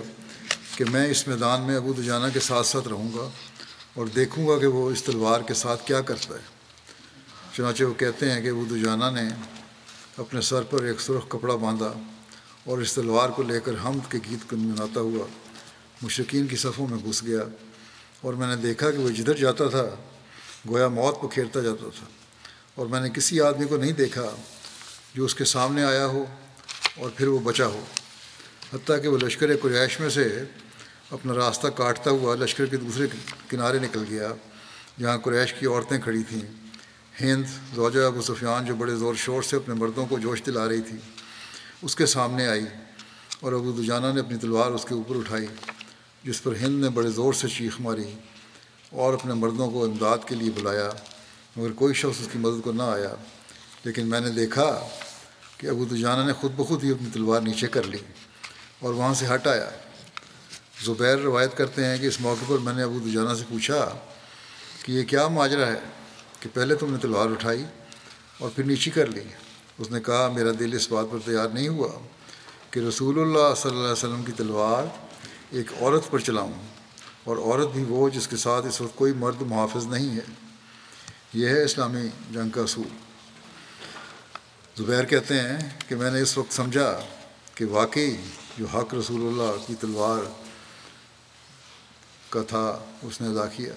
کہ 0.76 0.86
میں 0.86 1.08
اس 1.08 1.28
میدان 1.28 1.62
میں 1.62 1.76
ابو 1.76 1.94
دجانہ 1.94 2.26
کے 2.34 2.40
ساتھ 2.40 2.68
ساتھ 2.68 2.88
رہوں 2.88 3.10
گا 3.18 3.30
اور 3.94 4.08
دیکھوں 4.08 4.48
گا 4.48 4.60
کہ 4.60 4.68
وہ 4.68 4.92
اس 4.92 5.04
تلوار 5.04 5.42
کے 5.42 5.54
ساتھ 5.54 5.88
کیا 5.88 6.02
کرتا 6.02 6.36
ہے۔ 6.36 6.51
چنانچہ 7.56 7.84
وہ 7.84 7.94
کہتے 7.94 8.32
ہیں 8.32 8.42
کہ 8.42 8.50
ابو 8.50 8.66
دجانہ 8.66 9.06
نے 9.14 9.28
اپنے 10.18 10.42
سر 10.42 10.64
پر 10.64 10.84
ایک 10.84 11.02
سرخ 11.02 11.28
کپڑا 11.28 11.56
باندھا 11.56 11.92
اور 12.64 12.78
اس 12.78 12.94
تلوار 12.94 13.30
کو 13.30 13.44
لے 13.44 13.60
کر 13.60 13.72
حمد 13.86 14.12
کے 14.12 14.18
گیت 14.30 14.52
گنگناتا 14.54 15.00
ہوا 15.00 15.26
مشرقین 16.02 16.48
کی 16.48 16.56
صفوں 16.56 16.88
میں 16.88 16.98
گھس 17.06 17.24
گیا 17.24 17.42
اور 18.22 18.34
میں 18.34 18.48
نے 18.48 18.56
دیکھا 18.56 18.92
کہ 18.92 18.98
وہ 18.98 19.10
جدھر 19.10 19.38
جاتا 19.38 19.68
تھا، 19.68 19.84
گویا 20.70 20.88
موت 20.88 21.20
کو 21.20 21.28
کھیرتا 21.28 21.62
جاتا 21.62 21.90
تھا 22.00 22.06
اور 22.76 22.88
میں 22.88 23.02
نے 23.02 23.10
کسی 23.10 23.42
آدمی 23.42 23.66
کو 23.66 23.78
نہیں 23.78 23.92
دیکھا 23.92 24.30
جو 25.16 25.26
اس 25.26 25.36
کے 25.36 25.46
سامنے 25.46 25.84
آیا 25.84 26.06
ہو 26.06 26.26
اور 26.98 27.10
پھر 27.16 27.28
وہ 27.28 27.40
بچا 27.40 27.66
ہو۔ 27.66 27.84
حتیٰ 28.74 29.02
کہ 29.02 29.08
وہ 29.08 29.18
لشکر 29.18 29.56
قریش 29.62 30.00
میں 30.00 30.10
سے 30.10 30.44
اپنا 31.12 31.34
راستہ 31.34 31.68
کاٹتا 31.68 32.12
ہوا 32.12 32.36
لشکر 32.36 32.66
کے 32.66 32.78
دوسرے 32.78 33.08
کنارے 33.50 33.80
نکل 33.80 34.04
گیا 34.10 34.34
جہاں 35.00 35.18
قریش 35.18 35.54
کی 35.54 35.66
عورتیں 35.66 36.00
کھڑی 36.00 36.24
تھیں۔ 36.24 36.42
ہند 37.22 37.46
زوجہ 37.76 38.06
ابو 38.06 38.22
سفیان 38.22 38.66
جو 38.66 38.76
بڑے 38.76 38.96
زور 38.96 39.14
شور 39.16 39.42
سے 39.42 39.56
اپنے 39.56 39.74
مردوں 39.74 40.06
کو 40.06 40.20
جوش 40.20 40.44
دلا 40.46 40.68
رہی 40.68 40.82
تھی، 40.82 40.98
اس 41.82 41.96
کے 41.96 42.06
سامنے 42.06 42.48
آئی 42.48 42.66
اور 43.40 43.54
ابو 43.54 43.72
دجانہ 43.72 44.08
نے 44.14 44.20
اپنی 44.20 44.38
تلوار 44.38 44.72
اس 44.72 44.86
کے 44.86 44.94
اوپر 44.94 45.16
اٹھائی، 45.16 45.48
جس 46.24 46.44
پر 46.44 46.56
ہند 46.56 46.84
نے 46.84 46.90
بڑے 46.90 47.10
زور 47.10 47.34
سے 47.34 47.48
چیخ 47.48 47.80
ماری 47.80 48.14
اور 48.92 49.14
اپنے 49.14 49.34
مردوں 49.34 49.72
کو 49.72 49.84
امداد 49.86 50.18
کے 50.28 50.36
لیے 50.36 50.50
بلایا، 50.50 50.90
مگر 51.56 51.72
کوئی 51.72 51.94
شخص 51.94 52.22
اس 52.22 52.28
کی 52.32 52.40
مدد 52.40 52.64
کو 52.64 52.72
نہ 52.72 52.84
آیا۔ 52.84 53.16
لیکن 53.84 54.08
میں 54.08 54.20
نے 54.20 54.30
دیکھا 54.30 54.88
کہ 55.58 55.68
ابو 55.68 55.86
دجانہ 55.86 56.28
نے 56.28 56.34
خود 56.34 56.52
بخود 56.56 56.84
ہی 56.84 56.92
اپنی 56.92 57.10
تلوار 57.14 57.42
نیچے 57.42 57.68
کر 57.68 57.84
لی 57.84 57.98
اور 58.80 58.94
وہاں 58.94 59.14
سے 59.14 59.26
ہٹ 59.34 59.48
آیا۔ 59.48 59.70
زبیر 60.86 61.18
روایت 61.18 61.58
کرتے 61.58 61.86
ہیں 61.86 61.98
کہ 61.98 62.06
اس 62.06 62.22
موقع 62.22 62.46
پر 62.48 62.58
میں 62.58 62.74
نے 62.74 62.84
ابو 62.84 63.00
دجانہ 63.00 63.34
سے 63.34 63.44
پوچھا 63.50 63.98
کہ 64.86 64.92
یہ 64.92 65.04
کیا 65.04 65.28
ماجرا 65.28 65.68
ہے؟ 65.68 65.80
کہ 66.42 66.50
پہلے 66.54 66.76
تم 66.76 66.92
نے 66.92 66.98
تلوار 66.98 67.30
اٹھائی 67.30 67.66
اور 68.38 68.50
پھر 68.56 68.64
نیچی 68.64 68.92
کر 68.92 69.06
لی۔ 69.06 69.24
اس 69.78 69.92
نے 69.92 70.02
کہا، 70.02 70.32
میرا 70.36 70.50
دل 70.60 70.74
اس 70.74 70.92
بات 70.92 71.06
پر 71.12 71.18
تیار 71.26 71.48
نہیں 71.48 71.68
ہوا 71.68 72.00
کہ 72.72 72.80
رسول 72.80 73.20
اللہ 73.20 73.56
صلی 73.58 73.70
اللہ 73.72 73.84
علیہ 73.84 73.92
وسلم 73.92 74.24
کی 74.24 74.32
تلوار 74.32 74.84
ایک 75.50 75.74
عورت 75.82 76.12
پر 76.12 76.20
چلاؤں 76.20 76.54
اور 77.24 77.38
عورت 77.38 77.68
بھی 77.68 77.84
وہ 77.84 78.10
جس 78.10 78.28
کے 78.28 78.38
ساتھ 78.38 78.66
اس 78.66 78.82
وقت 78.82 78.96
کوئی 78.96 79.14
مرد 79.14 79.42
محافظ 79.42 79.86
نہیں 79.86 80.16
ہے۔ 80.16 80.22
یہ 81.34 81.48
ہے 81.48 81.64
اسلامی 81.64 82.08
جنگ 82.32 82.50
کا 82.50 82.62
اصول۔ 82.62 82.88
زبیر 84.78 85.04
کہتے 85.04 85.40
ہیں 85.40 85.70
کہ 85.88 85.96
میں 85.96 86.12
نے 86.12 86.22
اس 86.22 86.38
وقت 86.38 86.54
سمجھا 86.54 87.02
کہ 87.56 87.66
واقعی 87.66 88.16
جو 88.58 88.66
حق 88.66 88.94
رسول 88.94 89.28
اللہ 89.28 89.68
کی 89.68 89.76
تلوار 89.76 90.32
کا 92.30 92.42
تھا، 92.48 92.80
اس 93.02 93.22
نے 93.22 93.28
ادا 93.28 93.46
کیا۔ 93.46 93.74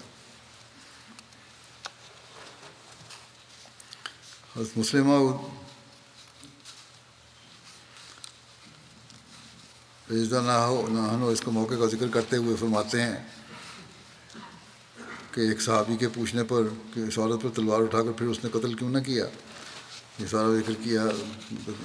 حضرت 4.55 4.76
مسلمہ 4.78 5.14
رضا 10.09 10.40
نہ 10.40 10.52
ہو 10.52 10.86
نہ 10.88 11.07
ہو 11.12 11.28
اس 11.28 11.40
کو 11.40 11.50
موقع 11.50 11.74
کا 11.74 11.86
ذکر 11.86 12.09
کرتے 12.09 12.36
ہوئے 12.36 12.57
فرماتے 12.57 13.00
ہیں 13.02 13.16
کہ 15.32 15.40
ایک 15.40 15.61
صحابی 15.61 15.96
کے 15.96 16.09
پوچھنے 16.09 16.44
پر 16.44 16.68
کہ 16.94 17.00
اس 17.00 17.18
عورت 17.18 17.42
پر 17.42 17.50
تلوار 17.55 17.82
اٹھا 17.82 18.02
کر 18.02 18.12
پھر 18.12 18.26
اس 18.26 18.42
نے 18.44 18.50
قتل 18.50 18.74
کیوں 18.74 18.90
نہ 18.90 18.98
کیا 19.07 19.24
یہ 20.18 20.26
سارا 20.26 20.55
ذکر 20.55 20.82
کیا 20.82 21.07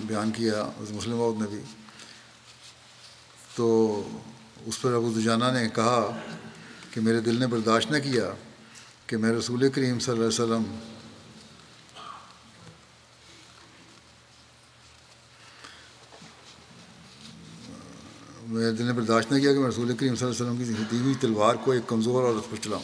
بیان 0.03 0.31
کیا 0.31 0.61
اس 0.79 0.91
مسلم 0.91 1.21
عورت 1.21 1.41
نے 1.41 1.47
بھی 1.47 1.61
تو 3.55 3.71
اس 4.65 4.81
پر 4.81 4.93
ابو 4.93 5.11
دجانہ 5.11 5.51
نے 5.53 5.67
کہا 5.75 6.19
کہ 6.91 7.01
میرے 7.01 7.21
دل 7.21 7.39
نے 7.39 7.47
برداشت 7.47 7.91
نہ 7.91 8.03
کیا 8.03 8.31
کہ 9.07 9.17
میں 9.17 9.31
رسول 9.31 9.69
کریم 9.69 9.99
صلی 9.99 10.13
اللہ 10.13 10.25
علیہ 10.25 10.43
وسلم 10.43 10.98
میں 18.69 18.77
دل 18.77 18.85
نے 18.85 18.93
برداشت 18.93 19.31
نہ 19.31 19.39
کیا 19.39 19.53
کہ 19.53 19.59
میں 19.59 19.69
رسول 19.69 19.95
کریم 19.95 20.15
صلی 20.15 20.27
اللہ 20.27 20.43
علیہ 20.43 20.61
وسلم 20.61 20.73
کی 20.75 20.83
دی 20.91 20.97
ہوئی 21.03 21.13
تلوار 21.19 21.55
کو 21.55 21.71
ایک 21.71 21.87
کمزور 21.87 22.23
عورت 22.23 22.51
پر 22.51 22.57
چلاؤں۔ 22.63 22.83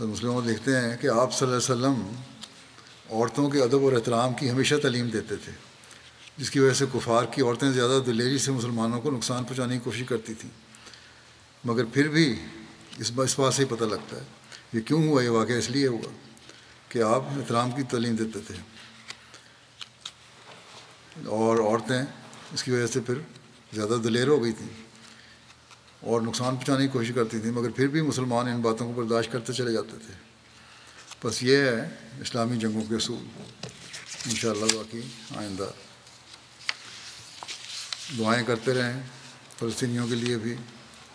مسلموں 0.00 0.42
دیکھتے 0.42 0.80
ہیں 0.80 0.96
کہ 0.96 1.06
آپ 1.06 1.34
صلی 1.34 1.48
اللہ 1.48 1.72
علیہ 1.72 1.74
وسلم 1.74 2.16
عورتوں 3.10 3.50
کے 3.50 3.62
ادب 3.62 3.84
اور 3.84 3.92
احترام 3.92 4.34
کی 4.34 4.50
ہمیشہ 4.50 4.74
تعلیم 4.74 5.08
دیتے 5.08 5.36
تھے، 5.36 5.52
جس 6.36 6.50
کی 6.50 6.60
وجہ 6.60 6.74
سے 6.74 6.84
کفار 6.94 7.24
کی 7.24 7.42
عورتیں 7.42 7.70
زیادہ 7.70 8.00
دلیری 8.06 8.38
سے 8.38 8.52
مسلمانوں 8.52 9.00
کو 9.00 9.10
نقصان 9.10 9.44
پہنچانے 9.44 9.74
کی 9.74 9.80
کوشش 9.84 10.02
کرتی 10.08 10.34
تھیں۔ 10.34 10.50
مگر 11.64 11.84
پھر 11.84 12.08
بھی 12.08 12.42
اس 12.98 13.12
اس 13.16 13.38
بات 13.38 13.54
سے 13.54 13.62
ہی 13.62 13.68
پتہ 13.68 13.84
لگتا 13.84 14.16
ہے 14.16 14.24
یہ 14.72 14.80
کیوں 14.80 15.08
ہوا، 15.08 15.22
یہ 15.22 15.28
واقعہ 15.28 15.54
اس 15.54 15.70
لیے 15.70 15.86
ہوا 15.86 16.12
کہ 16.88 17.02
آپ 17.02 17.22
احترام 17.36 17.70
کی 17.70 17.82
تعلیم 17.82 18.16
دیتے 18.16 18.38
تھے۔ 18.46 18.54
اور 21.26 21.56
عورتیں 21.58 22.02
اس 22.52 22.62
کی 22.62 22.70
وجہ 22.70 22.86
سے 22.86 23.00
پھر 23.00 23.14
زیادہ 23.72 23.96
دلیر 24.04 24.28
ہو 24.28 24.42
گئی 24.44 24.52
تھیں 24.52 24.68
اور 26.00 26.20
نقصان 26.20 26.56
پہنچانے 26.56 26.86
کی 26.86 26.88
کوشش 26.88 27.12
کرتی 27.14 27.38
تھیں، 27.38 27.52
مگر 27.52 27.70
پھر 27.70 27.86
بھی 27.86 28.02
مسلمان 28.02 28.48
ان 28.48 28.60
باتوں 28.60 28.94
کو 28.94 29.02
برداشت 29.02 29.32
کرتے 29.32 29.52
چلے 29.52 29.72
جاتے 29.72 29.96
تھے۔ 30.06 30.14
بس 31.24 31.42
یہ 31.42 31.56
ہے 31.56 31.88
اسلامی 32.20 32.56
جنگوں 32.56 32.82
کے 32.88 32.94
اصول۔ 32.94 33.24
ان 34.26 34.36
شاء 34.36 34.50
اللہ 34.50 34.64
باقی 34.64 35.00
آئندہ 35.36 35.70
دعائیں 38.18 38.44
کرتے 38.46 38.74
رہیں، 38.74 39.02
فلسطینیوں 39.58 40.08
کے 40.08 40.14
لیے 40.14 40.36
بھی 40.36 40.52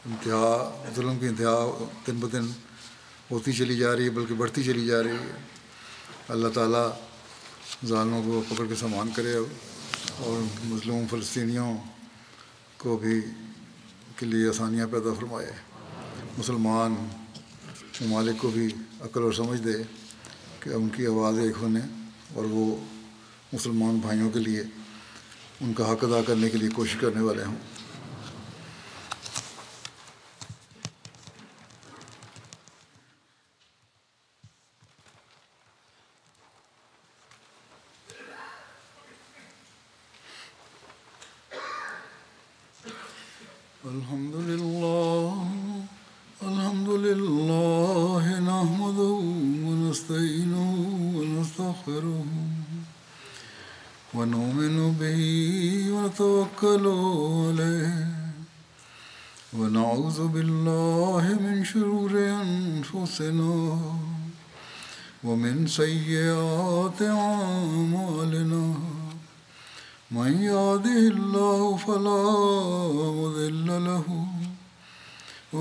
انتہا، 0.06 0.84
ظلم 0.96 1.20
کی 1.20 1.28
انتہا 1.28 1.86
دن 2.08 2.16
بدن 2.16 2.52
ہوتی 3.32 3.54
چلی 3.54 3.78
جا 3.78 3.96
رہی 3.96 4.04
ہے 4.04 4.10
بلکہ 4.10 4.34
بڑھتی 4.34 4.64
چلی 4.64 4.86
جا 4.88 5.04
رہی۔ 5.04 5.10
ہے 5.10 5.42
اللہ 6.28 6.48
تعالیٰ 6.48 6.90
ظالموں 7.86 8.24
کو 8.24 8.56
پکڑ 8.56 8.66
کے 8.66 8.76
سامان 8.76 9.10
کرے 9.16 9.36
اور 10.12 10.42
مظلوم 10.66 11.06
فلسطینیوں 11.10 11.78
کو 12.78 12.98
بھی 12.98 13.22
کے 14.16 14.26
لیے 14.26 14.50
آسانیاں 14.50 14.88
پیدا 14.88 15.14
فرمائے۔ 15.14 15.52
مسلمان 16.38 16.96
ممالک 18.02 18.42
کو 18.42 18.50
بھی 18.50 18.68
عقل 19.02 19.24
اور 19.24 19.32
سمجھ 19.32 19.62
دے 19.62 19.74
کہ 20.60 20.70
ان 20.70 20.90
کی 20.90 21.08
آواز 21.08 21.40
ایک 21.40 21.56
ہونے 21.62 21.80
اور 22.34 22.46
وہ 22.46 22.78
مسلمان 23.54 23.98
بھائیوں 23.98 24.30
کے 24.30 24.40
لیے 24.40 24.64
ان 25.62 25.74
کا 25.74 25.92
حق 25.92 26.04
ادا 26.04 26.22
کرنے 26.28 26.50
کے 26.50 26.58
لیے 26.58 26.70
کوشش 26.70 26.96
کرنے 26.96 27.22
والے 27.22 27.44
ہوں۔ 27.44 27.56
الحمد 43.94 44.36
لله 44.50 45.48
الحمد 46.50 46.90
لله 47.08 48.26
نحمده 48.52 49.18
ونستعينه 49.66 50.72
ونستغفره 51.18 52.26
ونؤمن 54.14 54.78
به 55.02 55.22
ونتوكل 55.96 56.86
عليه 57.46 58.08
ونعوذ 59.58 60.20
بالله 60.28 61.24
من 61.46 61.56
شرور 61.72 62.14
أنفسنا 62.44 63.54
ومن 65.24 65.68
سيئات 65.68 67.00
أعمالنا 67.02 68.66
من 70.12 70.32
يهده 70.52 71.04
الله 71.16 71.78
فلا 71.78 72.24